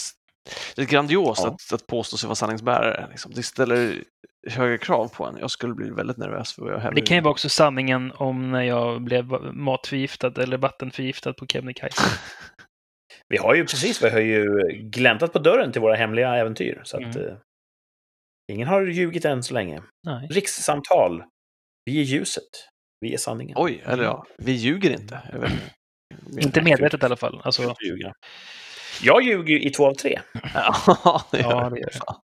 det 0.76 0.82
är 0.82 0.86
grandiost 0.86 1.42
Ja. 1.44 1.48
att, 1.50 1.72
att 1.72 1.86
påstå 1.86 2.16
sig 2.16 2.26
vara 2.26 2.34
sanningsbärare. 2.34 3.06
Liksom. 3.10 3.32
Det 3.34 3.42
ställer 3.42 4.04
högre 4.50 4.78
krav 4.78 5.08
på 5.08 5.24
en. 5.26 5.36
Jag 5.40 5.50
skulle 5.50 5.74
bli 5.74 5.90
väldigt 5.90 6.16
nervös 6.16 6.52
för 6.54 6.62
vad 6.62 6.72
jag 6.72 6.78
Det 6.78 6.82
hävdar. 6.82 7.06
kan 7.06 7.16
ju 7.16 7.22
vara 7.22 7.30
också 7.32 7.48
sanningen 7.48 8.12
om 8.12 8.50
när 8.50 8.62
jag 8.62 9.02
blev 9.02 9.26
matförgiftad 9.54 10.42
eller 10.42 10.58
vattenförgiftad 10.58 11.32
på 11.32 11.46
Kebnekaise. 11.46 12.02
Vi 13.28 13.36
har 13.36 13.54
ju 13.54 13.62
precis, 13.64 14.02
vi 14.02 14.10
har 14.10 14.20
ju 14.20 14.46
gläntat 14.82 15.32
på 15.32 15.38
dörren 15.38 15.72
till 15.72 15.80
våra 15.80 15.94
hemliga 15.96 16.34
äventyr. 16.36 16.80
Så 16.84 16.96
att, 16.96 17.16
Mm. 17.16 17.28
eh, 17.28 17.34
ingen 18.52 18.68
har 18.68 18.82
ljugit 18.86 19.24
än 19.24 19.42
så 19.42 19.54
länge. 19.54 19.82
Nej. 20.06 20.28
Rikssamtal. 20.30 21.22
Vi 21.84 22.00
är 22.00 22.04
ljuset. 22.04 22.44
Vi 23.00 23.14
är 23.14 23.18
sanningen. 23.18 23.56
Oj, 23.58 23.82
eller 23.86 24.04
ja, 24.04 24.26
vi 24.38 24.52
ljuger 24.52 24.90
inte. 24.90 25.20
Inte 26.40 26.62
medvetet 26.62 27.02
i 27.02 27.06
alla 27.06 27.16
fall. 27.16 27.40
Alltså, 27.44 27.74
Jag 29.02 29.22
ljuger. 29.22 29.54
Ju 29.54 29.60
i 29.62 29.70
två 29.70 29.86
av 29.86 29.94
tre. 29.94 30.20
Ja, 30.54 31.22
det 31.30 31.38
gör 31.40 31.70
det 31.70 31.76
det. 31.84 31.92
Fan. 31.98 32.20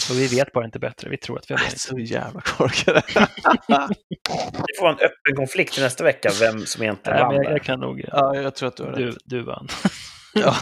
så 0.00 0.14
vi 0.14 0.26
vet 0.26 0.52
bara 0.52 0.64
inte 0.64 0.78
bättre. 0.78 1.08
Vi 1.10 1.16
tror 1.16 1.38
att 1.38 1.50
vi 1.50 1.54
har 1.54 1.60
rätt. 1.60 1.80
så 1.80 1.98
jävla 1.98 2.40
korkade. 2.40 3.02
Det 3.06 3.16
får 4.78 4.82
vara 4.82 4.92
en 4.92 4.98
öppen 4.98 5.36
konflikt 5.36 5.78
nästa 5.80 6.04
vecka, 6.04 6.30
vem 6.40 6.66
som 6.66 6.82
egentligen 6.82 7.18
vann 7.18 7.34
jag, 7.34 7.44
jag 7.52 7.62
kan 7.62 7.80
nog... 7.80 8.04
ja, 8.12 8.34
jag 8.36 8.54
tror 8.54 8.68
att 8.68 8.76
du 8.76 8.82
har 8.84 8.92
Du, 8.92 9.06
rätt. 9.10 9.16
du 9.24 9.42
vann. 9.42 9.68
Ja. 10.34 10.54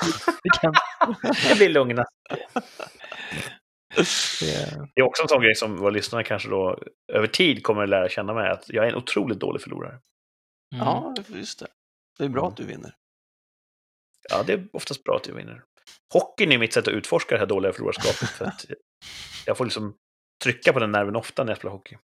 vi 0.42 0.50
kan, 0.62 0.74
Jag 1.48 1.56
blir 1.56 1.68
lugna. 1.68 2.04
det, 4.40 4.76
Det 4.94 5.00
är 5.00 5.02
också 5.02 5.22
en 5.22 5.28
sån 5.28 5.42
grej 5.42 5.54
som 5.54 5.76
våra 5.76 5.90
lyssnare 5.90 6.24
kanske 6.24 6.48
då 6.48 6.78
över 7.12 7.26
tid 7.26 7.62
kommer 7.62 7.82
att 7.82 7.88
lära 7.88 8.08
känna 8.08 8.34
mig, 8.34 8.50
att 8.50 8.64
jag 8.68 8.84
är 8.84 8.88
en 8.88 8.94
otroligt 8.96 9.40
dålig 9.40 9.62
förlorare. 9.62 9.92
mm. 9.92 10.86
Ja, 10.86 11.14
just 11.28 11.58
det. 11.60 11.66
Det 12.18 12.24
är 12.24 12.28
bra 12.28 12.48
att 12.48 12.56
du 12.56 12.64
vinner. 12.64 12.92
Ja, 14.30 14.42
det 14.46 14.52
är 14.52 14.66
oftast 14.72 15.04
bra 15.04 15.16
att 15.16 15.26
jag 15.28 15.34
vinner. 15.34 15.62
Hockeyn 16.12 16.52
är 16.52 16.58
mitt 16.58 16.72
sätt 16.72 16.88
att 16.88 16.94
utforska 16.94 17.34
det 17.34 17.38
här 17.38 17.46
dåliga 17.46 17.72
förlorarskapet. 17.72 18.28
För 18.28 18.44
att 18.44 18.64
jag 19.46 19.56
får 19.56 19.64
liksom 19.64 19.94
trycka 20.44 20.72
på 20.72 20.78
den 20.78 20.92
nerven 20.92 21.16
ofta 21.16 21.44
när 21.44 21.50
jag 21.50 21.58
spelar 21.58 21.72
hockey. 21.72 21.96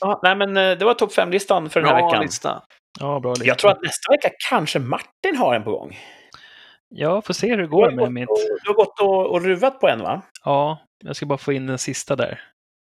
Ja, 0.00 0.20
nej, 0.22 0.36
men 0.36 0.56
eh, 0.56 0.78
det 0.78 0.84
var 0.84 0.94
topp 0.94 1.12
5-listan 1.12 1.70
för 1.70 1.80
den 1.80 1.88
här 1.88 1.96
Bra 1.96 2.06
veckan. 2.06 2.22
lista. 2.22 2.62
Ja, 3.00 3.20
bra 3.20 3.30
lista. 3.30 3.46
Jag 3.46 3.58
tror 3.58 3.70
att 3.70 3.82
nästa 3.82 4.12
vecka 4.12 4.30
kanske 4.50 4.78
Martin 4.78 5.36
har 5.36 5.54
en 5.54 5.64
på 5.64 5.70
gång. 5.70 5.98
Ja, 6.88 7.22
får 7.22 7.34
se 7.34 7.48
hur 7.50 7.56
det 7.56 7.66
går 7.66 7.90
med 7.90 8.12
mitt... 8.12 8.28
och, 8.28 8.38
du 8.64 8.70
har 8.70 8.74
gått 8.74 9.00
och, 9.00 9.26
och 9.32 9.42
ruvat 9.44 9.80
på 9.80 9.88
en, 9.88 10.00
va? 10.02 10.22
Ja, 10.44 10.78
jag 11.04 11.16
ska 11.16 11.26
bara 11.26 11.38
få 11.38 11.52
in 11.52 11.66
den 11.66 11.78
sista 11.78 12.16
där. 12.16 12.42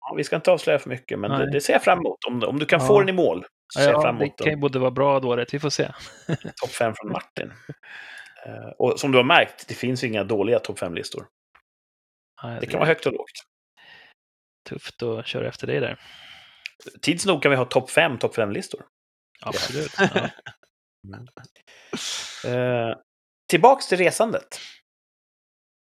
Ja, 0.02 0.14
vi 0.18 0.24
ska 0.24 0.36
inte 0.36 0.52
avslöja 0.52 0.80
för 0.80 0.90
mycket, 0.90 1.20
men 1.20 1.32
det, 1.32 1.52
det 1.52 1.62
ser 1.62 1.74
jag 1.74 1.84
fram 1.84 2.00
emot. 2.00 2.18
Om, 2.28 2.44
om 2.44 2.60
du 2.60 2.66
kan 2.66 2.80
Ja. 2.82 2.88
få 2.88 3.00
den 3.00 3.10
i 3.10 3.14
mål, 3.14 3.46
ser 3.74 3.92
Ja, 3.92 4.02
fram 4.02 4.18
det 4.18 4.26
emot 4.26 4.38
kan 4.38 4.50
ju 4.50 4.56
både 4.56 4.80
vara 4.80 4.92
bra 4.92 5.16
och 5.16 5.22
dåligt. 5.22 5.54
Vi 5.54 5.60
får 5.60 5.70
se. 5.70 5.92
topp 6.62 6.70
5 6.72 6.94
från 6.96 7.12
Martin. 7.12 7.54
Eh, 8.46 8.70
och 8.78 9.00
som 9.00 9.12
du 9.12 9.18
har 9.18 9.24
märkt, 9.26 9.68
det 9.68 9.74
finns 9.74 10.04
inga 10.04 10.24
dåliga 10.24 10.60
topp 10.60 10.80
5-listor. 10.80 11.28
Ja, 12.42 12.48
Det 12.50 12.68
kan 12.68 12.80
vara 12.80 12.88
högt 12.88 13.06
och 13.06 13.14
lågt. 13.14 13.32
tufft 14.70 15.04
att 15.04 15.28
köra 15.28 15.48
efter 15.48 15.68
dig 15.68 15.80
där. 15.80 16.00
Tids 17.02 17.26
nog 17.26 17.42
kan 17.42 17.52
vi 17.52 17.58
ha 17.58 17.66
topp 17.66 17.90
5 17.90 18.18
topp 18.18 18.36
5-listor. 18.36 18.82
Absolut. 19.42 19.92
Ja. 19.98 20.30
Eh, 22.46 22.96
tillbaks 23.50 23.88
till 23.88 23.98
resandet. 23.98 24.60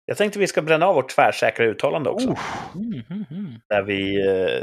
Jag 0.07 0.17
tänkte 0.17 0.39
vi 0.39 0.47
ska 0.47 0.63
bränna 0.63 0.87
av 0.87 0.95
vårt 0.95 1.11
tvärsäkra 1.11 1.67
uttalande 1.67 2.11
också. 2.11 2.29
Oh. 2.29 2.41
Mm, 2.75 3.03
mm, 3.11 3.25
mm. 3.31 3.61
Där 3.69 3.83
vi 3.83 4.29
eh, 4.29 4.63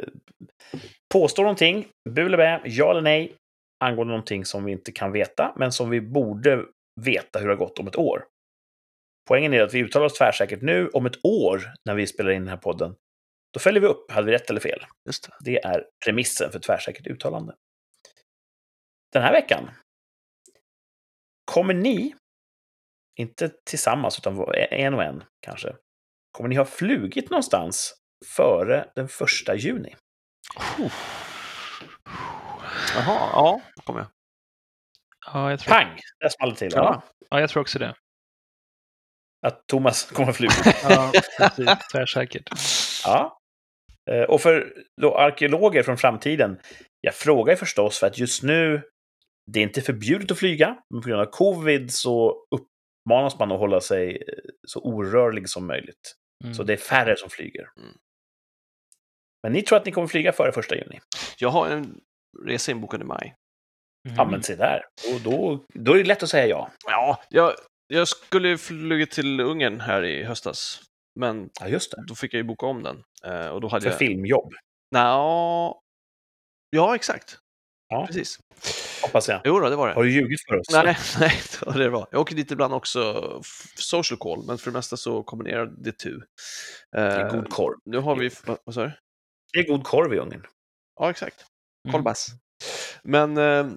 påstår 1.13 1.43
någonting, 1.43 1.87
bu 2.09 2.25
eller 2.25 2.37
bä, 2.37 2.61
ja 2.65 2.91
eller 2.91 3.01
nej, 3.01 3.35
angående 3.83 4.11
någonting 4.11 4.45
som 4.45 4.63
vi 4.63 4.71
inte 4.71 4.91
kan 4.91 5.11
veta, 5.11 5.53
men 5.55 5.71
som 5.71 5.89
vi 5.89 6.01
borde 6.01 6.65
veta 7.01 7.39
hur 7.39 7.47
det 7.47 7.53
har 7.53 7.57
gått 7.57 7.79
om 7.79 7.87
ett 7.87 7.95
år. 7.95 8.25
Poängen 9.27 9.53
är 9.53 9.61
att 9.61 9.73
vi 9.73 9.79
uttalar 9.79 10.05
oss 10.05 10.17
tvärsäkert 10.17 10.61
nu, 10.61 10.89
om 10.89 11.05
ett 11.05 11.25
år, 11.25 11.73
när 11.85 11.95
vi 11.95 12.07
spelar 12.07 12.31
in 12.31 12.41
den 12.41 12.49
här 12.49 12.57
podden, 12.57 12.95
då 13.53 13.59
följer 13.59 13.81
vi 13.81 13.87
upp, 13.87 14.11
hade 14.11 14.25
vi 14.25 14.33
rätt 14.33 14.49
eller 14.49 14.59
fel? 14.59 14.79
Just 15.05 15.23
det. 15.23 15.33
Det 15.39 15.63
är 15.63 15.85
premissen 16.05 16.51
för 16.51 16.59
tvärsäkert 16.59 17.07
uttalande. 17.07 17.55
Den 19.13 19.23
här 19.23 19.31
veckan 19.31 19.69
kommer 21.51 21.73
ni, 21.73 22.15
inte 23.19 23.51
tillsammans 23.69 24.17
utan 24.19 24.45
en 24.71 24.93
och 24.93 25.03
en 25.03 25.23
kanske, 25.41 25.75
kommer 26.31 26.49
ni 26.49 26.55
ha 26.55 26.65
flugit 26.65 27.29
någonstans 27.29 27.93
före 28.35 28.91
den 28.95 29.07
första 29.07 29.55
juni? 29.55 29.95
Jaha, 32.95 33.29
ja, 33.33 33.61
då 33.75 33.81
kommer 33.81 33.99
jag. 33.99 34.09
Ja, 35.33 35.49
jag 35.49 35.59
tror, 35.59 35.73
Pang! 35.73 35.99
Där 36.19 36.29
small 36.29 36.49
det 36.49 36.55
till. 36.55 36.71
Ja. 36.75 36.83
Ja. 36.83 37.25
ja, 37.29 37.39
jag 37.39 37.49
tror 37.49 37.61
också 37.61 37.79
det. 37.79 37.95
Att 39.47 39.67
Thomas 39.67 40.03
kommer 40.11 40.31
flugit. 40.33 40.65
Ja, 40.83 41.11
precis. 41.37 41.69
tvärsäkert. 41.91 42.49
Ja. 43.05 43.39
Eh, 44.11 44.23
Och 44.23 44.41
för 44.41 44.73
då 45.01 45.17
arkeologer 45.17 45.83
från 45.83 45.97
framtiden, 45.97 46.59
jag 47.01 47.15
frågar 47.15 47.53
ju 47.53 47.57
förstås 47.57 47.99
för 47.99 48.07
att 48.07 48.17
just 48.17 48.43
nu, 48.43 48.81
det 49.51 49.59
är 49.59 49.63
inte 49.63 49.81
förbjudet 49.81 50.31
att 50.31 50.37
flyga, 50.39 50.77
men 50.89 51.01
på 51.01 51.07
grund 51.07 51.21
av 51.21 51.25
covid 51.25 51.93
så 51.93 52.45
uppmanas 53.05 53.39
man 53.39 53.51
att 53.51 53.59
hålla 53.59 53.81
sig 53.81 54.15
eh, 54.15 54.33
så 54.67 54.79
orörlig 54.79 55.49
som 55.49 55.67
möjligt. 55.67 56.15
Mm. 56.43 56.53
Så 56.53 56.63
det 56.63 56.73
är 56.73 56.77
färre 56.77 57.17
som 57.17 57.29
flyger. 57.29 57.69
Mm. 57.77 57.97
Men 59.43 59.53
ni 59.53 59.61
tror 59.61 59.77
att 59.77 59.85
ni 59.85 59.91
kommer 59.91 60.07
flyga 60.07 60.31
före 60.31 60.51
första 60.51 60.75
juni? 60.75 60.99
Jag 61.37 61.49
har 61.49 61.69
en 61.69 62.01
resa 62.45 62.71
inbokad 62.71 63.01
i 63.01 63.03
maj. 63.03 63.35
Mm. 64.07 64.17
Ja, 64.17 64.25
men 64.25 64.43
se 64.43 64.55
där. 64.55 64.85
Då, 65.23 65.31
då, 65.31 65.65
då 65.73 65.93
är 65.93 65.97
det 65.97 66.03
lätt 66.03 66.23
att 66.23 66.29
säga 66.29 66.47
ja. 66.47 66.71
Ja, 66.87 67.23
jag, 67.29 67.53
jag 67.87 68.07
skulle 68.07 68.57
flugit 68.57 69.11
till 69.11 69.39
Ungern 69.39 69.79
här 69.79 70.03
i 70.03 70.23
höstas. 70.23 70.81
Men 71.19 71.49
Ja, 71.59 71.67
just 71.67 71.91
det. 71.91 72.03
då 72.07 72.15
fick 72.15 72.33
jag 72.33 72.37
ju 72.37 72.43
boka 72.43 72.65
om 72.65 72.83
den. 72.83 73.03
Eh, 73.23 73.47
och 73.47 73.61
då 73.61 73.67
hade 73.67 73.83
För 73.83 73.89
jag... 73.89 73.99
filmjobb, 73.99 74.53
Nja, 74.95 75.73
ja, 76.69 76.95
exakt. 76.95 77.37
Ja. 77.91 78.05
Precis. 78.07 78.39
hoppas 79.03 79.27
jag. 79.29 79.41
Jo 79.45 79.59
då, 79.59 79.69
det 79.69 79.75
var 79.75 79.87
det. 79.87 79.93
Har 79.93 80.03
du 80.03 80.11
ljugit 80.11 80.39
för 80.49 80.59
oss? 80.59 80.67
Nej, 80.71 80.97
nej, 81.19 81.41
det 81.59 81.65
var 81.65 81.73
det 81.79 81.89
var. 81.89 82.07
Jag 82.11 82.21
åker 82.21 82.35
dit 82.35 82.51
ibland 82.51 82.73
också 82.73 83.23
social 83.75 84.17
call, 84.19 84.43
men 84.47 84.57
för 84.57 84.71
det 84.71 84.77
mesta 84.77 84.97
så 84.97 85.23
kombinerar 85.23 85.65
det 85.77 85.91
tu. 85.91 86.19
Det 86.91 86.97
är 86.97 87.25
Eh, 87.25 87.35
god 87.35 87.49
korv. 87.49 87.75
nu 87.85 87.97
har 87.97 88.15
vi... 88.15 88.29
Vad 88.63 88.73
sa 88.75 88.81
du? 88.83 88.91
Det 89.53 89.59
är 89.59 89.67
god 89.67 89.83
korv 89.83 90.13
i 90.13 90.17
Ungern. 90.17 90.45
Ja, 90.99 91.09
exakt. 91.09 91.45
Mm. 91.87 91.93
Kolbass. 91.93 92.27
Men 93.03 93.37
eh, 93.37 93.67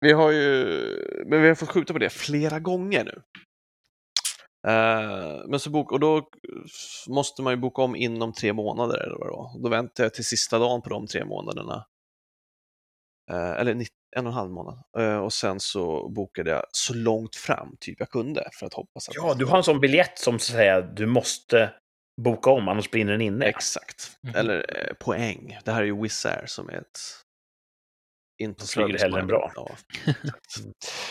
vi 0.00 0.12
har 0.12 0.30
ju 0.30 1.24
men 1.26 1.42
vi 1.42 1.48
har 1.48 1.54
fått 1.54 1.68
skjuta 1.68 1.92
på 1.92 1.98
det 1.98 2.10
flera 2.10 2.58
gånger 2.60 3.04
nu. 3.04 3.22
Eh, 4.68 5.44
men 5.48 5.60
så 5.60 5.70
bok, 5.70 5.92
och 5.92 6.00
då 6.00 6.28
måste 7.08 7.42
man 7.42 7.52
ju 7.52 7.56
boka 7.56 7.82
om 7.82 7.96
inom 7.96 8.32
tre 8.32 8.52
månader 8.52 8.98
eller 9.02 9.16
vad 9.18 9.26
det 9.26 9.32
var. 9.32 9.62
Då 9.62 9.68
väntar 9.68 10.04
jag 10.04 10.14
till 10.14 10.24
sista 10.24 10.58
dagen 10.58 10.82
på 10.82 10.88
de 10.88 11.06
tre 11.06 11.24
månaderna. 11.24 11.84
Eh, 13.30 13.50
eller 13.50 13.72
en 13.72 13.80
och 13.80 14.16
en 14.16 14.26
halv 14.26 14.50
månad. 14.50 14.78
Eh, 14.98 15.16
och 15.16 15.32
sen 15.32 15.60
så 15.60 16.08
bokade 16.08 16.50
jag 16.50 16.62
så 16.72 16.94
långt 16.94 17.36
fram 17.36 17.76
typ 17.80 18.00
jag 18.00 18.10
kunde 18.10 18.48
för 18.52 18.66
att 18.66 18.74
hoppas 18.74 19.08
att... 19.08 19.14
Ja, 19.14 19.34
du 19.34 19.44
har 19.44 19.56
en 19.56 19.64
sån 19.64 19.80
biljett 19.80 20.18
som 20.18 20.38
så 20.38 20.52
säga 20.52 20.80
du 20.80 21.06
måste 21.06 21.72
boka 22.22 22.50
om, 22.50 22.68
annars 22.68 22.90
brinner 22.90 23.12
den 23.12 23.20
inne. 23.20 23.46
Exakt. 23.46 24.18
Mhm. 24.22 24.34
Eller 24.34 24.56
eh, 24.68 24.94
poäng. 24.94 25.58
Det 25.64 25.72
här 25.72 25.82
är 25.82 25.86
ju 25.86 26.02
Wizz 26.02 26.26
Air 26.26 26.46
som 26.46 26.68
är 26.68 26.74
ett... 26.74 27.00
Inte 28.38 28.62
De 28.62 28.66
flyger 28.66 28.98
hellre 28.98 29.20
än 29.20 29.26
bra. 29.26 29.52
Ja. 29.54 29.68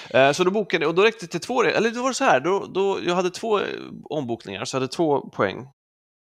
Eh, 0.10 0.32
så 0.32 0.44
då 0.44 0.52
bokade 0.52 0.84
jag, 0.84 0.90
och 0.90 0.96
då 0.96 1.04
räckte 1.04 1.26
det 1.26 1.32
till 1.32 1.40
två, 1.40 1.64
eller 1.64 1.92
då 1.92 2.02
var 2.02 2.10
det 2.10 2.16
så 2.16 2.24
här, 2.24 2.40
då, 2.40 2.66
då, 2.66 3.00
jag 3.04 3.16
hade 3.16 3.30
två 3.30 3.60
eh, 3.60 3.66
ombokningar, 4.04 4.66
så 4.66 4.76
jag 4.76 4.82
hade 4.82 4.94
två 4.94 5.30
poäng. 5.30 5.68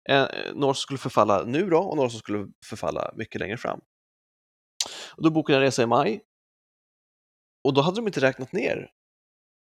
Eh, 0.10 0.26
några 0.54 0.74
som 0.74 0.82
skulle 0.82 0.98
förfalla 0.98 1.44
nu 1.44 1.70
då, 1.70 1.78
och 1.78 1.96
några 1.96 2.10
som 2.10 2.20
skulle 2.20 2.48
förfalla 2.66 3.14
mycket 3.16 3.42
längre 3.42 3.58
fram. 3.58 3.80
Och 5.16 5.24
då 5.24 5.30
bokade 5.30 5.54
jag 5.54 5.62
en 5.62 5.66
resa 5.66 5.84
i 5.84 5.86
maj. 5.86 6.22
Och 7.64 7.74
då 7.74 7.82
hade 7.82 7.96
de 7.96 8.08
inte 8.08 8.22
räknat 8.22 8.52
ner 8.52 8.92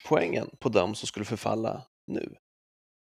poängen 0.06 0.50
på 0.60 0.70
dem 0.70 0.96
som 0.96 1.08
skulle 1.08 1.26
förfalla 1.26 1.88
nu. 2.08 2.36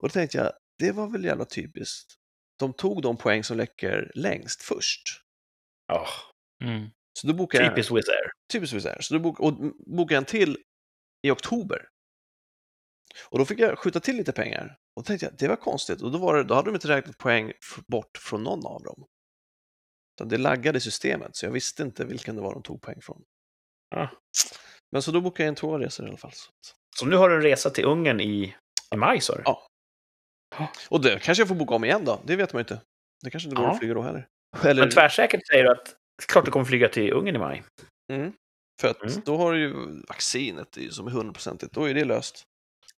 Och 0.02 0.10
då 0.10 0.14
tänkte 0.14 0.38
jag, 0.38 0.52
det 0.80 0.92
var 0.92 1.08
väl 1.08 1.24
jävla 1.26 1.46
typiskt. 1.46 2.14
De 2.60 2.74
tog 2.74 3.02
de 3.02 3.18
poäng 3.18 3.44
som 3.44 3.58
läcker 3.58 4.12
längst 4.16 4.62
först. 4.62 5.04
Ja, 5.88 6.08
Mm. 6.64 6.90
Så 7.20 7.28
då 7.28 7.34
bokade 7.34 7.64
jag, 7.64 7.74
typiskt 7.76 7.92
Wizz 7.92 8.10
Air. 8.10 8.32
typiskt 8.52 8.76
Wizz 8.76 8.86
Air. 8.86 9.02
Så 9.02 9.14
då 9.14 9.20
bok, 9.20 9.40
och 9.40 9.54
bokade 9.98 10.14
jag 10.14 10.22
en 10.22 10.26
till 10.26 10.58
i 11.22 11.32
oktober. 11.32 11.88
Och 13.30 13.40
då 13.40 13.46
fick 13.46 13.60
jag 13.60 13.80
skjuta 13.80 14.00
till 14.00 14.16
lite 14.16 14.32
pengar. 14.32 14.78
Och 14.96 15.04
då 15.04 15.06
tänkte 15.06 15.26
jag, 15.26 15.36
det 15.38 15.48
var 15.48 15.56
konstigt. 15.56 16.02
Och 16.02 16.12
då, 16.12 16.18
var 16.18 16.36
det, 16.36 16.44
då 16.44 16.54
hade 16.54 16.70
de 16.70 16.76
inte 16.76 16.88
räknat 16.88 17.18
poäng 17.18 17.52
bort 17.88 18.18
från 18.18 18.44
någon 18.44 18.66
av 18.66 18.84
dem. 18.84 19.06
Utan 20.16 20.28
det 20.30 20.38
laggade 20.38 20.80
systemet, 20.80 21.36
så 21.36 21.46
jag 21.46 21.52
visste 21.52 21.84
inte 21.84 22.06
vilken 22.06 22.36
det 22.36 22.42
var 22.42 22.54
de 22.54 22.64
tog 22.64 22.82
poäng 22.82 23.02
från. 23.02 23.24
Ah. 23.96 24.08
Men 24.92 25.02
så 25.02 25.12
då 25.12 25.22
bokade 25.22 25.44
jag 25.44 25.52
in 25.52 25.56
två 25.56 25.78
resor 25.78 26.06
i 26.06 26.10
alla 26.10 26.18
fall. 26.18 26.32
Så. 26.96 27.06
nu 27.06 27.16
har 27.16 27.30
du 27.30 27.36
en 27.36 27.42
resa 27.42 27.70
till 27.70 27.86
Ungern 27.86 28.20
i, 28.22 28.56
i 28.94 28.98
maj, 28.98 29.22
sa 29.22 29.36
du? 29.36 29.42
Ja. 29.46 29.68
Och 30.90 31.02
det 31.02 31.20
kanske 31.24 31.42
jag 31.42 31.48
får 31.48 31.56
boka 31.56 31.76
om 31.76 31.84
igen 31.84 32.06
då, 32.06 32.22
det 32.26 32.36
vet 32.36 32.54
man 32.54 32.60
ju 32.60 32.62
inte. 32.64 32.82
Det 33.24 33.30
kanske 33.32 33.50
inte 33.50 33.56
går 33.56 33.66
Ja. 33.66 33.72
att 33.72 33.80
flyga 33.80 33.94
då 33.94 34.02
heller. 34.02 34.28
Eller, 34.64 34.82
Men 34.82 34.90
tvärsäkert 34.92 35.48
säger 35.48 35.64
du 35.64 35.72
att 35.72 35.96
klart 36.28 36.46
du 36.46 36.52
kommer 36.52 36.66
flyga 36.66 36.90
till 36.90 37.14
Ungern 37.14 37.36
i 37.36 37.40
maj. 37.40 37.64
mm, 38.14 38.34
för 38.82 38.88
att 38.88 39.02
Mm. 39.02 39.22
då 39.26 39.38
har 39.38 39.54
du 39.54 39.60
ju 39.60 39.74
vaccinet 40.08 40.68
det 40.72 40.82
är 40.82 40.84
ju 40.84 40.92
som 40.92 41.08
är 41.08 41.12
hundraprocentigt, 41.12 41.74
då 41.74 41.90
är 41.90 41.94
det 41.94 42.06
löst. 42.06 42.44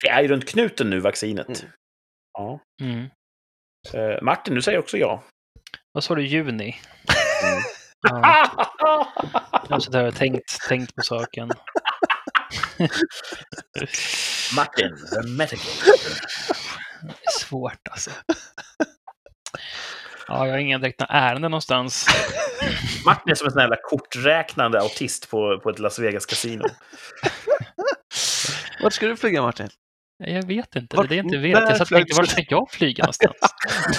Det 0.05 0.09
är 0.09 0.23
ju 0.23 0.29
runt 0.29 0.49
knuten 0.49 0.91
nu, 0.91 1.01
vaccinet. 1.01 1.49
Mm. 1.49 1.73
Ja. 2.33 2.61
Mm. 2.83 3.07
Eh, 3.95 4.23
Martin, 4.23 4.55
du 4.55 4.63
säger 4.63 4.79
också 4.79 4.97
ja. 4.99 5.25
Vad 5.95 6.05
sa 6.05 6.15
du, 6.15 6.27
juni? 6.27 6.77
Mm. 7.43 7.63
Ja, 8.79 9.13
jag 9.69 9.77
har 9.77 9.81
suttit 9.81 9.95
här 9.95 10.07
och 10.07 10.15
tänkt, 10.15 10.69
tänkt 10.69 10.95
på 10.95 11.03
saken. 11.03 11.51
Martin, 14.57 14.97
the 15.11 15.29
medical. 15.29 15.73
Det 17.03 17.09
är 17.09 17.39
svårt 17.41 17.89
alltså. 17.91 18.11
Ja, 20.29 20.47
jag 20.47 20.53
har 20.53 20.59
inga 20.59 20.79
direkta 20.79 21.05
ärenden 21.05 21.51
någonstans. 21.51 22.07
Martin 23.07 23.31
är 23.31 23.35
som 23.35 23.47
en 23.47 23.51
sån 23.53 23.61
här 23.61 23.67
jävla 23.67 23.83
korträknande 23.83 24.81
autist 24.81 25.31
på, 25.31 25.61
på 25.61 25.71
ett 25.71 25.79
Las 25.79 25.99
Vegas-kasino. 25.99 26.65
Vart 28.83 28.93
ska 28.93 29.07
du 29.07 29.17
flyga 29.17 29.43
Martin? 29.43 29.69
Jag 30.19 30.47
vet 30.47 30.77
inte, 30.77 30.97
Vart- 30.97 31.09
det 31.09 31.15
är 31.19 31.23
inte 31.25 31.37
vet. 31.39 31.51
Jag 31.61 31.69
satt 31.77 31.81
och 31.81 31.89
tänkte, 31.89 32.17
var 32.17 32.25
ska 32.25 32.45
jag 32.49 32.71
flyga 32.71 33.05
någonstans? 33.05 33.37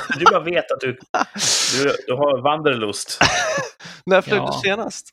Du 0.19 0.25
bara 0.25 0.43
vet 0.43 0.71
att 0.71 0.79
du, 0.79 0.97
du, 1.73 1.95
du 2.07 2.13
har 2.13 2.41
vanderlust. 2.43 3.19
När 4.05 4.21
flög 4.21 4.39
Ja. 4.39 4.45
du 4.63 4.69
senast? 4.69 5.09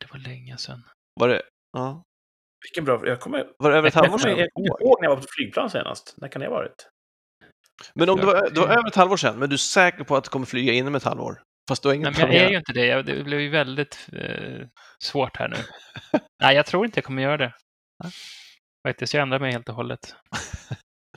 Det 0.00 0.06
var 0.12 0.18
länge 0.18 0.56
sedan. 0.58 0.82
Var 1.20 1.28
det, 1.28 1.42
ja. 1.72 2.02
Vilken 2.62 2.84
bra... 2.84 3.08
Jag 3.08 3.20
kommer, 3.20 3.50
var 3.58 3.70
det 3.70 3.76
över 3.78 3.88
ett 3.88 3.94
halvår 3.94 4.18
sedan? 4.18 4.38
jag 4.38 4.48
kommer 4.52 4.82
ihåg 4.82 4.98
när 5.00 5.08
jag 5.08 5.16
var 5.16 5.22
på 5.22 5.28
flygplan 5.30 5.70
senast. 5.70 6.14
När 6.16 6.28
kan 6.28 6.40
det 6.40 6.46
ha 6.46 6.54
varit? 6.54 6.88
Men 7.94 8.08
om 8.08 8.16
det 8.18 8.26
var, 8.26 8.50
det 8.50 8.60
var 8.60 8.68
över 8.68 8.88
ett 8.88 8.94
halvår 8.94 9.16
sedan, 9.16 9.38
men 9.38 9.48
du 9.48 9.54
är 9.54 9.58
säker 9.58 10.04
på 10.04 10.16
att 10.16 10.24
du 10.24 10.30
kommer 10.30 10.46
flyga 10.46 10.72
inom 10.72 10.94
ett 10.94 11.02
halvår? 11.04 11.42
Fast 11.68 11.82
du 11.82 11.88
har 11.88 11.94
Nej, 11.94 12.00
inget 12.06 12.18
men 12.18 12.32
jag 12.32 12.44
är 12.44 12.50
ju 12.50 12.56
inte 12.56 12.72
det. 12.72 13.02
Det 13.02 13.24
blev 13.24 13.40
ju 13.40 13.48
väldigt 13.48 14.08
eh, 14.12 14.66
svårt 15.04 15.36
här 15.36 15.48
nu. 15.48 15.56
Nej, 16.42 16.56
jag 16.56 16.66
tror 16.66 16.84
inte 16.86 16.98
jag 16.98 17.04
kommer 17.04 17.22
göra 17.22 17.36
det. 17.36 17.52
Faktiskt, 18.88 19.14
jag 19.14 19.22
ändrar 19.22 19.38
mig 19.38 19.52
helt 19.52 19.68
och 19.68 19.74
hållet. 19.74 20.14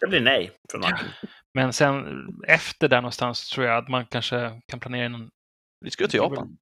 Det 0.02 0.08
blir 0.08 0.22
nej 0.22 0.52
från 0.72 0.82
Martin. 0.82 1.08
Men 1.54 1.74
sen 1.74 2.06
efter 2.48 2.88
där 2.88 3.02
någonstans 3.02 3.50
tror 3.50 3.66
jag 3.66 3.78
att 3.78 3.88
man 3.90 4.06
kanske 4.06 4.62
kan 4.68 4.80
planera 4.80 5.10
någon... 5.10 5.30
Vi 5.86 5.92
ska 5.92 6.04
ju 6.04 6.08
till 6.08 6.18
Japan. 6.18 6.58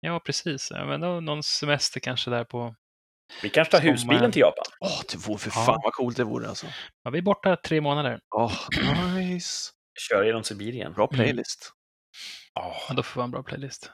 Ja, 0.00 0.20
precis. 0.20 0.70
Ja, 0.70 0.84
men 0.84 1.00
då, 1.00 1.20
någon 1.20 1.42
semester 1.42 2.00
kanske 2.00 2.30
där 2.30 2.44
på... 2.44 2.74
Vi 3.42 3.48
kanske 3.48 3.72
tar 3.78 3.80
husbilen 3.84 4.32
till 4.32 4.40
Japan. 4.40 4.64
Åh, 4.80 5.00
det 5.12 5.26
vore 5.28 5.38
för 5.38 5.50
Ja. 5.54 5.64
fan 5.66 5.80
vad 5.84 5.92
coolt 5.92 6.16
det 6.16 6.24
vore 6.24 6.48
alltså. 6.48 6.66
Ja, 7.02 7.10
vi 7.10 7.18
är 7.18 7.22
borta 7.22 7.56
tre 7.56 7.80
månader. 7.80 8.18
Åh, 8.36 8.52
nice. 9.14 9.70
Kör 10.08 10.24
genom 10.24 10.44
Sibirien. 10.44 10.92
Bra 10.92 11.04
Mm. 11.12 11.16
playlist. 11.16 11.72
Ja. 12.54 12.76
Ja, 12.88 12.94
då 12.94 13.02
får 13.02 13.14
vi 13.14 13.20
ha 13.20 13.24
en 13.24 13.30
bra 13.30 13.42
playlist. 13.42 13.90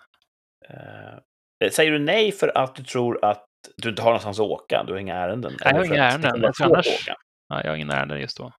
Eh, 0.69 1.71
säger 1.71 1.91
du 1.93 1.99
nej 1.99 2.33
för 2.33 2.59
att 2.59 2.75
du 2.75 2.85
tror 2.85 3.25
att 3.25 3.45
du 3.77 3.89
inte 3.89 4.03
har 4.03 4.11
någonstans 4.11 4.41
att 4.41 4.47
åka? 4.47 4.85
Du 4.87 4.93
har 4.93 4.99
inga 5.01 5.15
ärenden? 5.17 5.57
jag 5.61 5.75
har 5.75 5.85
inga 5.85 6.07
att 6.07 6.13
ärenden, 6.25 6.53
för 6.57 6.65
vara 6.65 6.75
annars- 6.77 7.09
att? 7.09 7.17
Ja, 7.49 7.63
jag 7.63 7.71
har 7.71 7.77
ingen 7.77 7.91
ärende 7.91 8.21
just 8.21 8.37
då. 8.37 8.53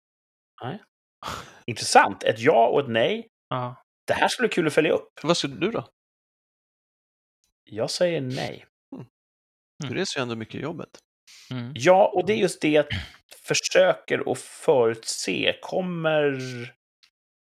Intressant. 1.66 2.24
Ett 2.24 2.40
ja 2.40 2.68
och 2.68 2.80
ett 2.80 2.88
nej. 2.90 3.28
Ja. 3.50 3.76
Det 4.08 4.14
här 4.14 4.28
skulle 4.28 4.48
bli 4.48 4.56
kul 4.56 4.68
att 4.68 4.74
följa 4.74 4.92
upp. 4.92 5.10
Vad 5.24 5.38
skulle 5.38 5.56
du 5.56 5.72
då? 5.72 5.88
Jag 7.64 7.90
säger 7.92 8.22
nej. 8.22 8.66
Du 9.80 9.86
Mm. 9.88 9.98
reser 9.98 10.20
ju 10.20 10.22
ändå 10.24 10.36
mycket 10.36 10.56
i 10.56 10.60
jobbet. 10.60 10.90
Mm. 11.52 11.72
Ja, 11.76 12.12
och 12.16 12.26
det 12.26 12.34
är 12.34 12.38
just 12.38 12.62
det 12.62 12.70
jag 12.70 12.86
försöker 13.48 14.32
att 14.32 14.40
förutse. 14.40 15.56
Kommer 15.62 16.32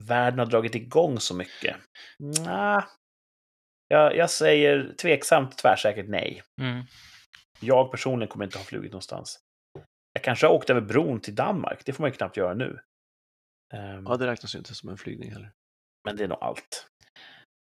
världen 0.04 0.40
ha 0.40 0.46
dragit 0.46 0.76
igång 0.76 1.20
så 1.20 1.36
mycket? 1.36 1.76
Nja. 2.20 2.88
Jag, 3.88 4.16
jag 4.16 4.30
säger 4.30 4.94
tveksamt 5.02 5.58
tvärsäkert 5.58 6.06
nej. 6.10 6.44
Mm. 6.62 6.86
Jag 7.60 7.92
personligen 7.92 8.30
kommer 8.30 8.46
inte 8.46 8.58
ha 8.58 8.66
flugit 8.66 8.92
någonstans. 8.92 9.40
Jag 10.14 10.24
kanske 10.24 10.48
har 10.48 10.54
åkt 10.54 10.70
över 10.70 10.82
bron 10.82 11.20
till 11.20 11.36
Danmark. 11.36 11.86
Det 11.86 11.94
får 11.94 12.04
man 12.04 12.12
ju 12.12 12.16
knappt 12.18 12.38
göra 12.38 12.54
nu. 12.54 12.80
Ehm, 13.74 14.06
Ja, 14.08 14.18
det 14.18 14.28
räknas 14.28 14.56
ju 14.56 14.60
inte 14.60 14.76
som 14.76 14.90
en 14.90 14.98
flygning 14.98 15.32
heller. 15.32 15.52
Men 16.06 16.16
det 16.16 16.24
är 16.24 16.28
nog 16.28 16.38
allt. 16.42 16.88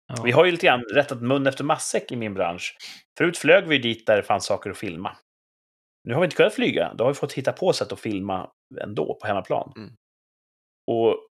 Ja. 0.06 0.22
Vi 0.22 0.30
har 0.30 0.44
ju 0.44 0.50
lite 0.50 0.66
grann 0.66 0.84
rättat 0.94 1.22
mun 1.22 1.46
efter 1.46 1.64
matsäck 1.64 2.12
i 2.12 2.16
min 2.16 2.34
bransch. 2.34 2.76
Förut 3.18 3.38
flög 3.38 3.66
vi 3.66 3.78
dit 3.78 4.06
där 4.06 4.16
det 4.16 4.22
fanns 4.22 4.44
saker 4.46 4.70
att 4.70 4.78
filma. 4.78 5.16
Nu 6.04 6.14
har 6.14 6.20
vi 6.20 6.24
inte 6.24 6.36
kunnat 6.36 6.54
flyga. 6.54 6.94
Då 6.94 7.04
har 7.04 7.10
vi 7.10 7.14
fått 7.14 7.32
hitta 7.32 7.52
på 7.52 7.72
sätt 7.72 7.92
att 7.92 8.00
filma 8.00 8.50
ändå 8.80 9.18
på 9.20 9.26
hemmaplan. 9.26 9.72
Mm. 9.76 9.96
Och 10.90 11.28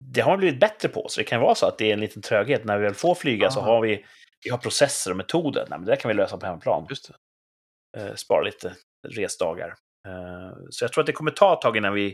det 0.00 0.20
har 0.20 0.30
man 0.30 0.38
blivit 0.38 0.60
bättre 0.60 0.88
på, 0.88 1.08
så 1.08 1.20
det 1.20 1.24
kan 1.24 1.40
vara 1.40 1.54
så 1.54 1.66
att 1.66 1.78
det 1.78 1.88
är 1.90 1.92
en 1.92 2.00
liten 2.00 2.22
tröghet. 2.22 2.64
När 2.64 2.78
vi 2.78 2.84
väl 2.84 2.94
får 2.94 3.14
flyga 3.14 3.50
så 3.50 3.60
Ah. 3.60 3.62
har 3.62 3.80
vi, 3.80 4.04
vi 4.44 4.50
har 4.50 4.58
processer 4.58 5.10
och 5.10 5.16
metoder. 5.16 5.66
Nej, 5.70 5.78
men 5.78 5.86
det 5.86 5.92
där 5.92 5.96
kan 6.00 6.08
vi 6.08 6.14
lösa 6.14 6.36
på 6.38 6.46
hemmaplan. 6.46 6.86
Just 6.90 7.08
det. 7.08 7.14
Eh, 8.02 8.14
spara 8.14 8.42
lite 8.42 8.76
resdagar. 9.08 9.68
Eh, 10.08 10.52
så 10.70 10.84
jag 10.84 10.92
tror 10.92 11.02
att 11.02 11.06
det 11.06 11.12
kommer 11.12 11.30
ta 11.30 11.52
ett 11.54 11.60
tag 11.60 11.76
innan 11.76 11.94
vi 11.94 12.10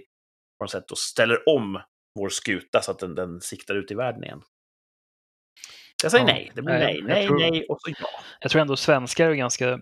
på 0.58 0.64
något 0.64 0.70
sätt 0.70 0.88
då 0.88 0.94
ställer 0.96 1.48
om 1.48 1.82
vår 2.18 2.28
skuta 2.28 2.82
så 2.82 2.90
att 2.90 2.98
den, 2.98 3.14
den 3.14 3.40
siktar 3.40 3.74
ut 3.74 3.90
i 3.90 3.94
världen 3.94 4.24
igen. 4.24 4.42
Så 6.00 6.04
jag 6.04 6.12
säger 6.12 6.28
Ja. 6.28 6.32
nej. 6.34 6.52
Det 6.54 6.62
blir 6.62 6.74
Nej, 6.74 6.84
nej, 6.94 7.02
nej, 7.02 7.26
tror- 7.26 7.38
nej 7.38 7.66
och 7.68 7.80
så 7.80 7.90
ja. 8.00 8.08
Jag 8.40 8.50
tror 8.50 8.62
ändå 8.62 8.76
svenskar 8.76 9.30
är 9.30 9.34
ganska, 9.34 9.80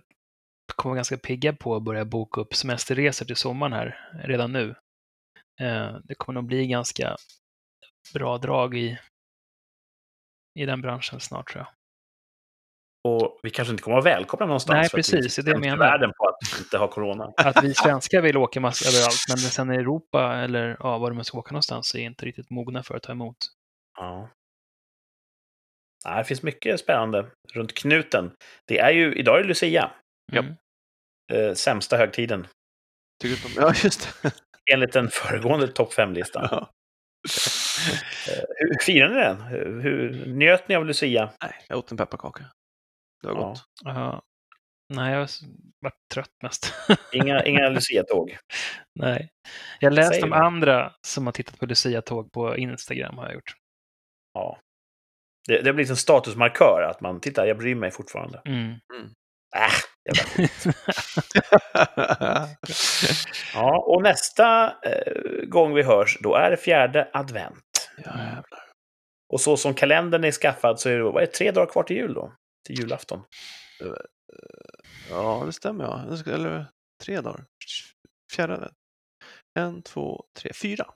kommer 0.77 0.91
vara 0.91 0.97
ganska 0.97 1.17
pigga 1.17 1.53
på 1.53 1.77
att 1.77 1.83
börja 1.83 2.05
boka 2.05 2.41
upp 2.41 2.55
semesterresor 2.55 3.27
till 3.27 3.37
sommaren 3.37 3.73
här 3.73 4.11
redan 4.25 4.53
nu. 4.53 4.75
Eh, 5.61 5.97
Det 6.05 6.15
kommer 6.15 6.41
nog 6.41 6.47
bli 6.47 6.67
ganska 6.67 7.17
bra 8.15 8.39
drag 8.39 8.77
i, 8.77 8.99
i 10.59 10.67
den 10.67 10.81
branschen 10.83 11.21
snart 11.21 11.51
tror 11.53 11.65
jag. 11.65 11.73
Och 13.13 13.41
vi 13.43 13.51
kanske 13.51 13.73
inte 13.73 13.83
kommer 13.83 13.99
att 13.99 14.05
vara 14.05 14.15
välkomna 14.15 14.47
någonstans. 14.47 14.75
Nej, 14.75 14.89
för 14.89 14.99
att 14.99 15.09
vi 15.09 15.13
precis, 15.13 15.37
det 15.37 15.43
är 15.43 15.45
det 15.45 15.51
jag 15.51 15.61
menar. 15.61 15.77
världen 15.79 16.13
på 16.17 16.29
att 16.29 16.59
inte 16.61 16.79
ha 16.79 16.89
corona. 16.89 17.25
Att 17.37 17.65
vi 17.65 17.75
svenskar 17.75 18.21
vill 18.23 18.37
åka 18.37 18.61
massa 18.61 18.89
överallt, 18.97 19.25
men 19.29 19.39
sen 19.39 19.73
i 19.73 19.77
Europa 19.77 20.35
eller 20.37 20.77
ja, 20.81 20.99
var 20.99 21.11
de 21.11 21.25
ska 21.25 21.39
åka 21.39 21.53
någonstans 21.53 21.95
är 21.95 21.99
inte 21.99 22.27
riktigt 22.27 22.51
mogna 22.51 22.83
för 22.83 22.95
att 22.95 23.03
ta 23.03 23.13
emot. 23.13 23.37
Ja. 23.99 24.31
Nej, 26.05 26.19
det 26.19 26.25
finns 26.25 26.43
mycket 26.43 26.81
spännande 26.81 27.31
runt 27.53 27.75
knuten. 27.75 28.33
Det 28.65 28.79
är 28.79 28.91
ju, 28.91 29.15
idag 29.15 29.37
är 29.39 29.43
det 29.43 29.49
Lucia, 29.49 29.91
Mm. 30.33 30.55
eh, 31.33 31.55
sämsta 31.55 31.97
högtiden, 31.97 32.47
Tycker 33.23 33.49
du. 33.49 33.55
Ja, 33.61 33.75
just 33.85 34.23
det. 34.23 34.33
enligt 34.73 34.93
den 34.93 35.09
föregående 35.11 35.69
topp 35.69 35.93
5-listan. 35.93 36.49
Ja. 36.51 36.71
Eh, 38.29 38.43
hur 38.59 38.79
firar 38.85 39.09
ni 39.09 39.15
den? 39.21 39.41
Hur, 39.41 39.81
hur 39.83 40.27
njöt 40.27 40.69
ni 40.69 40.75
av 40.75 40.87
Lucia? 40.87 41.31
Nej, 41.43 41.53
jag 41.69 41.79
åt 41.79 41.91
en 41.91 41.97
pepparkaka. 41.97 42.45
Det 43.23 43.29
var 43.29 43.35
Ja. 43.35 43.49
gott. 43.49 43.65
Ja. 43.85 44.23
Nej, 44.95 45.13
jag 45.13 45.29
varit 45.81 46.09
trött 46.15 46.33
mest. 46.43 46.75
Inga, 47.13 47.45
inga 47.45 47.69
Lucia-tåg. 47.69 48.37
Nej. 48.95 49.31
Jag 49.81 49.91
har 49.91 49.95
läst 49.97 50.23
om 50.23 50.33
andra 50.33 50.93
som 51.07 51.27
har 51.27 51.33
tittat 51.33 51.59
på 51.59 51.67
Lucia-tåg 51.67 52.33
på 52.33 52.57
Instagram 52.57 53.19
har 53.19 53.25
jag 53.25 53.35
gjort. 53.35 53.55
Ja. 54.35 54.61
Det, 55.49 55.61
det 55.63 55.69
har 55.69 55.75
blivit 55.75 55.91
en 55.91 55.97
statusmarkör 55.97 56.89
att 56.91 57.01
man, 57.01 57.21
titta, 57.21 57.47
jag 57.47 57.59
bryr 57.59 57.75
mig 57.75 57.91
fortfarande. 57.91 58.43
Mm. 58.45 58.75
Äh, 59.57 59.73
Ja, 63.55 63.79
och 63.87 64.03
nästa 64.03 64.67
eh, 64.83 65.13
gång 65.49 65.75
vi 65.75 65.83
hörs, 65.83 66.19
då 66.21 66.35
är 66.35 66.51
det 66.51 66.57
fjärde 66.57 67.11
advent. 67.13 67.89
ja. 68.05 68.43
Och 69.33 69.41
så 69.41 69.57
som 69.57 69.75
kalendern 69.75 70.25
är 70.25 70.33
skaffad 70.33 70.81
så 70.81 70.89
är 70.89 70.97
det, 70.97 71.03
vad 71.03 71.23
är 71.23 71.27
det, 71.27 71.33
tre 71.33 71.51
dagar 71.51 71.67
kvar 71.73 71.83
till 71.83 71.97
jul 71.97 72.15
då? 72.15 72.33
Till 72.67 72.79
julafton. 72.79 73.23
Ja, 75.11 75.43
det 75.47 75.53
stämmer 75.53 75.85
ja. 75.85 76.05
Eller 76.33 76.67
tre 77.05 77.21
dagar. 77.21 77.45
Fjärde. 78.33 78.71
En, 79.59 79.83
två, 79.83 80.25
tre, 80.39 80.51
fyra. 80.63 80.87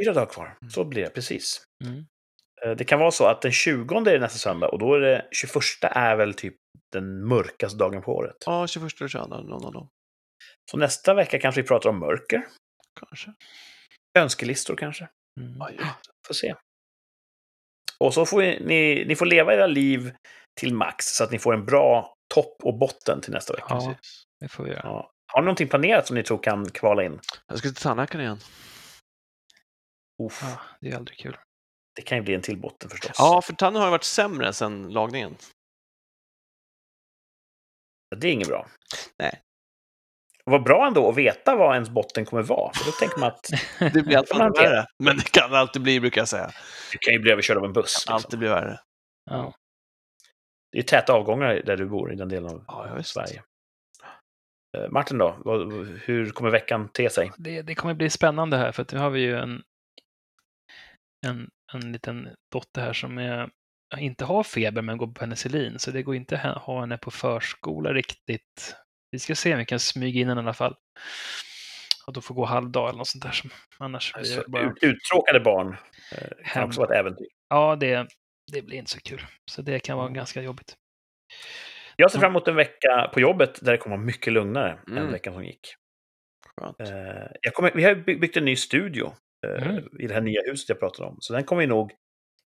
Fyra 0.00 0.12
dagar 0.12 0.26
kvar, 0.26 0.56
så 0.70 0.84
blir 0.84 1.02
det 1.02 1.10
precis. 1.10 1.64
Mm. 1.84 2.04
Eh, 2.64 2.70
Det 2.76 2.84
kan 2.84 2.98
vara 3.00 3.10
så 3.10 3.26
att 3.26 3.42
den 3.42 3.52
20 3.52 3.96
är 3.98 4.04
det 4.04 4.18
nästa 4.18 4.38
söndag 4.38 4.68
och 4.68 4.78
då 4.78 4.94
är 4.94 5.00
det 5.00 5.28
21 5.32 5.54
är 5.82 6.16
väl 6.16 6.34
typ 6.34 6.56
den 6.92 7.26
mörkaste 7.28 7.78
dagen 7.78 8.02
på 8.02 8.16
året. 8.16 8.36
Ja, 8.46 8.66
21 8.66 9.00
eller 9.00 9.08
22, 9.08 9.26
någon 9.26 9.64
av 9.64 9.72
dem. 9.72 9.88
Så 10.70 10.76
nästa 10.76 11.14
vecka 11.14 11.38
kanske 11.38 11.62
vi 11.62 11.68
pratar 11.68 11.90
om 11.90 11.98
mörker. 11.98 12.46
Kanske. 13.00 13.34
Önskelistor 14.18 14.76
kanske. 14.76 15.08
Mm. 15.40 15.56
Ja, 15.58 15.68
det. 15.78 15.84
Får 16.26 16.34
se. 16.34 16.54
Och 18.00 18.14
så 18.14 18.26
får 18.26 18.40
ni, 18.40 19.04
ni 19.08 19.16
får 19.16 19.26
leva 19.26 19.54
era 19.54 19.66
liv 19.66 20.12
till 20.60 20.74
max 20.74 21.06
så 21.06 21.24
att 21.24 21.30
ni 21.30 21.38
får 21.38 21.54
en 21.54 21.64
bra 21.64 22.14
topp 22.34 22.56
och 22.62 22.78
botten 22.78 23.20
till 23.20 23.32
nästa 23.32 23.52
vecka. 23.52 23.66
Ja. 23.68 23.94
Det 24.40 24.48
får 24.48 24.64
vi 24.64 24.70
göra. 24.70 24.80
Ja. 24.84 25.10
Har 25.32 25.40
ni 25.40 25.44
någonting 25.44 25.68
planerat 25.68 26.06
som 26.06 26.16
ni 26.16 26.22
tror 26.22 26.42
kan 26.42 26.70
kvala 26.70 27.04
in? 27.04 27.20
Jag 27.46 27.58
ska 27.58 27.68
till 27.68 27.76
tandläkaren 27.76 28.24
igen. 28.24 28.38
Uff, 30.22 30.40
Ja, 30.42 30.60
det 30.80 30.90
är 30.90 30.96
aldrig 30.96 31.18
kul. 31.18 31.36
Det 31.96 32.02
kan 32.02 32.18
ju 32.18 32.24
bli 32.24 32.34
en 32.34 32.42
till 32.42 32.60
botten 32.60 32.90
förstås. 32.90 33.16
Ja, 33.18 33.42
för 33.42 33.52
tanden 33.52 33.82
har 33.82 33.90
varit 33.90 34.04
sämre 34.04 34.52
sedan 34.52 34.88
lagningen. 34.92 35.36
Det 38.16 38.28
är 38.28 38.32
inget 38.32 38.48
bra. 38.48 38.66
Nej. 39.18 39.40
Vad 40.44 40.62
bra 40.62 40.86
ändå 40.86 41.08
att 41.08 41.16
veta 41.16 41.56
vad 41.56 41.74
ens 41.74 41.90
botten 41.90 42.24
kommer 42.24 42.42
vara. 42.42 42.72
För 42.74 42.84
då 42.84 42.92
tänker 42.92 43.18
man 43.18 43.28
att 43.28 43.50
Det 43.94 44.02
blir 44.02 44.16
alltid 44.16 44.38
Man 44.38 44.52
värre. 44.52 44.86
Men 45.04 45.16
det 45.16 45.30
kan 45.30 45.54
alltid 45.54 45.82
bli, 45.82 46.00
brukar 46.00 46.20
jag 46.20 46.28
säga. 46.28 46.50
du 46.92 46.98
kan 46.98 47.14
ju 47.14 47.20
bli 47.20 47.32
överkörd 47.32 47.56
av 47.56 47.64
en 47.64 47.72
buss. 47.72 47.94
Liksom. 47.98 48.14
Alltid 48.14 48.38
blir 48.38 48.48
värre. 48.48 48.80
Ja. 49.30 49.54
Det 50.72 50.78
är 50.78 50.82
täta 50.82 51.12
avgångar 51.12 51.62
där 51.66 51.76
du 51.76 51.86
bor, 51.86 52.12
i 52.12 52.16
den 52.16 52.28
delen 52.28 52.50
av 52.50 52.62
Ja. 52.66 53.02
Sverige. 53.02 53.42
Eh, 54.78 54.88
Martin 54.90 55.18
då? 55.18 55.32
Hur 56.04 56.30
kommer 56.30 56.50
veckan 56.50 56.88
te 56.88 57.10
sig? 57.10 57.32
Det, 57.36 57.62
det 57.62 57.74
kommer 57.74 57.94
bli 57.94 58.10
spännande 58.10 58.56
här 58.56 58.72
för 58.72 58.82
att 58.82 58.92
nu 58.92 58.98
har 58.98 59.10
vi 59.10 59.20
ju 59.20 59.36
en, 59.36 59.62
en, 61.26 61.48
en 61.72 61.92
liten 61.92 62.28
dotter 62.52 62.82
här 62.82 62.92
som 62.92 63.18
är, 63.18 63.50
inte 63.96 64.24
har 64.24 64.42
feber 64.42 64.82
men 64.82 64.98
går 64.98 65.06
på 65.06 65.12
penicillin. 65.12 65.78
Så 65.78 65.90
det 65.90 66.02
går 66.02 66.14
inte 66.14 66.38
att 66.40 66.62
ha 66.62 66.80
henne 66.80 66.98
på 66.98 67.10
förskola 67.10 67.92
riktigt. 67.92 68.76
Vi 69.10 69.18
ska 69.18 69.34
se 69.34 69.52
om 69.52 69.58
vi 69.58 69.64
kan 69.64 69.80
smyga 69.80 70.20
in 70.20 70.28
henne 70.28 70.40
i 70.40 70.44
alla 70.44 70.54
fall. 70.54 70.76
Och 72.06 72.12
då 72.12 72.20
får 72.20 72.34
gå 72.34 72.44
halvdag 72.44 72.88
eller 72.88 72.98
något 72.98 73.08
sånt 73.08 73.24
där. 73.24 73.30
Som, 73.30 73.50
annars 73.78 74.14
Alltså, 74.14 74.40
det 74.40 74.48
bara... 74.48 74.62
ut- 74.62 74.82
Uttråkade 74.82 75.40
barn 75.40 75.76
eh, 76.12 76.28
kan 76.52 76.64
också 76.64 76.80
vara 76.80 76.94
ett 76.94 77.00
äventyr. 77.00 77.26
Ja, 77.48 77.76
det, 77.76 78.06
det 78.52 78.62
blir 78.62 78.78
inte 78.78 78.90
så 78.90 79.00
kul. 79.00 79.26
Så 79.50 79.62
det 79.62 79.78
kan 79.80 79.92
Mm. 79.94 80.02
vara 80.04 80.12
ganska 80.12 80.42
jobbigt. 80.42 80.76
Jag 81.96 82.10
ser 82.10 82.18
fram 82.18 82.30
emot 82.32 82.48
en 82.48 82.56
vecka 82.56 83.10
på 83.14 83.20
jobbet 83.20 83.58
där 83.62 83.72
det 83.72 83.78
kommer 83.78 83.96
vara 83.96 84.06
mycket 84.06 84.32
lugnare 84.32 84.78
än 84.88 84.98
Mm. 84.98 85.12
veckan 85.12 85.34
som 85.34 85.44
gick. 85.44 85.74
Eh, 86.80 87.26
jag 87.40 87.54
kommer, 87.54 87.72
vi 87.74 87.84
har 87.84 87.94
by- 87.94 88.18
byggt 88.18 88.36
en 88.36 88.44
ny 88.44 88.56
studio 88.56 89.12
eh, 89.46 89.62
Mm. 89.68 89.84
i 90.00 90.06
det 90.06 90.14
här 90.14 90.20
nya 90.20 90.40
huset 90.46 90.68
jag 90.68 90.80
pratade 90.80 91.08
om. 91.08 91.16
Så 91.20 91.32
den 91.32 91.44
kommer 91.44 91.60
vi 91.60 91.66
nog 91.66 91.92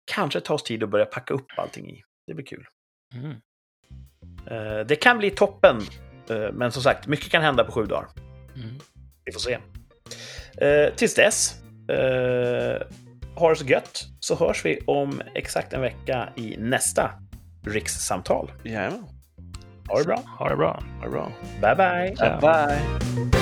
kanske 0.10 0.42
ta 0.42 0.54
oss 0.54 0.64
tid 0.64 0.84
att 0.84 0.90
börja 0.90 1.06
packa 1.06 1.34
upp 1.34 1.48
allting 1.58 1.90
i. 1.90 2.04
Det 2.28 2.34
blir 2.34 2.46
kul. 2.46 2.66
Mm. 3.16 3.36
Eh, 4.48 4.86
det 4.88 4.96
kan 4.96 5.18
bli 5.18 5.32
toppen, 5.32 5.82
eh, 6.30 6.52
men 6.54 6.72
som 6.72 6.84
sagt, 6.84 7.08
mycket 7.08 7.32
kan 7.32 7.42
hända 7.42 7.64
på 7.64 7.72
sju 7.72 7.86
dagar. 7.86 8.08
Mm. 8.56 8.80
Vi 9.26 9.32
får 9.32 9.40
se. 9.40 9.58
Eh, 10.66 10.94
tills 10.96 11.16
dess, 11.16 11.62
eh, 11.90 12.82
ha 13.36 13.50
det 13.50 13.56
så 13.56 13.66
gött, 13.66 14.06
så 14.20 14.36
hörs 14.36 14.66
vi 14.66 14.80
om 14.88 15.22
exakt 15.36 15.74
en 15.74 15.82
vecka 15.82 16.30
i 16.36 16.56
nästa 16.58 17.12
rikssamtal. 17.66 18.52
Jajamän. 18.64 19.06
Ha 19.88 20.00
det 20.00 20.06
bra. 20.06 20.24
Ha 20.38 20.50
det 20.50 20.56
bra. 20.56 20.84
Ha 21.00 21.06
det 21.06 21.12
bra. 21.12 21.32
Bye, 21.62 21.76
bye. 21.76 22.16
Ja. 22.18 22.40
Bye. 22.42 23.39